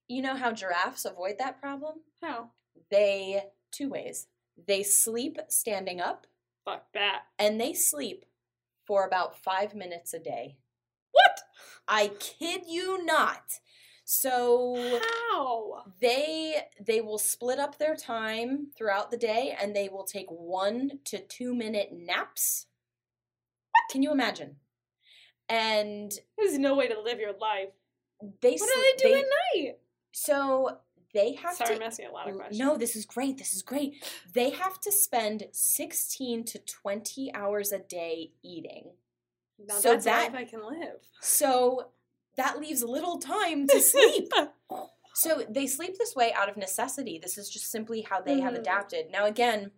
you 0.09 0.21
know 0.21 0.35
how 0.37 0.53
giraffes 0.53 1.07
avoid 1.07 1.37
that 1.39 1.59
problem? 1.61 1.95
How? 2.23 2.51
They 2.91 3.45
two 3.73 3.89
ways. 3.89 4.27
They 4.69 4.83
sleep 4.83 5.39
standing 5.49 6.01
up 6.03 6.27
Fuck 6.65 6.93
that. 6.95 7.23
and 7.39 7.61
they 7.61 7.73
sleep 7.75 8.25
for 8.87 9.07
about 9.07 9.37
five 9.43 9.75
minutes 9.75 10.13
a 10.15 10.19
day. 10.19 10.57
What? 11.13 11.41
I 11.87 12.09
kid 12.19 12.63
you 12.67 13.05
not. 13.05 13.43
So 14.07 15.01
How? 15.31 15.85
they 16.01 16.63
they 16.79 17.01
will 17.01 17.19
split 17.19 17.59
up 17.59 17.79
their 17.79 17.97
time 17.97 18.69
throughout 18.77 19.11
the 19.11 19.17
day 19.17 19.57
and 19.61 19.75
they 19.75 19.89
will 19.89 20.05
take 20.05 20.27
one 20.29 21.01
to 21.07 21.19
two 21.21 21.55
minute 21.55 21.91
naps. 21.93 22.67
What? 23.71 23.91
Can 23.91 24.03
you 24.03 24.13
imagine? 24.13 24.57
And 25.49 26.13
There's 26.39 26.59
no 26.59 26.75
way 26.75 26.89
to 26.89 27.01
live 27.01 27.19
your 27.19 27.33
life. 27.39 27.69
they 28.41 28.57
What 28.57 28.71
do 28.75 28.83
they 29.03 29.09
do 29.09 29.15
at 29.15 29.25
night? 29.55 29.77
So 30.13 30.79
they 31.15 31.33
have 31.35 31.55
Sorry, 31.55 31.77
to 31.77 31.83
I'm 31.83 31.87
asking 31.87 32.07
a 32.09 32.13
lot 32.13 32.29
of 32.29 32.35
questions. 32.35 32.59
No, 32.59 32.77
this 32.77 32.97
is 32.97 33.07
great. 33.07 33.39
This 33.39 33.55
is 33.55 33.63
great. 33.63 34.05
They 34.35 34.51
have 34.51 34.79
to 34.81 34.93
spend 34.93 35.45
16 35.53 36.45
to 36.45 36.59
20 36.59 37.33
hours 37.35 37.73
a 37.73 37.79
day 37.79 38.33
eating. 38.43 38.91
Now 39.59 39.75
so 39.77 39.91
that's 39.93 40.05
that- 40.05 40.35
I 40.35 40.45
can 40.45 40.61
live. 40.67 40.99
So 41.21 41.91
that 42.37 42.59
leaves 42.59 42.83
little 42.83 43.19
time 43.19 43.67
to 43.69 43.81
sleep. 43.81 44.33
so 45.15 45.45
they 45.49 45.67
sleep 45.69 45.97
this 45.99 46.15
way 46.17 46.33
out 46.33 46.49
of 46.49 46.57
necessity. 46.57 47.19
This 47.23 47.39
is 47.39 47.49
just 47.49 47.71
simply 47.71 48.03
how 48.03 48.21
they 48.21 48.41
have 48.41 48.55
Mhm. 48.55 48.59
adapted. 48.59 49.11
Now, 49.13 49.27
again, 49.27 49.71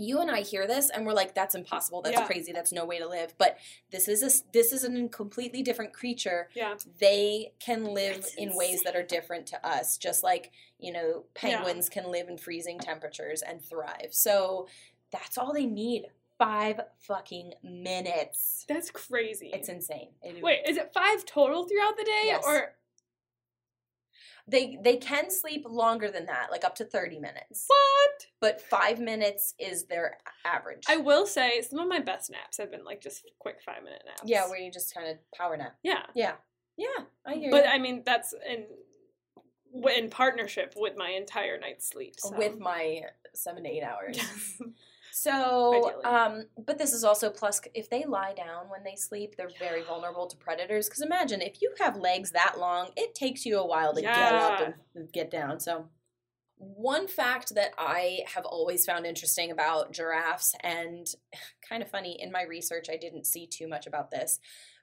you 0.00 0.20
and 0.20 0.30
I 0.30 0.40
hear 0.42 0.66
this 0.68 0.90
and 0.90 1.04
we're 1.04 1.12
like, 1.12 1.34
that's 1.34 1.56
impossible. 1.56 2.02
That's 2.02 2.16
Yeah. 2.16 2.26
crazy. 2.26 2.52
That's 2.52 2.72
no 2.72 2.84
way 2.86 2.98
to 3.00 3.08
live. 3.08 3.34
But 3.36 3.58
this 3.90 4.06
is 4.06 4.22
a, 4.22 4.26
s- 4.26 4.44
this 4.52 4.72
is 4.72 4.84
a 4.84 5.08
completely 5.08 5.62
different 5.62 5.92
creature. 5.92 6.48
yeah. 6.54 6.76
They 7.00 7.52
can 7.58 7.84
live 7.84 8.14
That's 8.22 8.34
in 8.36 8.54
ways 8.54 8.82
that 8.84 8.94
are 8.94 9.02
different 9.02 9.46
to 9.48 9.66
us, 9.66 9.98
just 9.98 10.22
like, 10.22 10.52
you 10.78 10.92
know, 10.92 11.24
penguins 11.34 11.88
can 11.88 12.10
live 12.10 12.28
in 12.28 12.38
freezing 12.38 12.78
temperatures 12.78 13.42
and 13.42 13.60
thrive. 13.62 14.10
So 14.12 14.68
that's 15.10 15.36
all 15.36 15.52
they 15.52 15.66
need. 15.66 16.06
Five 16.38 16.80
fucking 16.98 17.54
minutes. 17.64 18.64
That's 18.68 18.92
crazy. 18.92 19.50
It's 19.52 19.68
insane. 19.68 20.10
It- 20.22 20.40
Wait, 20.40 20.60
is 20.68 20.76
it 20.76 20.92
five 20.94 21.24
total 21.26 21.64
throughout 21.66 21.96
the 21.96 22.04
day? 22.04 22.22
Yes. 22.26 22.44
Or 22.46 22.74
They 24.50 24.78
they 24.82 24.96
can 24.96 25.30
sleep 25.30 25.64
longer 25.68 26.10
than 26.10 26.26
that, 26.26 26.50
like 26.50 26.64
up 26.64 26.74
to 26.76 26.84
30 26.84 27.18
minutes. 27.18 27.64
what? 27.66 28.26
But 28.40 28.60
5 28.62 28.98
minutes 28.98 29.54
is 29.58 29.86
their 29.86 30.18
average. 30.44 30.84
I 30.88 30.96
will 30.96 31.26
say 31.26 31.60
some 31.62 31.78
of 31.78 31.88
my 31.88 32.00
best 32.00 32.30
naps 32.30 32.56
have 32.56 32.70
been 32.70 32.84
like 32.84 33.02
just 33.02 33.22
quick 33.38 33.58
five 33.64 33.82
minute 33.84 34.02
naps. 34.06 34.22
yeah, 34.24 34.48
where 34.48 34.58
you 34.58 34.72
just 34.72 34.94
kind 34.94 35.08
of 35.08 35.16
power 35.36 35.56
nap. 35.56 35.76
yeah. 35.82 36.02
Yeah. 36.14 36.32
Yeah, 36.76 37.04
I 37.26 37.34
hear 37.34 37.50
But 37.50 37.64
you. 37.64 37.70
I 37.70 37.78
mean 37.78 38.02
that's 38.06 38.32
in 38.48 38.66
in 39.96 40.08
partnership 40.08 40.72
with 40.76 40.94
my 40.96 41.10
entire 41.10 41.58
night's 41.58 41.88
sleep. 41.88 42.14
So. 42.18 42.34
with 42.36 42.58
my 42.58 43.00
7 43.34 43.62
to 43.62 43.68
8 43.68 43.82
hours. 43.82 44.18
So, 45.12 46.02
um, 46.04 46.44
but 46.66 46.78
this 46.78 46.92
is 46.92 47.04
also 47.04 47.30
plus 47.30 47.60
if 47.74 47.90
they 47.90 48.04
lie 48.04 48.34
down 48.34 48.68
when 48.68 48.84
they 48.84 48.96
sleep, 48.96 49.36
they're 49.36 49.50
very 49.58 49.82
vulnerable 49.82 50.26
to 50.26 50.36
predators. 50.36 50.88
Because 50.88 51.02
imagine 51.02 51.40
if 51.42 51.60
you 51.62 51.72
have 51.80 51.96
legs 51.96 52.30
that 52.32 52.58
long, 52.58 52.90
it 52.96 53.14
takes 53.14 53.44
you 53.44 53.58
a 53.58 53.66
while 53.66 53.94
to 53.94 54.02
get 54.02 54.32
up 54.32 54.74
and 54.94 55.12
get 55.12 55.30
down. 55.30 55.60
So, 55.60 55.88
one 56.56 57.06
fact 57.06 57.54
that 57.54 57.70
I 57.78 58.20
have 58.34 58.44
always 58.44 58.84
found 58.84 59.06
interesting 59.06 59.52
about 59.52 59.92
giraffes, 59.92 60.54
and 60.62 61.06
kind 61.68 61.82
of 61.82 61.90
funny 61.90 62.20
in 62.20 62.32
my 62.32 62.42
research, 62.42 62.86
I 62.90 62.96
didn't 62.96 63.26
see 63.26 63.46
too 63.46 63.68
much 63.68 63.86
about 63.86 64.10
this, 64.10 64.40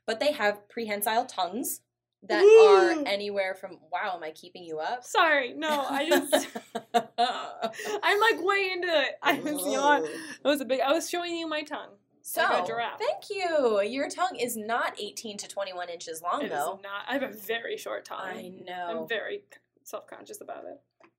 but 0.08 0.20
they 0.20 0.32
have 0.32 0.70
prehensile 0.70 1.26
tongues 1.26 1.82
that 2.28 2.44
Ooh. 2.44 3.02
are 3.02 3.08
anywhere 3.08 3.56
from. 3.56 3.78
Wow, 3.92 4.14
am 4.16 4.24
I 4.24 4.32
keeping 4.32 4.64
you 4.64 4.80
up? 4.80 5.04
Sorry, 5.04 5.54
no, 5.54 5.86
I 5.90 6.08
just 6.10 6.48
I'm 6.94 8.20
like 8.20 8.44
way 8.46 8.72
into 8.74 8.88
it. 8.90 9.16
I 9.22 9.40
was 9.40 9.62
yawn. 9.72 10.06
It 10.06 10.48
was 10.48 10.62
a 10.62 10.66
big. 10.66 10.82
I 10.82 10.92
was 10.92 11.10
showing 11.10 11.36
you 11.36 11.48
my 11.48 11.64
tongue. 11.64 11.92
So, 12.28 12.42
Like 12.42 12.66
thank 12.98 13.30
you. 13.30 13.82
Your 13.82 14.10
tongue 14.10 14.36
is 14.40 14.58
not 14.58 15.00
18 15.00 15.38
to 15.38 15.48
21 15.48 15.90
inches 15.90 16.24
long, 16.24 16.42
It 16.42 16.46
is 16.46 16.52
though. 16.52 16.80
not. 16.82 17.04
I 17.08 17.14
have 17.14 17.22
a 17.22 17.32
very 17.32 17.78
short 17.78 18.04
tongue. 18.04 18.20
I 18.20 18.52
know. 18.66 19.02
I'm 19.04 19.08
very 19.08 19.44
self 19.84 20.08
conscious 20.08 20.42
about 20.42 20.64
it. 20.66 20.82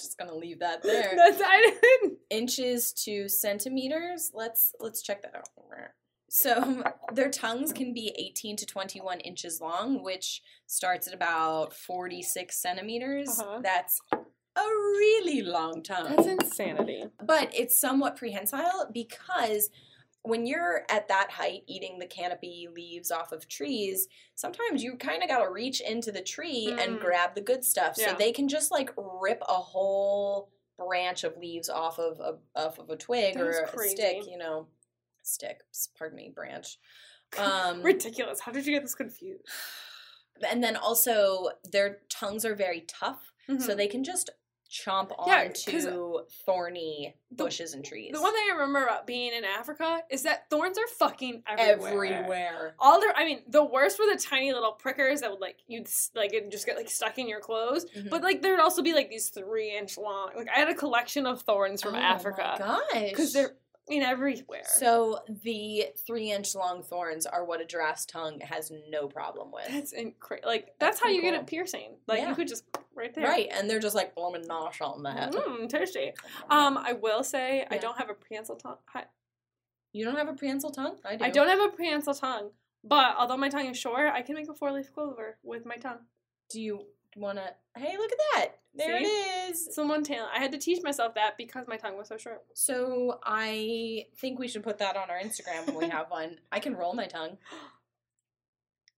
Just 0.00 0.18
gonna 0.18 0.34
leave 0.34 0.58
that 0.58 0.82
there. 0.82 1.12
That's 1.16 1.40
I 1.40 1.76
didn't. 2.02 2.18
Inches 2.30 2.92
to 3.04 3.28
centimeters. 3.28 4.32
Let's 4.34 4.74
let's 4.80 5.00
check 5.00 5.22
that 5.22 5.36
out. 5.36 5.48
So 6.36 6.82
their 7.12 7.30
tongues 7.30 7.72
can 7.72 7.94
be 7.94 8.12
18 8.18 8.56
to 8.56 8.66
21 8.66 9.20
inches 9.20 9.60
long, 9.60 10.02
which 10.02 10.42
starts 10.66 11.06
at 11.06 11.14
about 11.14 11.72
46 11.72 12.56
centimeters. 12.60 13.38
Uh-huh. 13.38 13.60
That's 13.62 14.00
a 14.12 14.20
really 14.64 15.42
long 15.42 15.80
tongue. 15.84 16.16
That's 16.16 16.26
insanity. 16.26 17.04
but 17.24 17.54
it's 17.54 17.78
somewhat 17.78 18.16
prehensile 18.16 18.90
because 18.92 19.70
when 20.22 20.44
you're 20.44 20.82
at 20.90 21.06
that 21.06 21.30
height 21.30 21.62
eating 21.68 22.00
the 22.00 22.06
canopy 22.06 22.66
leaves 22.74 23.10
off 23.12 23.30
of 23.30 23.46
trees 23.46 24.08
sometimes 24.34 24.82
you 24.82 24.96
kind 24.96 25.22
of 25.22 25.28
got 25.28 25.44
to 25.44 25.50
reach 25.50 25.80
into 25.82 26.10
the 26.10 26.22
tree 26.22 26.74
and 26.80 26.96
Mm. 26.96 27.00
grab 27.00 27.34
the 27.36 27.42
good 27.42 27.62
stuff 27.64 27.94
so 27.94 28.12
they 28.18 28.32
can 28.32 28.48
just 28.48 28.72
like 28.72 28.90
rip 28.96 29.42
a 29.48 29.52
whole 29.52 30.48
branch 30.78 31.22
of 31.24 31.36
leaves 31.36 31.68
off 31.68 31.98
of 31.98 32.18
a 32.20 32.38
off 32.58 32.78
of 32.78 32.88
a 32.90 32.96
twig 32.96 33.36
or 33.36 33.50
a 33.50 33.66
crazy. 33.68 33.96
stick 33.96 34.26
you 34.28 34.38
know 34.38 34.66
stick 35.26 35.60
pardon 35.98 36.16
me 36.16 36.30
branch 36.34 36.78
um 37.38 37.82
Ridiculous. 37.82 38.40
How 38.40 38.52
did 38.52 38.66
you 38.66 38.72
get 38.74 38.82
this 38.82 38.94
confused? 38.94 39.42
and 40.50 40.62
then 40.62 40.76
also 40.76 41.48
their 41.70 41.98
tongues 42.08 42.44
are 42.44 42.54
very 42.54 42.82
tough 42.88 43.32
so 43.46 43.54
Mhm. 43.54 43.76
they 43.76 43.86
can 43.88 44.04
just 44.04 44.30
chomp 44.70 45.10
Yeah, 45.26 45.44
onto 45.44 46.24
thorny 46.44 47.14
the- 47.30 47.44
bushes 47.44 47.74
and 47.74 47.84
trees 47.84 48.12
the 48.12 48.20
one 48.20 48.32
thing 48.32 48.42
I 48.50 48.54
remember 48.54 48.82
about 48.84 49.06
being 49.06 49.32
in 49.32 49.44
Africa 49.44 50.02
is 50.10 50.22
that 50.24 50.48
thorns 50.50 50.76
are 50.78 50.86
fucking 50.98 51.44
everywhere. 51.46 52.04
everywhere. 52.04 52.74
All 52.80 53.00
their, 53.00 53.14
I 53.16 53.24
mean, 53.24 53.42
the 53.46 53.62
worst 53.64 53.98
were 54.00 54.06
the 54.12 54.18
tiny 54.20 54.52
little 54.52 54.72
prickers 54.72 55.20
that 55.20 55.30
would 55.30 55.40
like 55.40 55.58
you'd 55.68 55.88
like 56.16 56.32
it 56.32 56.50
just 56.50 56.66
get 56.66 56.76
like 56.76 56.90
stuck 56.90 57.18
in 57.18 57.28
your 57.28 57.38
clothes. 57.40 57.84
Mhm. 57.90 58.10
But 58.10 58.22
like 58.22 58.42
there'd 58.42 58.58
also 58.58 58.82
be 58.82 58.94
like 58.94 59.10
these 59.10 59.28
three 59.28 59.76
inch 59.76 59.96
long. 59.96 60.30
Like 60.34 60.48
I 60.48 60.58
had 60.58 60.68
a 60.70 60.74
collection 60.74 61.26
of 61.26 61.42
thorns 61.42 61.80
from 61.82 61.94
Oh 61.94 61.98
Africa 61.98 62.56
my 62.58 62.58
gosh. 62.58 63.10
because 63.10 63.32
they're 63.32 63.54
in 63.88 64.02
everywhere. 64.02 64.62
so 64.64 65.20
the 65.42 65.86
three 66.06 66.30
inch 66.32 66.54
long 66.54 66.82
thorns 66.82 67.26
are 67.26 67.44
what 67.44 67.60
a 67.60 67.66
giraffe's 67.66 68.06
tongue 68.06 68.40
has 68.40 68.72
no 68.88 69.06
problem 69.08 69.50
with. 69.52 69.68
that's 69.68 69.92
incredible. 69.92 70.48
Like 70.48 70.66
That's 70.78 70.98
that's, 70.98 71.00
how 71.02 71.08
you 71.10 71.20
get 71.20 71.34
cool. 71.34 71.42
a 71.42 71.44
piercing. 71.44 71.96
Like 72.06 72.20
Yeah. 72.22 72.30
you 72.30 72.34
could 72.34 72.48
just 72.48 72.64
right 72.96 73.14
there. 73.14 73.26
Right, 73.26 73.48
and 73.52 73.68
they're 73.68 73.80
just 73.80 73.94
like 73.94 74.14
blooming 74.14 74.44
nosh 74.44 74.80
on 74.80 75.02
that. 75.02 75.32
Mm, 75.32 75.68
tasty. 75.68 76.12
Um, 76.50 76.78
I 76.78 76.92
will 76.94 77.22
say 77.24 77.66
I 77.70 77.76
don't 77.78 77.98
have 77.98 78.08
a 78.10 78.14
prehensile 78.14 78.56
tongue. 78.56 78.76
You 79.92 80.04
don't 80.04 80.16
have 80.16 80.28
a 80.28 80.34
prehensile 80.34 80.70
tongue? 80.70 80.96
I 81.04 81.16
do. 81.16 81.24
I 81.24 81.30
don't 81.30 81.48
have 81.48 81.60
a 81.60 81.68
prehensile 81.68 82.14
tongue, 82.14 82.50
but 82.82 83.14
although 83.18 83.36
my 83.36 83.48
tongue 83.48 83.66
is 83.66 83.76
short, 83.78 84.08
I 84.12 84.22
can 84.22 84.34
make 84.34 84.48
a 84.48 84.54
four 84.54 84.72
leaf 84.72 84.92
clover 84.92 85.38
with 85.42 85.64
my 85.66 85.76
tongue. 85.76 86.00
Do 86.50 86.60
you 86.60 86.86
want 87.16 87.38
to? 87.38 87.54
Hey, 87.76 87.96
look 87.96 88.10
at 88.12 88.18
that! 88.34 88.48
There 88.76 88.98
See? 88.98 89.04
it 89.04 89.50
is. 89.50 89.68
Someone 89.74 89.98
one 89.98 90.04
talent. 90.04 90.30
I 90.34 90.40
had 90.40 90.50
to 90.52 90.58
teach 90.58 90.82
myself 90.82 91.14
that 91.14 91.36
because 91.38 91.66
my 91.68 91.76
tongue 91.76 91.96
was 91.96 92.08
so 92.08 92.16
short. 92.16 92.42
So 92.54 93.20
I 93.24 94.06
think 94.16 94.38
we 94.38 94.48
should 94.48 94.64
put 94.64 94.78
that 94.78 94.96
on 94.96 95.10
our 95.10 95.18
Instagram 95.18 95.66
when 95.66 95.76
we 95.76 95.88
have 95.90 96.10
one. 96.10 96.38
I 96.50 96.58
can 96.58 96.74
roll 96.74 96.94
my 96.94 97.06
tongue. 97.06 97.38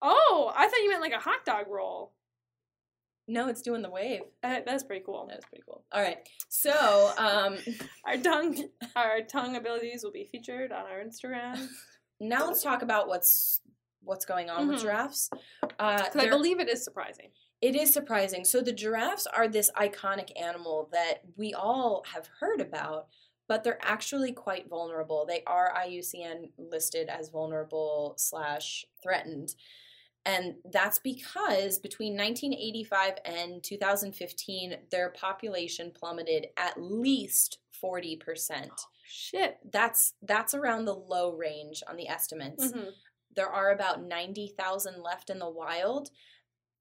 Oh, 0.02 0.52
I 0.54 0.68
thought 0.68 0.80
you 0.82 0.90
meant 0.90 1.00
like 1.00 1.14
a 1.14 1.18
hot 1.18 1.44
dog 1.46 1.66
roll. 1.68 2.12
No, 3.26 3.48
it's 3.48 3.62
doing 3.62 3.80
the 3.82 3.90
wave. 3.90 4.20
Uh, 4.42 4.60
that's 4.64 4.84
pretty 4.84 5.02
cool. 5.04 5.26
That's 5.28 5.44
pretty 5.46 5.64
cool. 5.66 5.84
All 5.90 6.00
right, 6.02 6.18
so 6.48 7.12
um, 7.18 7.56
Our 8.04 8.18
tongue, 8.18 8.62
our 8.94 9.22
tongue 9.22 9.56
abilities 9.56 10.04
will 10.04 10.12
be 10.12 10.28
featured 10.30 10.70
on 10.70 10.84
our 10.84 11.02
Instagram 11.02 11.66
now 12.20 12.46
let's 12.46 12.62
talk 12.62 12.82
about 12.82 13.08
what's 13.08 13.60
what's 14.02 14.24
going 14.24 14.48
on 14.48 14.68
with 14.68 14.78
Mhm. 14.78 14.82
giraffes. 14.82 15.30
Uh, 15.78 16.04
because 16.04 16.16
I 16.22 16.28
believe 16.28 16.60
it 16.60 16.68
is 16.68 16.84
surprising. 16.84 17.30
It 17.60 17.74
is 17.74 17.92
surprising. 17.92 18.44
So 18.44 18.60
the 18.60 18.72
giraffes 18.72 19.26
are 19.26 19.48
this 19.48 19.70
iconic 19.76 20.30
animal 20.40 20.88
that 20.92 21.22
we 21.36 21.54
all 21.54 22.04
have 22.12 22.28
heard 22.40 22.60
about, 22.60 23.08
but 23.48 23.64
they're 23.64 23.78
actually 23.82 24.32
quite 24.32 24.68
vulnerable. 24.68 25.24
They 25.26 25.42
are 25.46 25.72
IUCN 25.74 26.50
listed 26.58 27.08
as 27.08 27.30
vulnerable 27.30 28.14
slash 28.18 28.84
threatened. 29.02 29.54
And 30.24 30.56
that's 30.72 30.98
because 30.98 31.78
between 31.78 32.14
1985 32.14 33.14
and 33.24 33.62
2015, 33.62 34.76
their 34.90 35.10
population 35.10 35.92
plummeted 35.94 36.48
at 36.56 36.80
least 36.80 37.58
40%. 37.82 38.68
Shit. 39.08 39.58
That's 39.72 40.14
that's 40.22 40.52
around 40.52 40.84
the 40.84 40.96
low 40.96 41.30
range 41.30 41.82
on 41.88 41.94
the 41.96 42.08
estimates. 42.08 42.72
Mhm. 42.72 42.92
There 43.36 43.48
are 43.48 43.70
about 43.70 44.02
90,000 44.02 45.00
left 45.00 45.30
in 45.30 45.38
the 45.38 45.48
wild. 45.48 46.10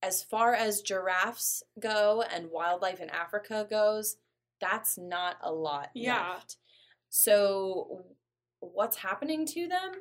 As 0.02 0.22
far 0.24 0.54
as 0.54 0.82
giraffes 0.82 1.64
go 1.80 2.22
and 2.22 2.52
wildlife 2.52 3.00
in 3.00 3.10
Africa 3.10 3.66
goes, 3.70 4.18
that's 4.62 4.98
not 4.98 5.38
a 5.42 5.52
lot 5.52 5.90
Yeah. 5.94 6.34
left. 6.34 6.58
So, 7.10 8.06
what's 8.60 8.98
happening 8.98 9.46
to 9.48 9.68
them? 9.68 9.92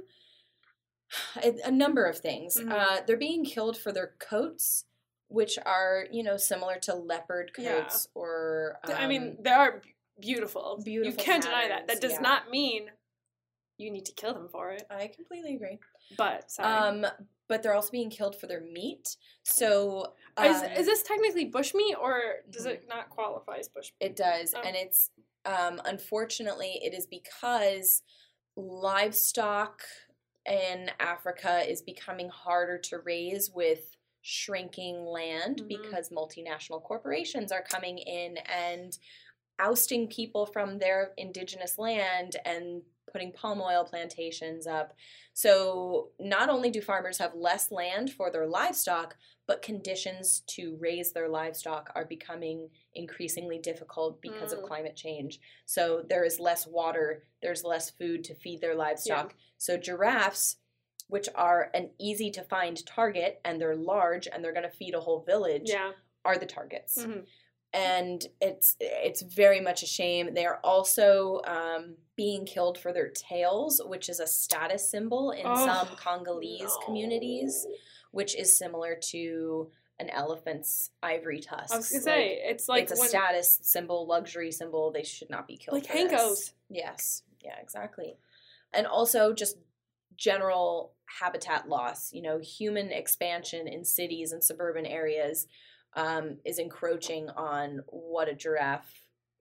A, 1.43 1.55
a 1.67 1.71
number 1.71 2.07
of 2.07 2.19
things. 2.19 2.57
Mhm. 2.59 2.71
Uh, 2.73 3.03
they're 3.07 3.17
being 3.17 3.45
killed 3.45 3.77
for 3.77 3.93
their 3.93 4.15
coats, 4.19 4.87
which 5.29 5.59
are, 5.65 6.07
you 6.11 6.23
know, 6.23 6.37
similar 6.37 6.79
to 6.81 6.95
leopard 6.95 7.53
Yeah. 7.57 7.81
coats 7.83 8.09
or. 8.15 8.79
I 8.85 9.07
mean, 9.07 9.23
um, 9.23 9.37
they 9.43 9.51
are 9.51 9.83
beautiful. 10.21 10.81
beautiful 10.85 11.19
You 11.19 11.25
can't 11.25 11.43
deny 11.43 11.69
that. 11.69 11.87
That 11.87 12.01
does 12.01 12.13
yeah. 12.13 12.21
not 12.21 12.51
mean 12.51 12.91
you 13.77 13.91
need 13.91 14.07
to 14.07 14.13
kill 14.13 14.35
them 14.35 14.49
for 14.49 14.71
it. 14.71 14.87
I 14.91 15.09
completely 15.09 15.55
agree. 15.57 15.79
But 16.17 16.51
sorry. 16.51 17.05
Um, 17.05 17.07
but 17.49 17.63
they're 17.63 17.75
also 17.75 17.91
being 17.91 18.11
killed 18.11 18.37
for 18.37 18.47
their 18.47 18.61
meat. 18.61 19.17
So 19.43 20.15
is, 20.43 20.57
um, 20.63 20.71
is 20.73 20.87
this 20.87 21.03
technically 21.03 21.51
bushmeat 21.51 21.99
or 22.01 22.21
does 22.51 22.67
it 22.67 22.87
not 22.89 23.11
qualify 23.11 23.57
as 23.59 23.69
bushmeat? 23.69 23.93
it 24.01 24.17
does, 24.17 24.55
Oh. 24.57 24.61
and 24.63 24.77
it's 24.77 25.11
um, 25.45 25.81
unfortunately 25.85 26.81
it 26.83 26.95
is 26.95 27.07
because 27.07 28.03
livestock 28.57 29.83
in 30.47 30.91
Africa 31.01 31.63
is 31.71 31.83
becoming 31.83 32.29
harder 32.29 32.79
to 32.79 32.99
raise 33.01 33.51
with 33.51 33.97
shrinking 34.23 35.05
land 35.05 35.61
Mhm. 35.63 35.69
because 35.69 36.09
multinational 36.11 36.83
corporations 36.83 37.53
are 37.53 37.63
coming 37.63 37.99
in 37.99 38.39
and 38.39 38.99
ousting 39.59 40.09
people 40.09 40.47
from 40.47 40.79
their 40.79 41.13
indigenous 41.19 41.79
land 41.79 42.37
and 42.47 42.83
putting 43.15 43.31
palm 43.33 43.61
oil 43.63 43.85
plantations 43.85 44.67
up. 44.67 44.93
So 45.35 46.11
not 46.19 46.51
only 46.51 46.69
do 46.69 46.81
farmers 46.83 47.17
have 47.19 47.33
less 47.37 47.71
land 47.71 48.13
for 48.13 48.29
their 48.29 48.45
livestock, 48.47 49.17
but 49.47 49.63
conditions 49.63 50.41
to 50.49 50.77
raise 50.81 51.13
their 51.13 51.29
livestock 51.29 51.93
are 51.95 52.05
becoming 52.05 52.69
increasingly 52.95 53.59
difficult 53.59 54.21
because 54.21 54.53
Mm. 54.53 54.59
of 54.59 54.65
climate 54.65 54.97
change. 54.97 55.39
So 55.65 56.03
there 56.09 56.25
is 56.25 56.41
less 56.41 56.67
water, 56.67 57.23
there's 57.41 57.63
less 57.63 57.89
food 57.89 58.25
to 58.25 58.35
feed 58.35 58.61
their 58.61 58.75
livestock. 58.75 59.35
So 59.59 59.77
giraffes, 59.77 60.57
which 61.07 61.29
are 61.37 61.71
an 61.73 61.91
easy 62.01 62.33
to 62.33 62.43
find 62.43 62.85
target 62.85 63.41
and 63.45 63.61
they're 63.61 63.77
large 63.77 64.27
and 64.27 64.43
they're 64.43 64.53
going 64.53 64.69
to 64.69 64.77
feed 64.77 64.95
a 64.95 65.01
whole 65.01 65.21
village, 65.21 65.71
Yeah. 65.71 65.93
are 66.25 66.39
the 66.39 66.47
targets 66.47 66.97
Mhm. 67.05 67.27
And 67.75 68.25
it's 68.41 68.77
it's 68.81 69.21
very 69.23 69.61
much 69.61 69.83
a 69.83 69.87
shame. 69.87 70.33
They 70.33 70.47
are 70.47 70.61
also 70.63 71.41
um, 71.47 71.97
being 72.17 72.47
killed 72.47 72.79
for 72.79 72.93
their 72.93 73.09
tails, 73.11 73.83
which 73.85 74.09
is 74.09 74.21
a 74.21 74.27
status 74.27 74.89
symbol 74.89 75.33
in 75.33 75.43
Oh, 75.45 75.67
some 75.67 75.89
Congolese 75.97 76.61
no. 76.63 76.87
communities, 76.87 77.67
which 78.13 78.37
is 78.37 78.57
similar 78.57 78.97
to 79.11 79.71
an 79.99 80.09
elephant's 80.11 80.91
ivory 81.03 81.41
tusks. 81.41 81.73
I 81.73 81.77
was 81.77 81.91
gonna 81.91 82.03
say 82.03 82.39
it's 82.45 82.69
like 82.69 82.85
it's 82.85 82.93
a 82.93 82.97
status 82.97 83.59
symbol, 83.63 84.07
luxury 84.07 84.53
symbol. 84.53 84.93
They 84.93 85.03
should 85.03 85.31
not 85.31 85.49
be 85.49 85.57
killed. 85.57 85.75
like. 85.83 85.87
Hankos. 85.91 86.53
Yes. 86.71 87.23
Yeah. 87.45 87.57
Exactly. 87.61 88.17
And 88.73 88.87
also 88.87 89.33
just 89.33 89.57
general 90.17 90.93
habitat 91.21 91.69
loss. 91.69 92.13
You 92.13 92.23
know, 92.23 92.39
human 92.39 92.91
expansion 92.93 93.67
in 93.67 93.85
cities 93.85 94.31
and 94.33 94.43
suburban 94.43 94.87
areas 94.87 95.47
um, 95.97 96.39
is 96.45 96.59
encroaching 96.59 97.29
on 97.31 97.81
what 97.89 98.29
a 98.29 98.35
giraffe 98.35 98.93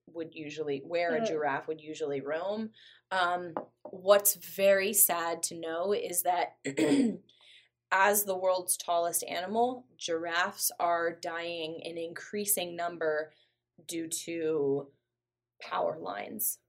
would 0.07 0.35
usually, 0.35 0.79
where 0.85 1.15
a 1.15 1.21
Mm. 1.21 1.27
giraffe 1.27 1.67
would 1.67 1.81
usually 1.81 2.21
roam. 2.21 2.71
Um, 3.11 3.53
what's 3.83 4.35
very 4.35 4.93
sad 4.93 5.41
to 5.43 5.55
know 5.55 5.93
is 5.93 6.23
that 6.23 6.57
as 7.91 8.23
the 8.25 8.35
world's 8.35 8.75
tallest 8.77 9.23
animal, 9.23 9.85
giraffes 9.97 10.71
are 10.79 11.11
dying 11.13 11.79
in 11.81 11.97
increasing 11.97 12.75
number 12.75 13.31
due 13.87 14.07
to 14.07 14.87
power 15.61 15.97
lines. 15.99 16.59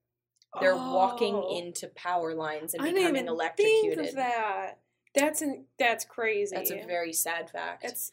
They're 0.61 0.76
walking 0.76 1.35
Oh. 1.35 1.57
into 1.59 1.89
power 1.89 2.32
lines 2.35 2.74
and 2.74 2.82
I 2.82 2.87
didn't 2.87 2.99
becoming 2.99 3.16
even 3.22 3.28
electrocuted. 3.28 3.97
think 3.99 4.09
of 4.11 4.14
that. 4.16 4.78
That's 5.14 5.43
an, 5.43 5.66
that's 5.78 6.05
crazy. 6.05 6.55
That's 6.55 6.70
a 6.70 6.85
very 6.87 7.12
sad 7.12 7.51
fact. 7.51 7.82
That's 7.82 8.12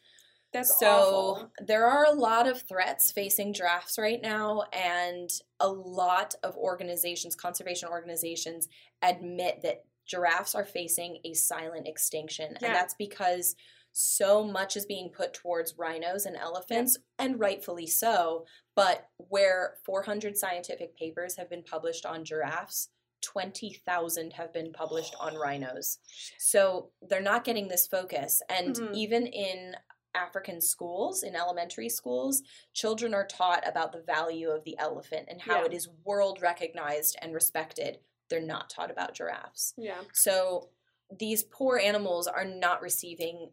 that's 0.54 0.80
so 0.80 0.88
awful. 0.88 1.52
there 1.66 1.86
are 1.86 2.06
a 2.06 2.14
lot 2.14 2.48
of 2.48 2.62
threats 2.64 3.12
facing 3.12 3.54
giraffes 3.54 3.98
right 3.98 4.22
now, 4.22 4.64
and 4.74 5.30
a 5.60 5.68
lot 5.70 6.36
of 6.44 6.56
organizations, 6.58 7.36
conservation 7.36 7.90
organizations, 7.90 8.68
admit 9.02 9.62
that 9.64 9.86
giraffes 10.06 10.56
are 10.56 10.66
facing 10.66 11.20
a 11.26 11.34
silent 11.34 11.88
extinction, 11.88 12.58
Yeah. 12.60 12.68
and 12.68 12.76
that's 12.76 12.96
because 12.96 13.56
so 13.94 14.44
much 14.44 14.78
is 14.78 14.86
being 14.86 15.10
put 15.10 15.34
towards 15.34 15.78
rhinos 15.78 16.26
and 16.26 16.36
elephants, 16.38 16.98
and 17.20 17.40
rightfully 17.40 17.88
so. 17.88 18.46
But 18.76 19.10
where 19.18 19.78
400 19.86 20.38
scientific 20.38 20.96
papers 20.96 21.36
have 21.36 21.50
been 21.50 21.64
published 21.64 22.06
on 22.06 22.24
giraffes, 22.24 22.90
20,000 23.22 24.34
have 24.34 24.52
been 24.54 24.72
published 24.74 25.14
on 25.20 25.36
rhinos. 25.38 26.00
So 26.40 26.92
they're 27.02 27.22
not 27.22 27.44
getting 27.44 27.68
this 27.68 27.86
focus. 27.88 28.42
And 28.50 28.76
Mhm. 28.76 28.96
even 28.96 29.28
in 29.28 29.76
African 30.14 30.62
schools, 30.62 31.24
in 31.24 31.36
elementary 31.36 31.90
schools, 31.90 32.42
children 32.74 33.14
are 33.14 33.26
taught 33.26 33.68
about 33.68 33.92
the 33.92 34.02
value 34.02 34.50
of 34.50 34.64
the 34.64 34.78
elephant 34.78 35.28
and 35.30 35.42
how 35.42 35.60
Yeah. 35.62 35.66
it 35.66 35.74
is 35.74 35.88
world 36.04 36.42
recognized 36.42 37.18
and 37.22 37.34
respected. 37.34 38.00
They're 38.30 38.42
not 38.42 38.70
taught 38.70 38.92
about 38.92 39.14
giraffes. 39.14 39.74
Yeah. 39.78 40.02
So 40.14 40.70
these 41.10 41.44
poor 41.44 41.78
animals 41.78 42.28
are 42.28 42.46
not 42.46 42.82
receiving 42.82 43.52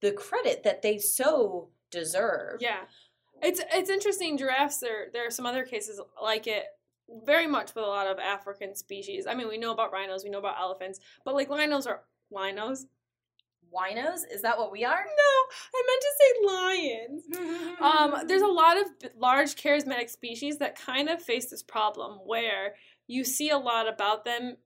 the 0.00 0.12
credit 0.12 0.62
that 0.64 0.82
they 0.82 0.98
so 0.98 1.70
deserve. 1.90 2.60
Yeah. 2.60 2.86
It's 3.42 3.60
it's 3.74 3.90
interesting. 3.90 4.36
Giraffes. 4.38 4.78
There 4.78 5.08
there 5.12 5.26
are 5.26 5.30
some 5.30 5.46
other 5.46 5.64
cases 5.64 6.00
like 6.22 6.46
it. 6.46 6.64
Very 7.24 7.46
much 7.48 7.74
with 7.74 7.84
a 7.84 7.88
lot 7.88 8.06
of 8.06 8.18
African 8.20 8.74
species. 8.76 9.26
I 9.26 9.34
mean, 9.34 9.48
we 9.48 9.58
know 9.58 9.72
about 9.72 9.92
rhinos, 9.92 10.22
we 10.24 10.30
know 10.30 10.38
about 10.38 10.58
elephants, 10.60 11.00
but 11.24 11.34
like 11.34 11.50
rhinos 11.50 11.86
are 11.86 12.04
rhinos. 12.30 12.86
Winos? 13.72 14.20
Is 14.30 14.42
that 14.42 14.58
what 14.58 14.70
we 14.72 14.84
are? 14.84 15.04
No, 15.04 15.32
I 15.74 15.82
meant 15.88 16.02
to 16.02 16.12
say 16.18 16.46
lions. 16.54 17.76
Um, 17.80 18.26
there's 18.28 18.42
a 18.42 18.46
lot 18.46 18.76
of 18.76 18.86
large 19.16 19.54
charismatic 19.56 20.10
species 20.10 20.58
that 20.58 20.78
kind 20.78 21.08
of 21.08 21.22
face 21.22 21.50
this 21.50 21.62
problem 21.62 22.18
where 22.24 22.74
you 23.06 23.24
see 23.24 23.50
a 23.50 23.58
lot 23.58 23.88
about 23.88 24.24
them 24.24 24.56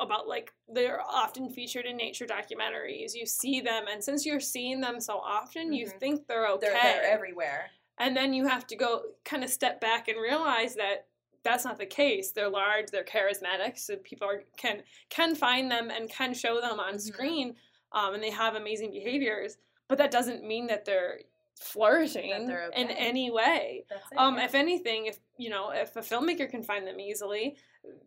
about 0.00 0.28
like 0.28 0.52
they're 0.68 1.00
often 1.00 1.48
featured 1.48 1.86
in 1.86 1.96
nature 1.96 2.26
documentaries. 2.26 3.12
You 3.14 3.24
see 3.24 3.60
them 3.62 3.84
and 3.90 4.04
since 4.04 4.26
you're 4.26 4.40
seeing 4.40 4.80
them 4.80 5.00
so 5.00 5.14
often, 5.18 5.72
you 5.72 5.86
Mhm. 5.86 5.98
think 6.00 6.26
they're 6.26 6.46
okay. 6.48 6.66
they're, 6.66 6.82
they're 6.82 7.02
everywhere. 7.04 7.70
and 7.96 8.16
then 8.16 8.32
you 8.34 8.46
have 8.46 8.66
to 8.66 8.76
go 8.76 9.02
kind 9.24 9.42
of 9.42 9.50
step 9.50 9.80
back 9.80 10.06
and 10.08 10.20
realize 10.20 10.74
that 10.74 11.06
that's 11.42 11.64
not 11.64 11.78
the 11.78 11.86
case. 11.86 12.32
They're 12.32 12.50
large, 12.50 12.88
they're 12.90 13.04
charismatic, 13.04 13.78
so 13.78 13.96
people 13.96 14.28
are, 14.28 14.42
can 14.58 14.82
can 15.08 15.34
find 15.34 15.70
them 15.70 15.90
and 15.90 16.10
can 16.10 16.34
show 16.34 16.60
them 16.60 16.78
on 16.80 16.94
Mhm. 16.96 17.00
screen, 17.00 17.56
um, 17.92 18.14
and 18.14 18.22
they 18.22 18.30
have 18.30 18.54
amazing 18.54 18.90
behaviors. 18.90 19.56
But 19.88 19.98
that 19.98 20.10
doesn't 20.10 20.44
mean 20.44 20.66
that 20.66 20.84
they're 20.84 21.20
flourishing 21.60 22.46
they're 22.46 22.70
in 22.76 22.88
any 22.90 23.30
way. 23.30 23.84
It. 23.90 24.16
Um, 24.16 24.36
yeah. 24.38 24.44
if 24.44 24.54
anything, 24.54 25.06
if 25.06 25.18
you 25.36 25.50
know, 25.50 25.70
if 25.70 25.96
a 25.96 26.00
filmmaker 26.00 26.48
can 26.48 26.62
find 26.62 26.86
them 26.86 27.00
easily, 27.00 27.56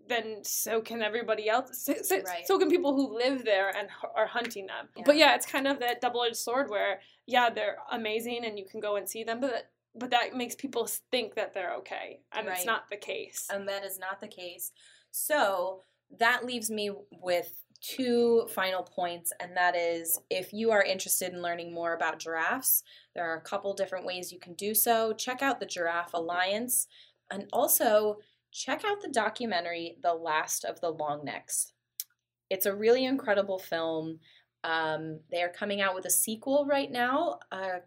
then 0.08 0.44
so 0.44 0.82
can 0.82 1.02
everybody 1.02 1.50
else. 1.50 1.84
So, 1.84 1.94
so, 2.02 2.22
Right. 2.22 2.46
so 2.46 2.58
can 2.60 2.70
people 2.70 2.96
who 2.96 3.18
live 3.18 3.44
there 3.44 3.76
and 3.76 3.90
are 4.16 4.28
hunting 4.28 4.68
them. 4.68 4.90
Yeah. 4.96 5.04
But 5.06 5.18
yeah, 5.18 5.36
it's 5.36 5.46
kind 5.46 5.68
of 5.68 5.80
that 5.80 6.02
double-edged 6.02 6.36
sword 6.38 6.70
where 6.70 7.02
yeah, 7.28 7.50
they're 7.50 7.78
amazing 7.92 8.46
and 8.46 8.58
you 8.58 8.66
can 8.66 8.80
go 8.80 8.96
and 8.96 9.08
see 9.10 9.24
them, 9.24 9.40
but 9.40 9.70
but 9.96 10.12
that 10.12 10.36
makes 10.36 10.56
people 10.56 10.88
think 11.12 11.36
that 11.36 11.54
they're 11.54 11.74
okay, 11.76 12.22
and 12.32 12.48
it's 12.48 12.66
not 12.66 12.90
the 12.90 12.96
case. 12.96 13.48
and 13.52 13.68
that 13.68 13.84
is 13.84 14.00
not 14.00 14.22
the 14.22 14.28
case. 14.28 14.72
So 15.12 15.84
that 16.20 16.46
leaves 16.46 16.70
me 16.72 16.92
with 17.12 17.64
two 17.82 18.48
final 18.54 18.84
points, 18.84 19.34
and 19.40 19.58
that 19.58 19.76
is 19.76 20.20
if 20.30 20.54
you 20.54 20.72
are 20.72 20.84
interested 20.84 21.34
in 21.34 21.42
learning 21.42 21.74
more 21.74 21.94
about 21.94 22.20
giraffes, 22.20 22.84
there 23.16 23.30
are 23.30 23.38
a 23.38 23.42
couple 23.42 23.74
different 23.74 24.06
ways 24.06 24.32
you 24.32 24.40
can 24.40 24.54
do 24.54 24.74
so. 24.74 25.14
Check 25.14 25.42
out 25.42 25.60
the 25.60 25.66
Giraffe 25.66 26.14
Alliance, 26.14 26.88
and 27.32 27.48
also 27.52 28.18
check 28.52 28.84
out 28.86 29.02
the 29.02 29.10
documentary 29.10 29.98
The 30.04 30.14
Last 30.14 30.64
of 30.64 30.80
the 30.82 30.94
Longnecks. 30.94 31.72
It's 32.50 32.66
a 32.66 32.76
really 32.76 33.06
incredible 33.06 33.60
film. 33.60 34.20
Um, 34.64 35.20
they 35.32 35.42
are 35.42 35.50
coming 35.50 35.82
out 35.82 35.96
with 35.96 36.06
a 36.06 36.12
sequel 36.12 36.66
right 36.66 36.92
now. 36.92 37.40
Uh, 37.52 37.80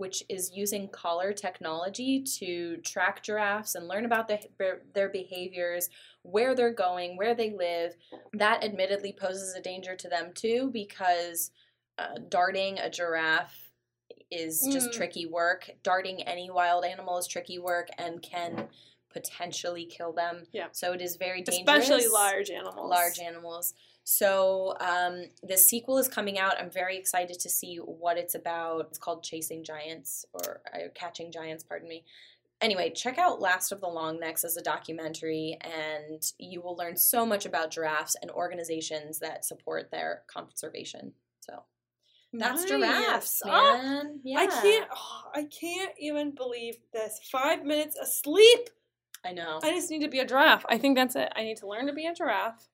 which 0.00 0.24
is 0.30 0.50
using 0.54 0.88
collar 0.88 1.30
technology 1.30 2.22
to 2.22 2.78
track 2.78 3.22
giraffes 3.22 3.74
and 3.74 3.86
learn 3.86 4.06
about 4.06 4.28
the, 4.28 4.40
their, 4.58 4.80
their 4.94 5.10
behaviors, 5.10 5.90
where 6.22 6.54
they're 6.54 6.72
going, 6.72 7.16
where 7.16 7.34
they 7.34 7.50
live. 7.50 7.96
That 8.32 8.62
admittedly 8.64 9.12
poses 9.18 9.54
a 9.54 9.60
danger 9.60 9.96
to 9.96 10.08
them 10.08 10.32
too 10.34 10.70
because 10.72 11.50
uh, 11.98 12.18
darting 12.28 12.78
a 12.78 12.90
giraffe 12.90 13.72
is 14.30 14.66
just 14.72 14.90
Mm. 14.90 14.92
tricky 14.92 15.26
work. 15.26 15.70
Darting 15.82 16.22
any 16.22 16.50
wild 16.50 16.84
animal 16.84 17.18
is 17.18 17.26
tricky 17.26 17.58
work 17.58 17.88
and 17.98 18.22
can 18.22 18.68
potentially 19.12 19.84
kill 19.86 20.12
them. 20.12 20.44
Yeah. 20.52 20.68
So 20.72 20.92
it 20.92 21.00
is 21.00 21.16
very 21.16 21.42
dangerous. 21.42 21.84
Especially 21.84 22.08
large 22.08 22.50
animals. 22.50 22.90
Large 22.90 23.18
animals. 23.18 23.74
So 24.04 24.76
um, 24.80 25.24
the 25.42 25.56
sequel 25.56 25.98
is 25.98 26.06
coming 26.08 26.38
out. 26.38 26.54
I'm 26.60 26.70
very 26.70 26.96
excited 26.96 27.38
to 27.40 27.48
see 27.50 27.76
what 27.76 28.16
it's 28.18 28.34
about. 28.34 28.86
It's 28.88 28.98
called 28.98 29.22
Chasing 29.24 29.64
Giants 29.64 30.24
or 30.32 30.60
uh, 30.72 30.88
Catching 30.94 31.32
Giants, 31.32 31.64
pardon 31.64 31.88
me. 31.88 32.04
Anyway, 32.60 32.90
check 32.90 33.16
out 33.18 33.40
Last 33.40 33.72
of 33.72 33.80
the 33.80 33.86
Longnecks 33.86 34.44
as 34.44 34.56
a 34.56 34.62
documentary, 34.62 35.56
and 35.62 36.22
you 36.38 36.60
will 36.60 36.76
learn 36.76 36.96
so 36.96 37.24
much 37.24 37.46
about 37.46 37.70
giraffes 37.70 38.16
and 38.20 38.30
organizations 38.30 39.18
that 39.20 39.44
support 39.46 39.90
their 39.90 40.22
conservation. 40.26 41.12
So 41.40 41.62
that's 42.34 42.60
Nice. 42.62 42.68
giraffes, 42.68 43.42
Oh, 43.46 43.48
man. 43.78 44.20
yeah, 44.24 44.38
I 44.40 44.46
can't. 44.46 44.88
oh, 44.94 45.22
I 45.34 45.44
can't 45.44 45.94
even 45.98 46.32
believe 46.34 46.76
this. 46.92 47.18
Five 47.32 47.64
minutes 47.64 47.96
asleep. 47.96 48.68
I 49.24 49.32
know. 49.32 49.58
I 49.62 49.72
just 49.72 49.90
need 49.90 50.00
to 50.02 50.08
be 50.08 50.20
a 50.20 50.26
giraffe. 50.26 50.64
I 50.68 50.78
think 50.78 50.96
that's 50.96 51.16
it. 51.16 51.30
I 51.36 51.42
need 51.42 51.58
to 51.58 51.66
learn 51.66 51.86
to 51.88 51.92
be 51.92 52.06
a 52.06 52.14
giraffe. 52.14 52.68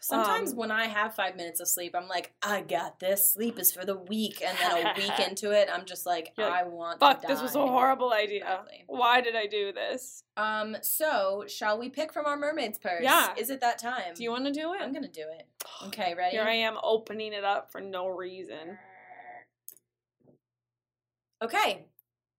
Sometimes 0.00 0.52
Um, 0.52 0.56
when 0.56 0.70
I 0.70 0.86
have 0.86 1.14
five 1.14 1.36
minutes 1.36 1.60
of 1.60 1.68
sleep, 1.68 1.94
I'm 1.94 2.08
like, 2.08 2.32
I 2.42 2.62
got 2.62 2.98
this. 3.00 3.32
Sleep 3.32 3.58
is 3.58 3.72
for 3.72 3.84
the 3.84 3.96
weak. 3.96 4.42
And 4.42 4.56
then 4.58 4.86
a 4.86 4.94
week 4.96 5.18
into 5.28 5.50
it, 5.50 5.68
I'm 5.72 5.84
just 5.84 6.06
like, 6.06 6.32
like, 6.38 6.50
I 6.52 6.62
want 6.64 7.00
Fuck, 7.00 7.22
this 7.22 7.42
was 7.42 7.54
a 7.54 7.60
horrible 7.66 8.12
idea. 8.12 8.42
Exactly. 8.42 8.84
Why 8.86 9.20
did 9.20 9.36
I 9.36 9.46
do 9.46 9.72
this? 9.72 10.24
Um, 10.36 10.76
so 10.82 11.44
shall 11.46 11.78
we 11.78 11.88
pick 11.90 12.12
from 12.12 12.26
our 12.26 12.36
mermaid's 12.36 12.78
purse? 12.78 13.02
Yeah. 13.02 13.34
Is 13.36 13.50
it 13.50 13.60
that 13.60 13.78
time? 13.78 14.14
Do 14.14 14.22
you 14.22 14.30
want 14.30 14.46
to 14.46 14.52
do 14.52 14.72
it? 14.74 14.80
I'm 14.80 14.92
gonna 14.92 15.08
do 15.08 15.24
it. 15.38 15.46
Okay, 15.88 16.14
ready? 16.18 16.36
Here 16.36 16.44
I 16.44 16.54
am 16.54 16.78
opening 16.82 17.32
it 17.32 17.44
up 17.44 17.70
for 17.70 17.80
no 17.80 18.08
reason. 18.08 18.78
Okay. 21.42 21.86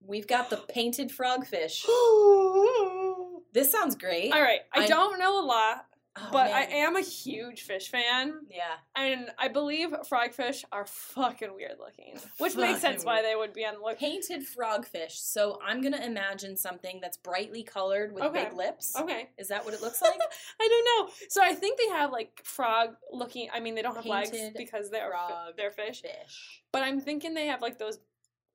We've 0.06 0.28
got 0.28 0.50
the 0.50 0.58
painted 0.58 1.10
frogfish. 1.12 1.86
This 3.54 3.72
sounds 3.72 3.94
great. 3.96 4.34
All 4.34 4.42
right, 4.42 4.62
I 4.74 4.86
I- 4.86 4.88
don't 4.88 5.20
know 5.20 5.40
a 5.40 5.46
lot, 5.46 5.86
Oh, 6.16 6.30
but 6.32 6.52
I 6.52 6.62
am 6.66 6.96
a 6.96 7.02
huge 7.02 7.64
fish 7.64 7.90
fan. 7.90 8.42
Yeah. 8.48 8.76
And 8.96 9.32
I 9.40 9.48
believe 9.48 9.90
frogfish 10.08 10.64
are 10.72 10.86
fucking 10.86 11.56
weird 11.56 11.78
looking, 11.80 12.20
which 12.38 12.56
makes 12.56 12.82
sense 12.82 13.04
why 13.04 13.24
they 13.24 13.36
would 13.36 13.52
be 13.52 13.66
on 13.66 13.74
the 13.76 13.80
look. 13.80 13.98
Painted 13.98 14.44
frogfish. 14.46 15.14
So 15.14 15.60
I'm 15.66 15.82
gonna 15.82 16.06
imagine 16.06 16.56
something 16.56 17.00
that's 17.02 17.18
brightly 17.18 17.64
colored 17.64 18.14
with 18.14 18.24
Okay. 18.26 18.44
big 18.44 18.54
lips. 18.54 18.96
Okay, 18.96 19.30
Is 19.40 19.48
that 19.48 19.66
what 19.66 19.74
it 19.74 19.82
looks 19.82 20.02
like? 20.04 20.14
I 20.62 20.68
don't 20.68 21.08
know. 21.08 21.14
So 21.30 21.42
I 21.42 21.56
think 21.56 21.80
they 21.80 21.88
have 21.88 22.12
like 22.12 22.42
frog 22.44 22.96
looking. 23.12 23.50
I 23.52 23.60
mean, 23.60 23.74
they 23.74 23.82
don't 23.82 23.96
have 23.96 24.06
legs 24.06 24.38
because 24.56 24.92
they're 24.92 25.10
frog 25.10 25.54
they're 25.58 25.72
fish. 25.72 26.02
Fish. 26.04 26.62
But 26.72 26.84
I'm 26.84 27.00
thinking 27.00 27.34
they 27.34 27.48
have 27.48 27.62
like 27.64 27.80
those 27.80 27.98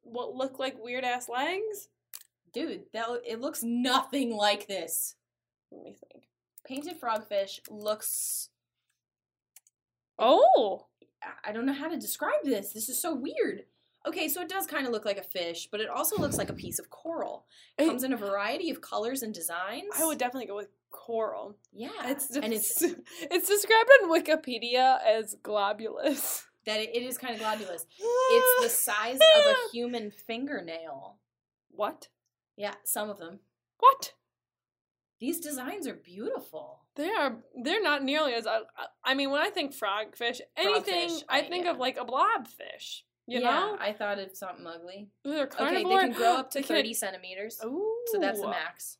what 0.02 0.32
look 0.32 0.60
like 0.60 0.76
weird 0.80 1.02
ass 1.02 1.28
legs. 1.28 1.88
Dude, 2.52 2.84
that 2.92 3.08
it 3.26 3.40
looks 3.40 3.64
nothing 3.64 4.30
like 4.36 4.68
this. 4.68 5.16
Let 5.72 5.82
me 5.82 5.96
think. 6.12 6.27
Painted 6.68 7.00
frogfish 7.00 7.60
looks 7.70 8.50
Oh, 10.18 10.86
I- 11.44 11.52
don't 11.52 11.64
know 11.66 11.72
how 11.72 11.88
to 11.88 11.96
describe 11.96 12.44
this. 12.44 12.72
This 12.72 12.88
is 12.88 13.00
so 13.00 13.14
weird. 13.14 13.64
Okay, 14.06 14.28
so 14.28 14.40
it 14.42 14.48
does 14.48 14.66
kind 14.66 14.86
of 14.86 14.92
look 14.92 15.04
like 15.04 15.18
a 15.18 15.22
fish, 15.22 15.68
but 15.70 15.80
it 15.80 15.88
also 15.88 16.16
looks 16.16 16.38
like 16.38 16.50
a 16.50 16.54
piece 16.54 16.78
of 16.78 16.88
coral. 16.90 17.46
It 17.78 17.86
comes 17.86 18.04
in 18.04 18.12
a 18.12 18.16
variety 18.16 18.70
of 18.70 18.80
colors 18.80 19.22
and 19.22 19.32
designs. 19.34 19.94
I 19.98 20.04
would 20.06 20.18
definitely 20.18 20.46
go 20.46 20.56
with 20.56 20.68
coral. 20.90 21.56
Yeah. 21.72 21.90
It's 22.04 22.30
and 22.36 22.52
it's 22.52 22.82
it's 23.20 23.48
described 23.48 23.90
on 24.02 24.10
Wikipedia 24.10 24.98
as 25.04 25.36
globulous. 25.42 26.44
that 26.66 26.80
it 26.80 27.02
is 27.02 27.18
kind 27.18 27.34
of 27.34 27.40
globulous. 27.40 27.86
It's 27.98 28.62
the 28.62 28.68
size 28.92 29.16
of 29.16 29.46
a 29.46 29.56
human 29.72 30.10
fingernail. 30.10 31.18
what? 31.70 32.08
Yeah, 32.56 32.74
some 32.84 33.08
of 33.10 33.18
them. 33.18 33.40
What? 33.78 34.12
These 35.20 35.40
designs 35.40 35.86
are 35.88 35.94
beautiful. 35.94 36.80
They 36.94 37.10
are. 37.10 37.36
They're 37.62 37.82
not 37.82 38.02
nearly 38.04 38.34
as. 38.34 38.46
I, 38.46 38.60
I 39.04 39.14
mean, 39.14 39.30
when 39.30 39.40
I 39.40 39.50
think 39.50 39.74
frogfish, 39.76 40.40
anything 40.56 41.08
Frogfish, 41.10 41.22
I 41.28 41.38
I- 41.40 41.48
think 41.48 41.64
yeah. 41.64 41.72
of 41.72 41.78
like 41.78 41.96
a 41.98 42.04
blobfish. 42.04 43.02
You 43.26 43.40
yeah, 43.40 43.50
know, 43.50 43.76
I 43.78 43.92
thought 43.92 44.18
of 44.18 44.34
something 44.34 44.66
ugly. 44.66 45.10
they're 45.22 45.44
Okay, 45.44 45.74
they 45.74 45.84
can 45.84 46.12
grow 46.12 46.36
up 46.36 46.50
to 46.52 46.62
30 46.62 46.94
centimeters. 46.94 47.60
Ooh, 47.62 47.94
So 48.06 48.18
that's 48.18 48.40
the 48.40 48.48
max. 48.48 48.96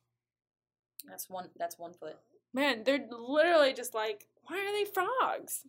That's 1.07 1.27
one. 1.29 1.49
That's 1.57 1.79
one 1.79 1.93
foot. 1.93 2.15
Man, 2.53 2.83
they're 2.83 3.07
literally 3.09 3.73
just 3.73 3.95
like, 3.95 4.27
why 4.43 4.57
are 4.59 4.71
they 4.71 4.85
frogs? 4.91 5.63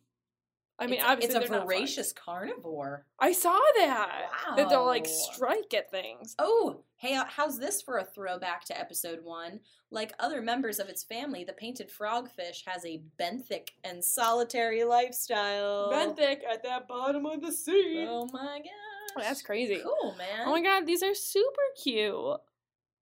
I 0.81 0.87
mean, 0.87 0.95
it's, 0.95 1.05
obviously 1.05 1.37
it's 1.37 1.47
a 1.47 1.49
they're 1.49 1.59
not 1.59 1.67
frogs. 1.67 1.79
voracious 1.79 2.13
carnivore. 2.13 3.05
I 3.19 3.33
saw 3.33 3.59
that. 3.77 4.31
Wow. 4.49 4.57
That 4.57 4.71
they'll 4.71 4.87
like 4.87 5.07
strike 5.07 5.75
at 5.75 5.91
things. 5.91 6.35
Oh, 6.39 6.83
hey, 6.97 7.15
uh, 7.15 7.25
how's 7.29 7.59
this 7.59 7.83
for 7.83 7.99
a 7.99 8.05
throwback 8.05 8.65
to 8.67 8.79
episode 8.79 9.23
one? 9.23 9.61
Like 9.91 10.13
other 10.19 10.41
members 10.41 10.79
of 10.79 10.89
its 10.89 11.03
family, 11.03 11.45
the 11.45 11.53
painted 11.53 11.91
frogfish 11.91 12.65
has 12.67 12.85
a 12.87 13.03
benthic 13.21 13.69
and 13.85 14.03
solitary 14.03 14.85
lifestyle. 14.85 15.91
Benthic 15.93 16.41
at 16.51 16.63
that 16.63 16.89
bottom 16.89 17.27
of 17.27 17.43
the 17.43 17.53
sea. 17.53 18.07
Oh 18.09 18.29
my 18.33 18.59
gosh. 18.59 19.25
That's 19.25 19.43
crazy. 19.43 19.83
Cool, 19.83 20.15
man. 20.17 20.47
Oh 20.47 20.53
my 20.53 20.63
god, 20.63 20.87
these 20.87 21.03
are 21.03 21.15
super 21.15 21.63
cute. 21.83 22.41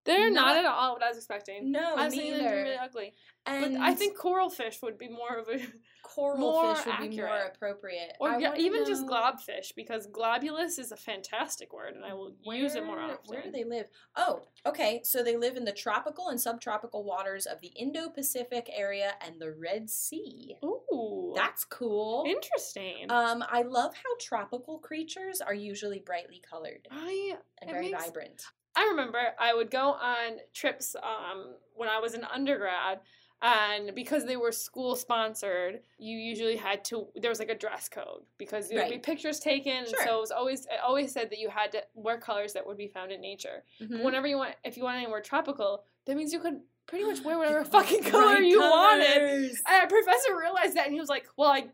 They're 0.05 0.31
not, 0.31 0.55
Not- 0.55 0.57
at 0.59 0.65
all 0.65 0.95
what 0.95 1.03
I 1.03 1.09
was 1.09 1.19
expecting. 1.19 1.71
No, 1.73 1.95
I 1.97 2.07
was 2.07 2.15
they'd 2.15 2.39
be 2.39 2.45
really 2.45 2.77
ugly. 2.77 3.15
and 3.45 3.75
But 3.75 3.83
I 3.83 3.95
think 3.95 4.17
coral 4.17 4.49
fish 4.49 4.79
would 4.83 4.97
be 4.97 5.09
more 5.09 5.37
of 5.37 5.49
a 5.49 5.59
coral 6.03 6.39
more 6.39 6.75
fish 6.75 6.87
would 6.87 7.11
be 7.11 7.17
more 7.19 7.51
appropriate. 7.55 8.13
or 8.19 8.41
yeah, 8.41 8.55
even 8.57 8.87
just 8.87 9.03
know 9.05 9.09
globfish 9.13 9.75
because 9.77 10.07
globulous 10.07 10.79
is 10.79 10.93
a 10.93 10.97
fantastic 10.97 11.75
word 11.75 11.95
and 11.95 12.05
I 12.07 12.15
will 12.15 12.35
use 12.45 12.75
it 12.75 12.85
more 12.87 12.97
where- 12.97 13.05
often. 13.05 13.19
Where 13.27 13.43
do 13.43 13.51
they 13.51 13.65
live? 13.65 13.89
Oh, 14.17 14.43
okay. 14.65 15.03
So 15.05 15.23
they 15.23 15.37
live 15.37 15.57
in 15.59 15.65
the 15.67 15.73
tropical 15.73 16.29
and 16.29 16.41
subtropical 16.41 17.05
waters 17.05 17.45
of 17.45 17.61
the 17.61 17.69
Indo-Pacific 17.77 18.71
area 18.75 19.13
and 19.21 19.39
the 19.39 19.53
Red 19.53 19.91
Sea. 19.91 20.57
Ooh. 20.65 21.33
That's 21.37 21.65
cool. 21.65 22.25
interesting. 22.27 23.11
Um, 23.11 23.45
I 23.51 23.61
love 23.63 23.93
how 23.95 24.17
tropical 24.21 24.79
creatures 24.79 25.41
are 25.43 25.55
usually 25.55 25.99
brightly 25.99 26.41
colored 26.49 26.89
I 26.91 27.35
and 27.61 27.71
very 27.71 27.91
makes- 27.91 28.05
vibrant. 28.07 28.43
I 28.79 28.85
remember 28.91 29.19
I 29.39 29.55
would 29.55 29.71
go 29.71 29.93
on 29.93 30.39
trips 30.55 30.95
um, 31.03 31.55
when 31.75 31.89
I 31.89 31.99
was 31.99 32.15
an 32.15 32.25
undergrad, 32.33 33.01
and 33.43 33.95
because 33.95 34.25
they 34.25 34.37
were 34.37 34.53
school 34.53 34.95
sponsored, 34.97 35.81
you 35.99 36.17
usually 36.17 36.57
had 36.57 36.85
to. 36.87 37.07
There 37.17 37.31
was 37.31 37.39
like 37.39 37.51
a 37.51 37.55
dress 37.57 37.89
code 37.89 38.23
because 38.37 38.69
there 38.69 38.79
would 38.83 38.91
be 38.91 38.99
pictures 38.99 39.39
taken, 39.41 39.73
and 39.79 39.89
Sure. 39.89 40.07
so 40.07 40.19
it 40.19 40.21
was 40.21 40.31
always 40.31 40.61
it 40.67 40.81
always 40.85 41.13
said 41.13 41.31
that 41.31 41.39
you 41.39 41.49
had 41.49 41.73
to 41.73 41.83
wear 41.95 42.19
colors 42.19 42.53
that 42.55 42.67
would 42.67 42.77
be 42.77 42.89
found 42.89 43.11
in 43.13 43.21
nature. 43.21 43.65
Mhm. 43.81 44.03
Whenever 44.05 44.27
you 44.27 44.37
want, 44.39 44.55
if 44.65 44.77
you 44.77 44.85
want 44.85 44.97
anywhere 44.99 45.21
tropical, 45.23 45.85
that 46.07 46.17
means 46.17 46.33
you 46.33 46.41
could 46.41 46.61
pretty 46.87 47.05
much 47.05 47.21
wear 47.23 47.37
whatever 47.39 47.65
fucking 47.77 48.03
color 48.05 48.39
you 48.39 48.61
wanted. 48.61 49.07
colors. 49.15 49.63
And 49.69 49.83
our 49.83 49.89
professor 49.89 50.37
realized 50.39 50.75
that, 50.77 50.87
and 50.87 50.95
he 50.95 51.01
was 51.01 51.09
like, 51.09 51.27
"Well, 51.37 51.51
I, 51.51 51.67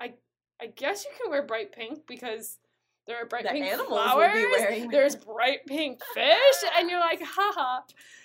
I, 0.00 0.14
I 0.60 0.66
guess 0.68 1.04
you 1.04 1.10
can 1.20 1.30
wear 1.30 1.42
bright 1.42 1.72
pink 1.72 2.06
because 2.06 2.58
there 3.06 3.22
are 3.22 3.26
bright 3.26 3.44
The 3.44 3.50
pink 3.50 3.66
animals 3.66 3.88
flowers. 3.88 4.32
would 4.32 4.34
be 4.34 4.46
wearing 4.58 4.88
There's 4.90 5.16
bright 5.16 5.64
pink 5.66 6.02
fish, 6.14 6.70
and 6.78 6.90
you're 6.90 7.00
like, 7.00 7.20
haha. 7.22 7.80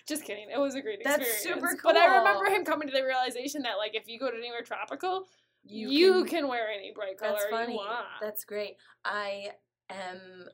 Just 0.07 0.23
kidding. 0.25 0.47
It 0.53 0.59
was 0.59 0.75
a 0.75 0.81
great 0.81 0.99
That's 1.03 1.21
experience. 1.27 1.61
super 1.61 1.75
cool. 1.81 1.93
But 1.93 1.97
I 1.97 2.17
remember 2.17 2.45
him 2.45 2.65
coming 2.65 2.87
to 2.87 2.93
the 2.93 3.03
realization 3.03 3.61
that, 3.63 3.77
like, 3.77 3.95
if 3.95 4.07
you 4.07 4.19
go 4.19 4.31
to 4.31 4.35
anywhere 4.37 4.63
tropical, 4.63 5.27
You, 5.63 5.89
you, 5.89 6.13
can, 6.25 6.41
can, 6.41 6.47
wear 6.47 6.69
any 6.69 6.91
bright 6.93 7.17
color 7.17 7.33
That's 7.39 7.51
funny. 7.51 7.73
you 7.73 7.77
want. 7.79 8.05
That's 8.19 8.43
great. 8.43 8.77
I 9.05 9.51
am 9.89 10.47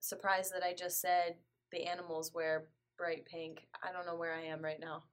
surprised 0.00 0.52
that 0.54 0.62
I 0.62 0.74
just 0.74 1.00
said 1.00 1.36
the 1.70 1.84
animals 1.84 2.32
wear 2.34 2.66
bright 2.98 3.24
pink. 3.24 3.66
I 3.82 3.92
don't 3.92 4.04
know 4.04 4.16
where 4.16 4.34
I 4.34 4.42
am 4.42 4.62
right 4.62 4.78
now. 4.80 5.04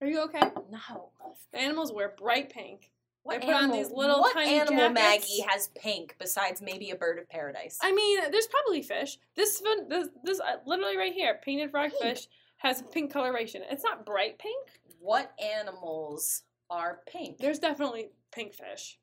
are 0.00 0.08
you 0.08 0.20
okay? 0.22 0.50
No. 0.70 1.10
The 1.52 1.58
animals 1.60 1.92
wear 1.92 2.14
bright 2.18 2.50
pink. 2.50 2.90
What 3.22 3.42
put 3.42 3.54
on 3.54 3.70
these 3.70 3.90
little 3.90 4.20
what 4.20 4.32
tiny 4.32 4.58
animal 4.58 4.88
jackets. 4.88 4.94
Maggie 4.94 5.44
has 5.46 5.68
pink 5.76 6.16
besides 6.18 6.62
maybe 6.62 6.90
a 6.90 6.96
bird 6.96 7.18
of 7.18 7.28
paradise? 7.28 7.78
I 7.82 7.92
mean, 7.92 8.18
there's 8.30 8.46
probably 8.46 8.82
fish. 8.82 9.18
This 9.36 9.62
this, 9.88 10.08
this 10.24 10.40
uh, 10.40 10.56
literally 10.66 10.96
right 10.96 11.12
here, 11.12 11.38
painted 11.44 11.70
frogfish, 11.70 12.28
has 12.58 12.82
pink 12.90 13.12
coloration. 13.12 13.62
It's 13.70 13.84
not 13.84 14.06
bright 14.06 14.38
pink. 14.38 14.68
what 15.00 15.32
animals 15.42 16.44
are 16.70 17.00
pink? 17.06 17.38
There's 17.38 17.58
definitely 17.58 18.08
pink 18.32 18.54
fish. 18.54 18.98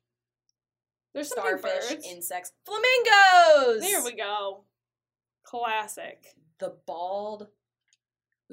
There's 1.14 1.30
starfish, 1.30 1.96
insects, 2.04 2.52
flamingos. 2.64 3.82
There 3.82 4.04
we 4.04 4.14
go. 4.14 4.64
Classic. 5.42 6.26
The 6.58 6.74
bald. 6.86 7.48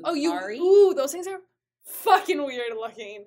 Oh, 0.04 0.14
you. 0.14 0.34
Ooh, 0.34 0.94
those 0.94 1.12
things 1.12 1.28
are 1.28 1.42
fucking 1.86 2.44
weird 2.44 2.76
looking. 2.76 3.26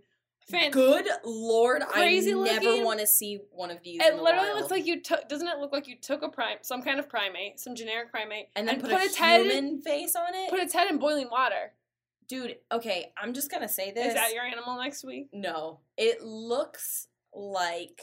Good 0.51 1.07
lord, 1.25 1.83
Crazy 1.83 2.33
I 2.33 2.43
never 2.43 2.85
want 2.85 3.01
to 3.01 3.07
see 3.07 3.41
one 3.51 3.71
of 3.71 3.83
these. 3.83 4.01
It 4.01 4.15
literally 4.17 4.49
wild. 4.49 4.61
looks 4.61 4.71
like 4.71 4.87
you 4.87 5.03
took. 5.03 5.29
Doesn't 5.29 5.47
it 5.47 5.59
look 5.59 5.73
like 5.73 5.87
you 5.87 5.97
took 6.01 6.23
a 6.23 6.29
prime, 6.29 6.59
some 6.63 6.83
kind 6.83 6.99
of 6.99 7.09
primate, 7.09 7.61
some 7.61 7.75
generic 7.75 8.11
primate, 8.11 8.49
and 8.57 8.67
then 8.67 8.81
put, 8.81 8.91
put 8.91 9.01
a 9.01 9.05
its 9.05 9.17
head, 9.17 9.43
human 9.43 9.83
face 9.83 10.17
on 10.17 10.35
it. 10.35 10.49
put 10.51 10.61
its 10.61 10.73
head 10.73 10.91
in 10.91 10.99
boiling 10.99 11.29
water? 11.31 11.73
Dude, 12.29 12.57
okay, 12.73 13.13
I'm 13.17 13.35
just 13.35 13.51
gonna 13.51 13.69
say 13.69 13.91
this. 13.91 14.09
Is 14.09 14.15
that 14.15 14.33
your 14.33 14.45
animal 14.45 14.79
next 14.79 15.05
week? 15.05 15.29
No, 15.33 15.81
it 15.97 16.23
looks 16.23 17.09
like 17.35 18.01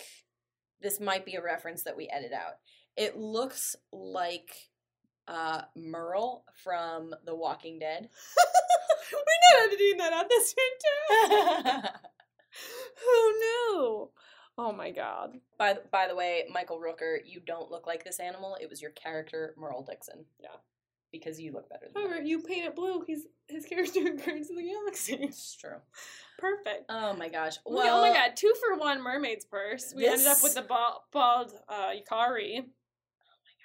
this 0.82 1.00
might 1.00 1.26
be 1.26 1.36
a 1.36 1.44
reference 1.44 1.84
that 1.84 1.98
we 1.98 2.08
edit 2.10 2.32
out. 2.32 2.58
It 2.96 3.18
looks 3.18 3.76
like 3.92 4.52
uh 5.28 5.62
Merle 5.76 6.44
from 6.64 7.16
The 7.26 7.36
Walking 7.36 7.80
Dead. 7.80 8.08
We're 9.12 9.20
not 9.20 9.68
editing 9.68 9.98
that 9.98 10.14
out. 10.14 10.26
That's 10.30 10.54
fantastic. 11.32 12.02
Oh 13.08 13.34
knew? 13.42 14.10
Oh 14.58 14.72
my 14.72 14.92
god! 14.92 15.40
by 15.58 15.74
th- 15.74 15.92
by 15.92 16.08
the 16.08 16.16
way, 16.16 16.46
Michael 16.52 16.80
Rooker, 16.80 17.18
you 17.26 17.42
don't 17.46 17.70
look 17.70 17.86
like 17.88 18.04
this 18.04 18.20
animal. 18.20 18.58
It 18.62 18.70
was 18.70 18.82
your 18.82 18.92
character 18.92 19.54
Merle 19.58 19.84
Dixon. 19.84 20.26
Yeah. 20.40 20.56
Because 21.12 21.40
you 21.40 21.54
look 21.54 21.70
better 21.70 21.86
than 21.94 22.04
However, 22.04 22.22
you 22.22 22.42
paint 22.42 22.66
it 22.66 22.76
blue. 22.76 23.04
He's 23.06 23.24
his 23.48 23.66
character 23.66 24.00
in 24.06 24.18
Guardians 24.18 24.50
of 24.50 24.58
the 24.58 24.64
Galaxy. 24.64 25.18
It's 25.22 25.56
true. 25.56 25.78
Perfect. 26.40 26.86
Oh 26.90 27.14
my 27.14 27.30
gosh. 27.30 27.56
Well, 27.66 28.00
oh 28.00 28.02
my 28.02 28.14
god, 28.14 28.36
two 28.36 28.54
for 28.60 28.78
one 28.78 29.02
mermaid's 29.02 29.46
purse. 29.46 29.94
We 29.96 30.08
ended 30.08 30.28
up 30.28 30.38
with 30.44 30.56
the 30.56 30.62
bald, 30.62 30.96
bald 31.12 31.54
uh, 31.70 31.92
uakari. 31.92 32.66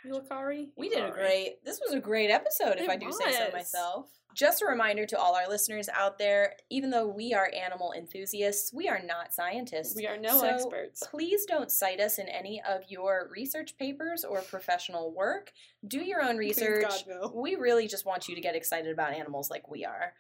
Uakari? 0.06 0.68
We 0.76 0.88
did 0.88 1.04
a 1.04 1.10
great. 1.10 1.64
This 1.64 1.80
was 1.84 1.94
a 1.94 2.00
great 2.00 2.30
episode, 2.30 2.76
if 2.78 2.82
It 2.82 2.90
I 2.90 2.96
do 2.96 3.12
say 3.12 3.32
so 3.32 3.50
myself. 3.52 4.06
Just 4.34 4.62
a 4.62 4.66
reminder 4.66 5.06
to 5.06 5.18
all 5.18 5.34
our 5.34 5.48
listeners 5.48 5.88
out 5.88 6.18
there: 6.18 6.54
even 6.70 6.90
though 6.90 7.06
we 7.06 7.34
are 7.34 7.50
animal 7.54 7.92
enthusiasts, 7.96 8.72
we 8.72 8.88
are 8.88 9.00
not 9.04 9.32
scientists. 9.32 9.94
We 9.96 10.06
are 10.06 10.16
no 10.16 10.40
So, 10.40 10.46
experts. 10.46 11.02
Please 11.10 11.44
don't 11.46 11.70
cite 11.70 12.00
us 12.00 12.18
in 12.18 12.28
any 12.28 12.62
of 12.68 12.82
your 12.88 13.28
research 13.32 13.76
papers 13.78 14.24
or 14.24 14.40
professional 14.42 15.12
work. 15.14 15.52
Do 15.86 15.98
your 16.00 16.22
own 16.22 16.36
research. 16.36 16.82
God, 16.88 17.04
no. 17.06 17.32
We 17.34 17.56
really 17.56 17.88
just 17.88 18.06
want 18.06 18.28
you 18.28 18.34
to 18.34 18.40
get 18.40 18.54
excited 18.54 18.92
about 18.92 19.14
animals 19.14 19.50
like 19.50 19.68
we 19.70 19.84
are. 19.84 20.14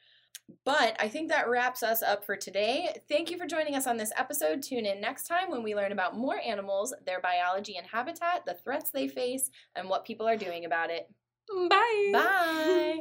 But 0.64 0.96
I 0.98 1.08
think 1.08 1.28
that 1.28 1.48
wraps 1.48 1.82
us 1.82 2.02
up 2.02 2.24
for 2.24 2.36
today. 2.36 3.00
Thank 3.08 3.30
you 3.30 3.38
for 3.38 3.46
joining 3.46 3.76
us 3.76 3.86
on 3.86 3.96
this 3.96 4.12
episode. 4.16 4.62
Tune 4.62 4.84
in 4.86 5.00
next 5.00 5.28
time 5.28 5.50
when 5.50 5.62
we 5.62 5.74
learn 5.74 5.92
about 5.92 6.16
more 6.16 6.40
animals, 6.44 6.92
their 7.06 7.20
biology 7.20 7.76
and 7.76 7.86
habitat, 7.86 8.44
the 8.46 8.54
threats 8.54 8.90
they 8.90 9.06
face, 9.06 9.50
and 9.76 9.88
what 9.88 10.04
people 10.04 10.26
are 10.26 10.36
doing 10.36 10.64
about 10.64 10.90
it. 10.90 11.08
Bye. 11.68 12.10
Bye. 12.12 12.98